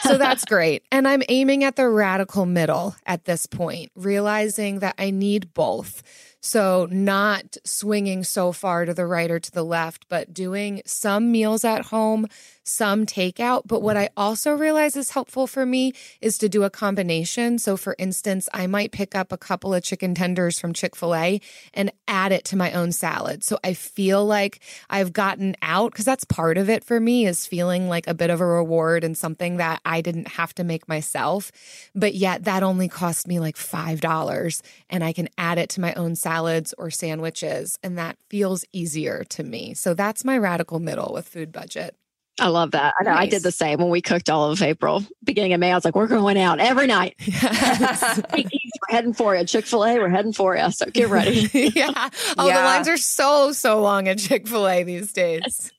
So 0.03 0.19
that's 0.19 0.45
great. 0.45 0.83
And 0.91 1.07
I'm 1.07 1.23
aiming 1.29 1.63
at 1.63 1.77
the 1.77 1.89
radical 1.89 2.45
middle 2.45 2.95
at 3.07 3.25
this 3.25 3.47
point, 3.47 3.91
realizing 3.95 4.77
that 4.81 4.93
I 4.99 5.09
need 5.09 5.51
both. 5.55 6.03
So, 6.47 6.87
not 6.89 7.57
swinging 7.65 8.23
so 8.23 8.53
far 8.53 8.85
to 8.85 8.93
the 8.93 9.05
right 9.05 9.29
or 9.29 9.37
to 9.37 9.51
the 9.51 9.65
left, 9.65 10.07
but 10.07 10.33
doing 10.33 10.81
some 10.85 11.29
meals 11.29 11.65
at 11.65 11.87
home, 11.87 12.27
some 12.63 13.05
takeout. 13.05 13.63
But 13.65 13.81
what 13.81 13.97
I 13.97 14.05
mm-hmm. 14.05 14.13
also 14.19 14.53
realize 14.53 14.95
is 14.95 15.11
helpful 15.11 15.45
for 15.45 15.65
me 15.65 15.91
is 16.21 16.37
to 16.37 16.47
do 16.47 16.63
a 16.63 16.69
combination. 16.69 17.59
So, 17.59 17.75
for 17.75 17.97
instance, 17.99 18.47
I 18.53 18.65
might 18.65 18.93
pick 18.93 19.13
up 19.13 19.33
a 19.33 19.37
couple 19.37 19.73
of 19.73 19.83
chicken 19.83 20.15
tenders 20.15 20.57
from 20.57 20.71
Chick 20.71 20.95
fil 20.95 21.15
A 21.15 21.41
and 21.73 21.91
add 22.07 22.31
it 22.31 22.45
to 22.45 22.55
my 22.55 22.71
own 22.71 22.93
salad. 22.93 23.43
So, 23.43 23.59
I 23.61 23.73
feel 23.73 24.25
like 24.25 24.61
I've 24.89 25.11
gotten 25.11 25.57
out 25.61 25.91
because 25.91 26.05
that's 26.05 26.23
part 26.23 26.57
of 26.57 26.69
it 26.69 26.85
for 26.85 26.97
me 26.97 27.25
is 27.25 27.45
feeling 27.45 27.89
like 27.89 28.07
a 28.07 28.13
bit 28.13 28.29
of 28.29 28.39
a 28.39 28.45
reward 28.45 29.03
and 29.03 29.17
something 29.17 29.57
that 29.57 29.81
I 29.83 29.99
didn't 29.99 30.29
have 30.29 30.55
to 30.55 30.63
make 30.63 30.87
myself. 30.87 31.51
But 31.93 32.15
yet, 32.15 32.45
that 32.45 32.63
only 32.63 32.87
cost 32.87 33.27
me 33.27 33.41
like 33.41 33.57
$5 33.57 34.61
and 34.89 35.03
I 35.03 35.11
can 35.11 35.27
add 35.37 35.57
it 35.57 35.71
to 35.71 35.81
my 35.81 35.93
own 35.95 36.15
salads 36.37 36.73
or 36.77 36.89
sandwiches. 36.89 37.79
And 37.83 37.97
that 37.97 38.17
feels 38.29 38.65
easier 38.71 39.23
to 39.29 39.43
me. 39.43 39.73
So, 39.73 39.93
that's 39.93 40.23
my 40.23 40.37
radical 40.37 40.79
middle 40.79 41.11
with 41.13 41.27
food 41.27 41.51
budget. 41.51 41.95
I 42.39 42.49
love 42.49 42.71
that. 42.71 42.93
I 42.99 43.03
know 43.03 43.13
nice. 43.13 43.21
I 43.21 43.25
did 43.29 43.41
the 43.41 43.51
same 43.51 43.79
when 43.79 43.89
we 43.89 43.99
cooked 44.01 44.29
all 44.29 44.51
of 44.51 44.61
April. 44.61 45.03
Beginning 45.23 45.53
of 45.53 45.59
May, 45.59 45.71
I 45.71 45.75
was 45.75 45.83
like, 45.83 45.95
we're 45.95 46.07
going 46.07 46.37
out 46.37 46.59
every 46.59 46.87
night. 46.87 47.15
Yes. 47.27 48.21
we're 48.33 48.45
heading 48.89 49.13
for 49.13 49.35
you. 49.35 49.43
Chick 49.45 49.65
fil 49.65 49.85
A, 49.85 49.97
we're 49.97 50.09
heading 50.09 50.33
for 50.33 50.55
you. 50.55 50.71
So 50.71 50.85
get 50.85 51.09
ready. 51.09 51.49
yeah. 51.53 52.09
Oh, 52.37 52.47
yeah. 52.47 52.61
the 52.61 52.63
lines 52.63 52.87
are 52.87 52.97
so, 52.97 53.51
so 53.51 53.81
long 53.81 54.07
at 54.07 54.19
Chick 54.19 54.47
fil 54.47 54.67
A 54.67 54.83
these 54.83 55.11
days. 55.13 55.71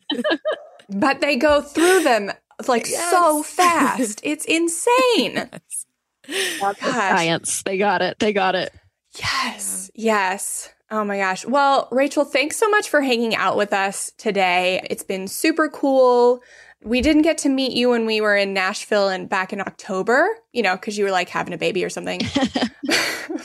but 0.89 1.21
they 1.21 1.37
go 1.37 1.61
through 1.63 2.03
them 2.03 2.33
like 2.67 2.89
yes. 2.89 3.11
so 3.11 3.43
fast. 3.43 4.21
It's 4.25 4.45
insane. 4.45 5.49
Yes. 6.29 6.77
Science. 6.81 7.63
They 7.63 7.79
got 7.79 8.03
it. 8.03 8.19
They 8.19 8.33
got 8.33 8.55
it. 8.55 8.73
Yes. 9.19 9.91
Yes. 9.95 10.73
Oh 10.91 11.05
my 11.05 11.19
gosh. 11.19 11.45
Well, 11.45 11.89
Rachel, 11.91 12.25
thanks 12.25 12.57
so 12.57 12.69
much 12.69 12.89
for 12.89 13.03
hanging 13.03 13.35
out 13.35 13.57
with 13.57 13.73
us 13.73 14.13
today. 14.17 14.87
It's 14.89 15.03
been 15.03 15.29
super 15.29 15.69
cool. 15.69 16.41
We 16.83 17.01
didn't 17.01 17.23
get 17.23 17.39
to 17.39 17.49
meet 17.49 17.73
you 17.73 17.91
when 17.91 18.07
we 18.07 18.21
were 18.21 18.37
in 18.37 18.55
Nashville 18.55 19.09
and 19.09 19.29
back 19.29 19.53
in 19.53 19.61
October, 19.61 20.29
you 20.53 20.63
know, 20.63 20.77
because 20.77 20.97
you 20.97 21.05
were 21.05 21.11
like 21.11 21.29
having 21.29 21.53
a 21.53 21.59
baby 21.59 21.85
or 21.85 21.91
something. 21.91 22.21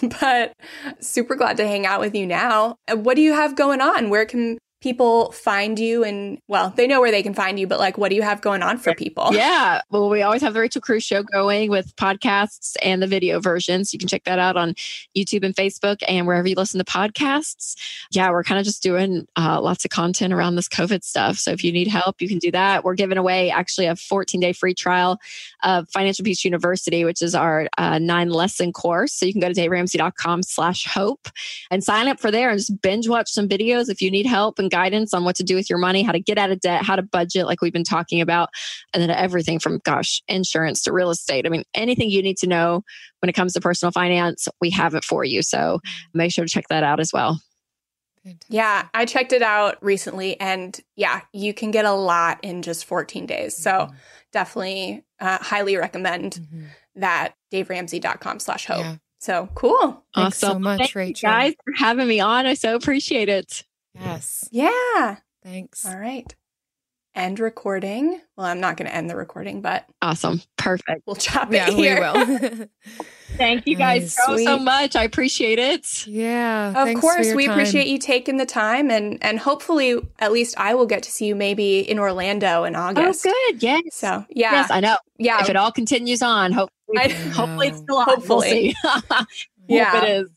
but 0.22 0.54
super 1.00 1.36
glad 1.36 1.58
to 1.58 1.68
hang 1.68 1.86
out 1.86 2.00
with 2.00 2.16
you 2.16 2.26
now. 2.26 2.78
What 2.94 3.16
do 3.16 3.22
you 3.22 3.34
have 3.34 3.56
going 3.56 3.82
on? 3.82 4.10
Where 4.10 4.26
can 4.26 4.60
people 4.84 5.32
find 5.32 5.80
you 5.80 6.04
and 6.04 6.42
well 6.50 6.74
they 6.76 6.86
know 6.86 7.00
where 7.00 7.10
they 7.10 7.24
can 7.24 7.34
find 7.34 7.58
you 7.58 7.66
but 7.66 7.80
like 7.80 7.98
what 7.98 8.10
do 8.10 8.16
you 8.18 8.22
have 8.22 8.42
going 8.42 8.62
on 8.62 8.78
for 8.78 8.94
people? 8.94 9.32
Yeah. 9.44 9.82
Well 9.90 10.10
we 10.10 10.22
always 10.22 10.42
have 10.42 10.54
the 10.54 10.60
rachel 10.60 10.82
cruze 10.82 11.04
show 11.04 11.24
going 11.24 11.70
with 11.70 11.96
podcasts 11.96 12.76
and 12.84 13.02
the 13.02 13.08
video 13.08 13.40
versions. 13.40 13.94
You 13.94 14.00
can 14.00 14.08
check 14.10 14.26
that 14.26 14.40
out 14.40 14.58
on 14.58 14.74
youtube 15.16 15.44
and 15.44 15.56
facebook 15.56 16.04
and 16.08 16.28
wherever 16.28 16.48
you 16.48 16.56
listen 16.56 16.80
to 16.80 16.84
podcasts. 16.84 17.76
Yeah 18.12 18.30
we're 18.32 18.44
kind 18.44 18.60
of 18.60 18.66
just 18.66 18.84
doing 18.84 19.26
uh, 19.38 19.62
lots 19.62 19.86
of 19.86 19.92
content 19.92 20.34
around 20.34 20.56
this 20.56 20.68
covid 20.68 21.04
stuff. 21.04 21.38
So 21.38 21.52
if 21.52 21.64
you 21.64 21.72
need 21.72 21.88
help 21.88 22.22
you 22.22 22.28
can 22.28 22.40
do 22.40 22.52
that. 22.52 22.84
We're 22.84 22.96
giving 22.96 23.18
away 23.18 23.50
actually 23.50 23.88
a 23.88 23.96
14 23.96 24.42
day 24.42 24.52
free 24.52 24.74
trial 24.74 25.18
of 25.64 25.90
financial 25.90 26.26
peace 26.26 26.44
university 26.44 27.06
which 27.06 27.22
is 27.22 27.34
our 27.34 27.70
uh, 27.78 28.00
nine 28.00 28.30
lesson 28.30 28.74
course. 28.74 29.14
So 29.14 29.26
you 29.26 29.32
can 29.32 29.42
go 29.42 29.52
to 29.52 29.54
daveramsey.com 29.54 30.44
slash 30.44 30.86
hope 30.86 31.30
and 31.72 31.82
sign 31.84 32.10
up 32.10 32.20
for 32.20 32.32
there 32.32 32.50
and 32.50 32.60
just 32.60 32.82
binge 32.82 33.08
watch 33.08 33.30
some 33.30 33.48
videos 33.48 33.90
if 33.90 34.02
you 34.02 34.12
need 34.12 34.26
help 34.26 34.60
and 34.60 34.73
guidance 34.74 35.14
on 35.14 35.24
what 35.24 35.36
to 35.36 35.44
do 35.44 35.56
with 35.56 35.70
your 35.70 35.78
money, 35.78 36.02
how 36.02 36.12
to 36.12 36.20
get 36.20 36.40
out 36.40 36.50
of 36.50 36.60
debt, 36.60 36.84
how 36.84 36.96
to 36.96 37.04
budget, 37.04 37.46
like 37.46 37.62
we've 37.62 37.72
been 37.72 37.84
talking 37.84 38.22
about, 38.22 38.50
and 38.92 39.04
then 39.04 39.12
everything 39.12 39.60
from, 39.60 39.80
gosh, 39.86 40.20
insurance 40.28 40.82
to 40.82 40.92
real 40.92 41.12
estate. 41.12 41.46
I 41.46 41.50
mean, 41.50 41.64
anything 41.76 42.10
you 42.10 42.24
need 42.24 42.38
to 42.38 42.48
know 42.48 42.82
when 43.20 43.30
it 43.30 43.34
comes 43.34 43.54
to 43.54 43.62
personal 43.62 43.92
finance, 43.92 44.48
we 44.60 44.72
have 44.72 44.96
it 44.96 45.06
for 45.06 45.24
you. 45.24 45.44
So 45.44 45.80
make 46.16 46.32
sure 46.32 46.44
to 46.44 46.50
check 46.50 46.66
that 46.70 46.84
out 46.84 47.00
as 47.00 47.12
well. 47.14 47.40
Yeah, 48.50 48.88
I 48.96 49.06
checked 49.06 49.32
it 49.34 49.42
out 49.42 49.78
recently, 49.84 50.40
and 50.40 50.80
yeah, 50.96 51.22
you 51.34 51.54
can 51.54 51.72
get 51.72 51.86
a 51.86 51.92
lot 51.92 52.40
in 52.42 52.62
just 52.62 52.86
14 52.86 53.26
days. 53.26 53.56
So 53.56 53.72
mm-hmm. 53.72 53.96
definitely 54.32 55.04
uh, 55.20 55.38
highly 55.40 55.76
recommend 55.76 56.34
mm-hmm. 56.34 56.64
that 56.96 57.36
daveramsey.com 57.52 58.40
slash 58.40 58.66
hope. 58.66 58.80
Yeah. 58.80 58.96
So 59.20 59.50
cool. 59.56 60.04
Thanks 60.16 60.38
so 60.38 60.58
much, 60.58 60.80
Thank 60.80 60.96
Rachel. 60.96 61.30
guys, 61.30 61.54
for 61.64 61.74
having 61.78 62.08
me 62.08 62.20
on. 62.20 62.46
I 62.46 62.56
so 62.56 62.76
appreciate 62.76 63.30
it. 63.30 63.64
Yes. 63.96 64.48
Yeah. 64.52 65.18
Thanks. 65.44 65.86
All 65.86 65.98
right. 65.98 66.34
End 67.16 67.40
recording. 67.40 68.20
Well, 68.36 68.48
I'm 68.48 68.60
not 68.60 68.76
going 68.76 68.90
to 68.90 68.96
end 68.96 69.08
the 69.08 69.16
recording, 69.16 69.62
but 69.62 69.86
awesome. 70.02 70.42
Perfect. 70.58 71.04
We'll 71.06 71.16
chop 71.16 71.54
yeah, 71.54 71.68
it 71.70 71.74
here. 71.76 71.96
We 71.98 72.00
will. 72.00 72.68
Thank 73.38 73.68
you 73.68 73.76
guys 73.76 74.16
so, 74.16 74.36
so 74.38 74.58
much. 74.58 74.96
I 74.96 75.04
appreciate 75.04 75.60
it. 75.60 76.08
Yeah. 76.08 76.74
Of 76.76 77.00
course. 77.00 77.32
We 77.36 77.46
time. 77.46 77.54
appreciate 77.54 77.86
you 77.86 78.00
taking 78.00 78.38
the 78.38 78.48
time 78.48 78.90
and 78.90 79.24
and 79.24 79.38
hopefully 79.38 80.00
at 80.18 80.32
least 80.32 80.56
I 80.58 80.74
will 80.74 80.88
get 80.88 81.04
to 81.04 81.12
see 81.12 81.28
you 81.28 81.36
maybe 81.36 81.82
in 81.82 82.00
Orlando 82.00 82.64
in 82.64 82.76
oh, 82.76 82.80
August. 82.80 83.28
Oh 83.28 83.32
good. 83.52 83.62
Yes. 83.62 83.82
So 83.92 84.26
yeah. 84.30 84.52
Yes, 84.54 84.72
I 84.72 84.80
know. 84.80 84.98
Yeah. 85.20 85.40
If 85.42 85.50
it 85.50 85.56
all 85.56 85.72
continues 85.72 86.24
on, 86.24 86.52
hopefully, 86.52 86.98
I, 86.98 87.10
hopefully 87.10 87.68
it's 87.68 87.78
still 87.78 87.98
on. 87.98 88.06
Hopefully. 88.06 88.76
We'll 89.70 89.78
yeah. 89.78 90.04
it 90.04 90.10
is. 90.10 90.28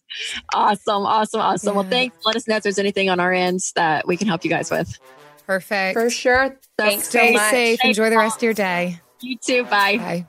Awesome. 0.55 1.05
Awesome. 1.05 1.41
Awesome. 1.41 1.69
Yeah. 1.75 1.81
Well, 1.81 1.89
thanks. 1.89 2.17
Let 2.25 2.37
us 2.37 2.49
know 2.49 2.57
if 2.57 2.63
there's 2.63 2.79
anything 2.79 3.11
on 3.11 3.21
our 3.21 3.33
ends 3.33 3.73
that 3.77 4.07
we 4.07 4.17
can 4.17 4.29
help 4.29 4.45
you 4.45 4.51
guys 4.51 4.71
with. 4.71 4.99
Perfect. 5.47 5.95
For 5.95 6.11
sure. 6.11 6.59
Thanks 6.77 7.09
Stay 7.09 7.35
so 7.35 7.51
safe. 7.51 7.85
Enjoy 7.85 8.11
the 8.11 8.19
rest 8.19 8.39
of 8.39 8.43
your 8.43 8.55
day. 8.55 9.01
You 9.21 9.37
too. 9.39 9.65
Bye. 9.65 9.99
Bye. 9.99 10.27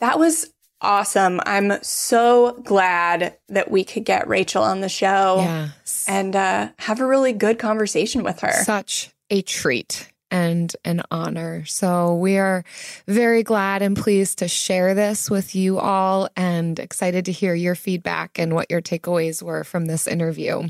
That 0.00 0.18
was 0.18 0.52
awesome. 0.80 1.40
I'm 1.44 1.82
so 1.82 2.60
glad 2.64 3.36
that 3.48 3.70
we 3.70 3.84
could 3.84 4.04
get 4.04 4.26
Rachel 4.28 4.62
on 4.62 4.80
the 4.80 4.88
show 4.88 5.36
yes. 5.38 6.06
and 6.08 6.34
uh, 6.34 6.70
have 6.78 7.00
a 7.00 7.06
really 7.06 7.32
good 7.32 7.58
conversation 7.58 8.22
with 8.22 8.40
her. 8.40 8.64
Such 8.64 9.10
a 9.28 9.42
treat 9.42 10.10
and 10.30 10.74
an 10.84 11.02
honor. 11.10 11.64
So 11.66 12.14
we 12.14 12.38
are 12.38 12.64
very 13.06 13.42
glad 13.42 13.82
and 13.82 13.96
pleased 13.96 14.38
to 14.38 14.48
share 14.48 14.94
this 14.94 15.30
with 15.30 15.54
you 15.54 15.78
all 15.78 16.28
and 16.36 16.78
excited 16.78 17.24
to 17.26 17.32
hear 17.32 17.54
your 17.54 17.74
feedback 17.74 18.38
and 18.38 18.54
what 18.54 18.70
your 18.70 18.80
takeaways 18.80 19.42
were 19.42 19.64
from 19.64 19.86
this 19.86 20.06
interview. 20.06 20.68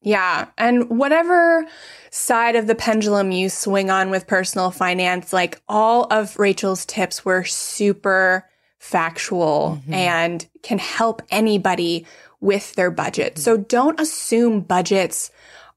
Yeah. 0.00 0.46
And 0.56 0.90
whatever 0.90 1.66
side 2.10 2.56
of 2.56 2.66
the 2.66 2.74
pendulum 2.74 3.32
you 3.32 3.48
swing 3.48 3.90
on 3.90 4.10
with 4.10 4.26
personal 4.26 4.70
finance, 4.70 5.32
like 5.32 5.60
all 5.68 6.04
of 6.10 6.38
Rachel's 6.38 6.86
tips 6.86 7.24
were 7.24 7.44
super 7.44 8.48
factual 8.78 9.80
mm-hmm. 9.82 9.94
and 9.94 10.46
can 10.62 10.78
help 10.78 11.22
anybody 11.30 12.06
with 12.40 12.74
their 12.74 12.90
budget. 12.90 13.34
Mm-hmm. 13.34 13.42
So 13.42 13.56
don't 13.56 13.98
assume 13.98 14.60
budgets 14.60 15.30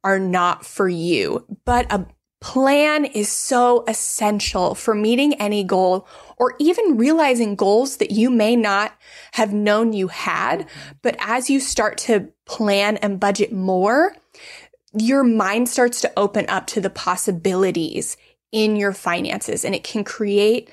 are 0.03 0.19
not 0.19 0.65
for 0.65 0.87
you, 0.87 1.45
but 1.65 1.91
a 1.91 2.05
Plan 2.41 3.05
is 3.05 3.31
so 3.31 3.83
essential 3.87 4.73
for 4.73 4.95
meeting 4.95 5.35
any 5.35 5.63
goal 5.63 6.07
or 6.37 6.55
even 6.59 6.97
realizing 6.97 7.55
goals 7.55 7.97
that 7.97 8.09
you 8.09 8.31
may 8.31 8.55
not 8.55 8.93
have 9.33 9.53
known 9.53 9.93
you 9.93 10.07
had. 10.07 10.67
But 11.03 11.15
as 11.19 11.51
you 11.51 11.59
start 11.59 11.99
to 11.99 12.29
plan 12.45 12.97
and 12.97 13.19
budget 13.19 13.53
more, 13.53 14.15
your 14.97 15.23
mind 15.23 15.69
starts 15.69 16.01
to 16.01 16.11
open 16.17 16.45
up 16.49 16.65
to 16.67 16.81
the 16.81 16.89
possibilities 16.89 18.17
in 18.51 18.75
your 18.75 18.91
finances 18.91 19.63
and 19.63 19.75
it 19.75 19.83
can 19.83 20.03
create 20.03 20.69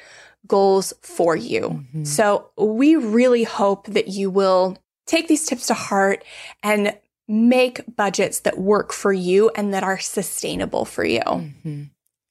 goals 0.47 0.95
for 1.03 1.37
you. 1.37 1.61
Mm-hmm. 1.61 2.05
So 2.05 2.49
we 2.57 2.97
really 2.97 3.45
hope 3.45 3.87
that 3.89 4.09
you 4.09 4.31
will 4.31 4.79
take 5.07 5.29
these 5.29 5.45
tips 5.45 5.66
to 5.66 5.75
heart 5.75 6.25
and 6.62 6.97
make 7.29 7.83
budgets 7.95 8.41
that 8.41 8.59
work 8.59 8.93
for 8.93 9.12
you 9.12 9.51
and 9.51 9.74
that 9.74 9.85
are 9.85 9.99
sustainable 9.99 10.85
for 10.85 11.05
you. 11.05 11.20
Mm-hmm. 11.20 11.83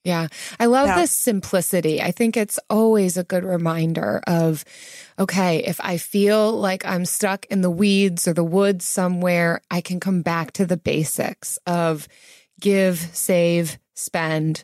Yeah. 0.04 0.28
I 0.58 0.68
love 0.68 0.88
yeah. 0.88 1.02
this 1.02 1.12
simplicity. 1.12 2.02
I 2.02 2.12
think 2.12 2.38
it's 2.38 2.60
always 2.70 3.18
a 3.18 3.26
good 3.26 3.44
reminder 3.44 4.22
of, 4.26 4.64
okay, 5.20 5.58
if 5.66 5.82
I 5.84 5.98
feel 5.98 6.54
like 6.54 6.86
I'm 6.86 7.04
stuck 7.04 7.46
in 7.48 7.60
the 7.60 7.70
weeds 7.70 8.26
or 8.26 8.34
the 8.34 8.44
woods 8.44 8.86
somewhere, 8.86 9.62
I 9.70 9.82
can 9.82 10.00
come 10.00 10.22
back 10.22 10.54
to 10.54 10.66
the 10.66 10.78
basics 10.78 11.60
of 11.68 12.08
give, 12.62 13.00
save, 13.00 13.78
spend, 13.96 14.64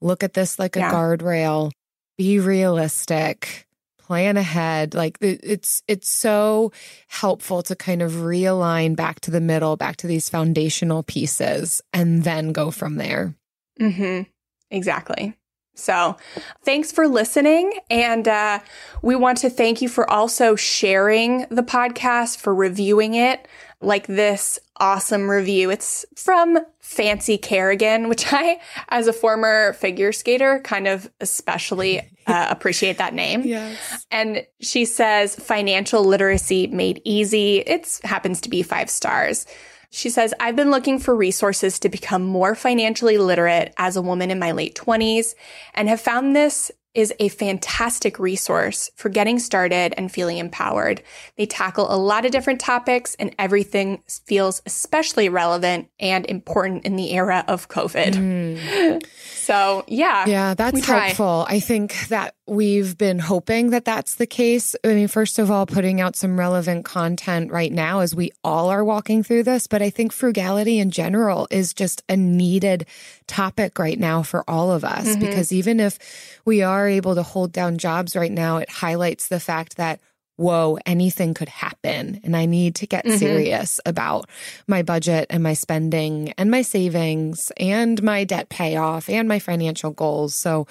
look 0.00 0.22
at 0.22 0.34
this 0.34 0.60
like 0.60 0.76
a 0.76 0.80
yeah. 0.80 0.92
guardrail, 0.92 1.72
be 2.16 2.38
realistic, 2.38 3.66
plan 4.06 4.36
ahead. 4.36 4.94
Like 4.94 5.18
it's 5.20 5.82
it's 5.88 6.08
so 6.08 6.72
helpful 7.08 7.62
to 7.64 7.74
kind 7.74 8.02
of 8.02 8.12
realign 8.12 8.96
back 8.96 9.20
to 9.20 9.30
the 9.30 9.40
middle 9.40 9.76
back 9.76 9.96
to 9.98 10.06
these 10.06 10.28
foundational 10.28 11.02
pieces 11.02 11.80
and 11.92 12.24
then 12.24 12.52
go 12.52 12.70
from 12.70 12.96
there. 12.96 13.34
Mm-hmm. 13.80 14.22
Exactly. 14.70 15.34
So 15.76 16.16
thanks 16.64 16.92
for 16.92 17.08
listening 17.08 17.72
and 17.90 18.28
uh, 18.28 18.60
we 19.02 19.16
want 19.16 19.38
to 19.38 19.50
thank 19.50 19.82
you 19.82 19.88
for 19.88 20.08
also 20.08 20.54
sharing 20.54 21.46
the 21.50 21.64
podcast 21.64 22.36
for 22.36 22.54
reviewing 22.54 23.14
it 23.14 23.48
like 23.84 24.06
this 24.06 24.58
awesome 24.76 25.30
review. 25.30 25.70
It's 25.70 26.04
from 26.16 26.58
Fancy 26.80 27.38
Kerrigan, 27.38 28.08
which 28.08 28.32
I, 28.32 28.60
as 28.88 29.06
a 29.06 29.12
former 29.12 29.72
figure 29.74 30.12
skater, 30.12 30.60
kind 30.60 30.88
of 30.88 31.10
especially 31.20 32.00
uh, 32.26 32.46
appreciate 32.50 32.98
that 32.98 33.14
name. 33.14 33.42
Yes. 33.42 34.06
And 34.10 34.46
she 34.60 34.84
says, 34.84 35.36
financial 35.36 36.04
literacy 36.04 36.66
made 36.68 37.00
easy. 37.04 37.58
It 37.58 38.00
happens 38.04 38.40
to 38.42 38.50
be 38.50 38.62
five 38.62 38.90
stars. 38.90 39.46
She 39.90 40.10
says, 40.10 40.34
I've 40.40 40.56
been 40.56 40.72
looking 40.72 40.98
for 40.98 41.14
resources 41.14 41.78
to 41.78 41.88
become 41.88 42.24
more 42.24 42.56
financially 42.56 43.16
literate 43.16 43.72
as 43.76 43.96
a 43.96 44.02
woman 44.02 44.32
in 44.32 44.40
my 44.40 44.50
late 44.50 44.74
20s 44.74 45.36
and 45.72 45.88
have 45.88 46.00
found 46.00 46.34
this 46.34 46.72
is 46.94 47.12
a 47.18 47.28
fantastic 47.28 48.18
resource 48.18 48.90
for 48.94 49.08
getting 49.08 49.38
started 49.38 49.94
and 49.96 50.10
feeling 50.10 50.38
empowered. 50.38 51.02
They 51.36 51.46
tackle 51.46 51.92
a 51.92 51.98
lot 51.98 52.24
of 52.24 52.30
different 52.30 52.60
topics 52.60 53.14
and 53.16 53.34
everything 53.38 54.02
feels 54.06 54.62
especially 54.64 55.28
relevant 55.28 55.88
and 55.98 56.24
important 56.26 56.84
in 56.84 56.96
the 56.96 57.12
era 57.12 57.44
of 57.48 57.68
COVID. 57.68 58.14
Mm. 58.14 59.04
So, 59.44 59.84
yeah. 59.86 60.24
Yeah, 60.26 60.54
that's 60.54 60.86
helpful. 60.86 61.44
I 61.46 61.60
think 61.60 62.08
that 62.08 62.34
we've 62.46 62.98
been 62.98 63.18
hoping 63.18 63.70
that 63.70 63.84
that's 63.84 64.16
the 64.16 64.26
case. 64.26 64.76
I 64.84 64.88
mean, 64.88 65.08
first 65.08 65.38
of 65.38 65.50
all, 65.50 65.66
putting 65.66 66.00
out 66.00 66.14
some 66.14 66.38
relevant 66.38 66.84
content 66.84 67.50
right 67.50 67.72
now 67.72 68.00
as 68.00 68.14
we 68.14 68.32
all 68.42 68.68
are 68.68 68.84
walking 68.84 69.22
through 69.22 69.44
this, 69.44 69.66
but 69.66 69.80
I 69.80 69.90
think 69.90 70.12
frugality 70.12 70.78
in 70.78 70.90
general 70.90 71.48
is 71.50 71.72
just 71.72 72.02
a 72.08 72.16
needed 72.16 72.86
topic 73.26 73.78
right 73.78 73.98
now 73.98 74.22
for 74.22 74.48
all 74.48 74.70
of 74.70 74.84
us 74.84 75.06
mm-hmm. 75.06 75.20
because 75.20 75.52
even 75.52 75.80
if 75.80 75.98
we 76.44 76.62
are 76.62 76.86
able 76.86 77.14
to 77.14 77.22
hold 77.22 77.52
down 77.52 77.78
jobs 77.78 78.14
right 78.14 78.32
now, 78.32 78.58
it 78.58 78.68
highlights 78.68 79.28
the 79.28 79.40
fact 79.40 79.76
that 79.76 80.00
whoa, 80.36 80.78
anything 80.84 81.34
could 81.34 81.48
happen. 81.48 82.20
And 82.24 82.36
I 82.36 82.46
need 82.46 82.74
to 82.76 82.86
get 82.86 83.04
mm-hmm. 83.04 83.16
serious 83.16 83.80
about 83.86 84.28
my 84.66 84.82
budget 84.82 85.26
and 85.30 85.42
my 85.42 85.54
spending 85.54 86.32
and 86.36 86.50
my 86.50 86.62
savings 86.62 87.52
and 87.56 88.02
my 88.02 88.24
debt 88.24 88.48
payoff 88.48 89.08
and 89.08 89.28
my 89.28 89.38
financial 89.38 89.90
goals. 89.90 90.34
So, 90.34 90.66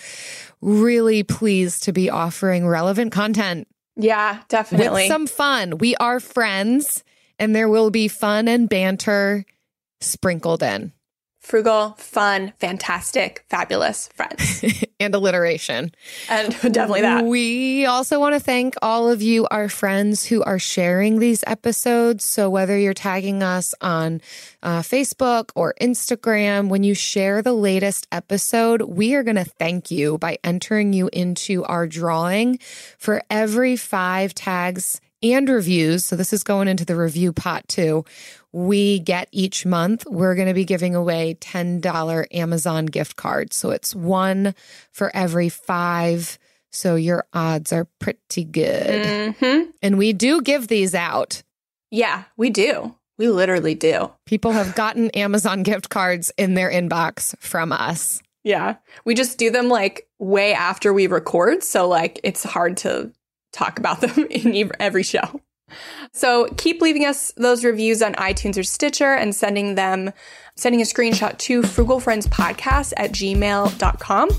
really 0.61 1.23
pleased 1.23 1.83
to 1.83 1.93
be 1.93 2.09
offering 2.09 2.67
relevant 2.67 3.11
content 3.11 3.67
Yeah, 3.95 4.39
definitely. 4.47 5.03
With 5.03 5.07
some 5.07 5.27
fun. 5.27 5.77
We 5.77 5.95
are 5.97 6.19
friends, 6.19 7.03
and 7.37 7.55
there 7.55 7.69
will 7.69 7.91
be 7.91 8.07
fun 8.07 8.47
and 8.47 8.67
banter 8.67 9.45
sprinkled 10.01 10.63
in. 10.63 10.91
Frugal, 11.43 11.95
fun, 11.97 12.53
fantastic, 12.57 13.43
fabulous 13.49 14.07
friends. 14.15 14.63
and 15.01 15.13
alliteration. 15.13 15.91
And 16.29 16.53
definitely 16.53 17.01
that. 17.01 17.25
We 17.25 17.85
also 17.85 18.17
want 18.17 18.33
to 18.33 18.39
thank 18.39 18.75
all 18.81 19.09
of 19.09 19.21
you, 19.21 19.45
our 19.51 19.67
friends 19.67 20.25
who 20.25 20.41
are 20.43 20.57
sharing 20.57 21.19
these 21.19 21.43
episodes. 21.45 22.23
So, 22.23 22.49
whether 22.49 22.77
you're 22.77 22.93
tagging 22.93 23.43
us 23.43 23.75
on 23.81 24.21
uh, 24.63 24.79
Facebook 24.79 25.51
or 25.53 25.75
Instagram, 25.81 26.69
when 26.69 26.83
you 26.83 26.95
share 26.95 27.41
the 27.41 27.53
latest 27.53 28.07
episode, 28.09 28.81
we 28.83 29.13
are 29.13 29.23
going 29.23 29.35
to 29.35 29.43
thank 29.43 29.91
you 29.91 30.17
by 30.17 30.37
entering 30.45 30.93
you 30.93 31.09
into 31.11 31.65
our 31.65 31.87
drawing 31.87 32.57
for 32.97 33.21
every 33.29 33.75
five 33.75 34.33
tags 34.33 35.01
and 35.21 35.49
reviews. 35.49 36.05
So, 36.05 36.15
this 36.15 36.31
is 36.31 36.41
going 36.41 36.69
into 36.69 36.85
the 36.85 36.95
review 36.95 37.33
pot 37.33 37.67
too 37.67 38.05
we 38.53 38.99
get 38.99 39.27
each 39.31 39.65
month, 39.65 40.05
we're 40.07 40.35
going 40.35 40.47
to 40.47 40.53
be 40.53 40.63
giving 40.63 40.95
away 40.95 41.35
$10 41.41 42.27
Amazon 42.31 42.85
gift 42.85 43.15
cards. 43.15 43.55
So 43.55 43.71
it's 43.71 43.95
one 43.95 44.53
for 44.91 45.13
every 45.15 45.49
five. 45.49 46.37
So 46.71 46.95
your 46.95 47.25
odds 47.33 47.73
are 47.73 47.87
pretty 47.99 48.45
good. 48.45 49.35
Mm-hmm. 49.35 49.71
And 49.81 49.97
we 49.97 50.13
do 50.13 50.41
give 50.41 50.67
these 50.67 50.93
out. 50.95 51.41
Yeah, 51.91 52.23
we 52.37 52.51
do. 52.51 52.95
We 53.17 53.27
literally 53.27 53.75
do. 53.75 54.11
People 54.25 54.51
have 54.51 54.75
gotten 54.75 55.09
Amazon 55.11 55.63
gift 55.63 55.89
cards 55.89 56.31
in 56.37 56.53
their 56.53 56.71
inbox 56.71 57.37
from 57.39 57.71
us. 57.71 58.21
Yeah. 58.43 58.77
We 59.05 59.15
just 59.15 59.37
do 59.37 59.49
them 59.49 59.69
like 59.69 60.07
way 60.19 60.53
after 60.53 60.93
we 60.93 61.07
record. 61.07 61.63
So, 61.63 61.87
like, 61.87 62.19
it's 62.23 62.43
hard 62.43 62.77
to 62.77 63.11
talk 63.51 63.79
about 63.79 64.01
them 64.01 64.25
in 64.29 64.71
every 64.79 65.03
show. 65.03 65.41
So 66.11 66.47
keep 66.57 66.81
leaving 66.81 67.05
us 67.05 67.31
those 67.37 67.63
reviews 67.63 68.01
on 68.01 68.13
iTunes 68.15 68.57
or 68.57 68.63
Stitcher 68.63 69.13
and 69.13 69.35
sending 69.35 69.75
them, 69.75 70.11
sending 70.55 70.81
a 70.81 70.85
screenshot 70.85 71.37
to 71.39 71.61
frugalfriendspodcast 71.61 72.93
at 72.97 73.11
gmail.com. 73.11 74.29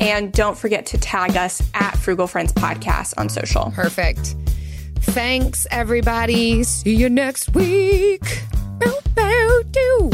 And 0.00 0.32
don't 0.32 0.58
forget 0.58 0.86
to 0.86 0.98
tag 0.98 1.36
us 1.36 1.62
at 1.74 1.96
Frugal 1.96 2.26
Friends 2.26 2.52
Podcast 2.52 3.14
on 3.18 3.28
social. 3.28 3.70
Perfect. 3.74 4.36
Thanks, 5.00 5.66
everybody. 5.70 6.62
See 6.64 6.94
you 6.94 7.08
next 7.08 7.54
week. 7.54 8.42
Bow, 8.78 8.98
bow, 9.14 9.62
do. 9.70 10.10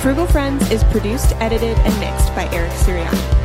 Frugal 0.00 0.26
Friends 0.26 0.68
is 0.70 0.82
produced, 0.84 1.32
edited, 1.36 1.78
and 1.78 2.00
mixed 2.00 2.34
by 2.34 2.48
Eric 2.52 2.72
Sirianni. 2.72 3.41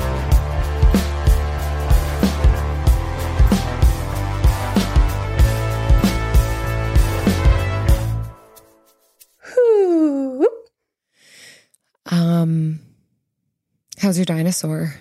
How's 14.08 14.18
your 14.18 14.24
dinosaur? 14.24 14.96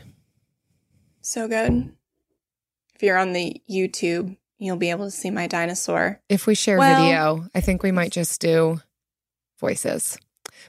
So 1.21 1.47
good. 1.47 1.93
If 2.97 3.05
you're 3.05 3.17
on 3.17 3.35
the 3.35 3.63
YouTube, 3.71 4.37
you'll 4.59 4.79
be 4.79 4.91
able 4.91 5.05
to 5.05 5.13
see 5.13 5.31
my 5.31 5.47
dinosaur. 5.47 6.21
If 6.29 6.49
we 6.49 6.57
share 6.57 6.77
well, 6.77 7.05
video, 7.05 7.49
I 7.55 7.61
think 7.61 7.85
we 7.85 7.93
might 7.93 8.11
just 8.11 8.41
do 8.41 8.81
voices. 9.61 10.19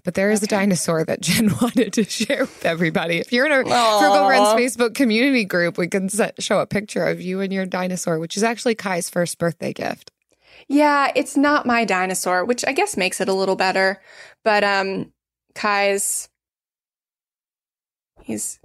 But 0.04 0.14
there 0.14 0.30
is 0.30 0.44
okay. 0.44 0.56
a 0.56 0.60
dinosaur 0.60 1.04
that 1.06 1.20
Jen 1.22 1.50
wanted 1.60 1.94
to 1.94 2.04
share 2.04 2.42
with 2.42 2.64
everybody. 2.64 3.18
If 3.18 3.34
you're 3.34 3.48
in 3.48 3.52
our 3.52 3.64
Aww. 3.64 4.00
Frugal 4.00 4.28
Friends 4.28 4.50
Facebook 4.50 4.94
community 4.94 5.44
group, 5.44 5.80
we 5.80 5.88
can 5.88 6.08
set, 6.08 6.40
show 6.40 6.60
a 6.60 6.68
picture 6.68 7.06
of 7.06 7.20
you 7.20 7.42
and 7.42 7.52
your 7.52 7.66
dinosaur, 7.66 8.20
which 8.20 8.38
is 8.38 8.44
actually 8.44 8.76
Kai's 8.76 9.10
first 9.10 9.40
birthday 9.40 9.74
gift. 9.74 10.12
Yeah, 10.68 11.12
it's 11.16 11.36
not 11.36 11.66
my 11.66 11.86
dinosaur, 11.86 12.46
which 12.46 12.64
I 12.68 12.74
guess 12.74 12.98
makes 12.98 13.20
it 13.20 13.30
a 13.30 13.34
little 13.34 13.56
better. 13.56 14.00
But 14.44 14.64
um 14.64 15.12
Kai's 15.56 16.30
he's 18.28 18.60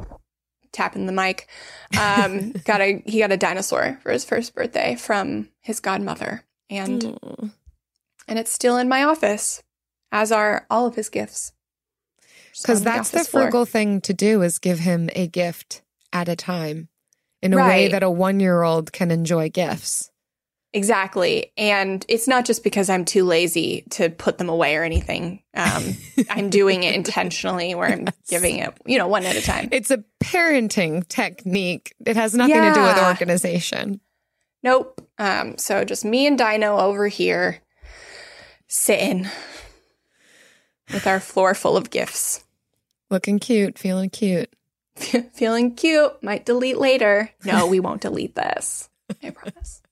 tapping 0.72 1.06
the 1.06 1.12
mic. 1.12 1.48
Um, 1.98 2.52
got 2.64 2.80
a 2.80 3.02
he 3.06 3.20
got 3.20 3.32
a 3.32 3.36
dinosaur 3.36 3.98
for 4.02 4.10
his 4.10 4.24
first 4.24 4.54
birthday 4.54 4.96
from 4.96 5.48
his 5.60 5.80
godmother, 5.80 6.44
and 6.68 7.02
mm. 7.02 7.52
and 8.28 8.38
it's 8.38 8.52
still 8.52 8.76
in 8.76 8.88
my 8.88 9.04
office, 9.04 9.62
as 10.10 10.32
are 10.32 10.66
all 10.68 10.86
of 10.86 10.96
his 10.96 11.08
gifts. 11.08 11.52
Because 12.60 12.82
that's 12.82 13.10
the, 13.10 13.24
frugal 13.24 13.64
thing 13.64 14.02
to 14.02 14.12
do 14.12 14.42
is 14.42 14.58
give 14.58 14.80
him 14.80 15.08
a 15.14 15.26
gift 15.26 15.80
at 16.12 16.28
a 16.28 16.36
time, 16.36 16.88
in 17.40 17.54
a 17.54 17.56
right. 17.56 17.68
way 17.68 17.88
that 17.88 18.02
a 18.02 18.10
one 18.10 18.40
year 18.40 18.62
old 18.62 18.92
can 18.92 19.10
enjoy 19.10 19.48
gifts. 19.48 20.10
Exactly. 20.74 21.52
And 21.58 22.04
it's 22.08 22.26
not 22.26 22.46
just 22.46 22.64
because 22.64 22.88
I'm 22.88 23.04
too 23.04 23.24
lazy 23.24 23.84
to 23.90 24.08
put 24.08 24.38
them 24.38 24.48
away 24.48 24.76
or 24.76 24.84
anything. 24.84 25.42
Um, 25.54 25.96
I'm 26.30 26.48
doing 26.48 26.82
it 26.82 26.94
intentionally 26.94 27.74
where 27.74 27.88
I'm 27.88 28.08
giving 28.28 28.58
it, 28.58 28.72
you 28.86 28.96
know, 28.96 29.06
one 29.06 29.24
at 29.24 29.36
a 29.36 29.42
time. 29.42 29.68
It's 29.70 29.90
a 29.90 30.02
parenting 30.22 31.06
technique. 31.08 31.94
It 32.06 32.16
has 32.16 32.34
nothing 32.34 32.56
yeah. 32.56 32.72
to 32.72 32.74
do 32.74 32.82
with 32.82 32.98
organization. 33.02 34.00
Nope. 34.62 35.06
Um, 35.18 35.58
so 35.58 35.84
just 35.84 36.04
me 36.04 36.26
and 36.26 36.38
Dino 36.38 36.78
over 36.78 37.08
here 37.08 37.60
sitting 38.68 39.28
with 40.92 41.06
our 41.06 41.20
floor 41.20 41.54
full 41.54 41.76
of 41.76 41.90
gifts. 41.90 42.44
Looking 43.10 43.38
cute, 43.38 43.78
feeling 43.78 44.08
cute. 44.08 44.48
feeling 45.34 45.74
cute. 45.74 46.22
Might 46.22 46.46
delete 46.46 46.78
later. 46.78 47.30
No, 47.44 47.66
we 47.66 47.80
won't 47.80 48.00
delete 48.00 48.34
this. 48.34 48.88
I 49.22 49.30
promise. 49.30 49.82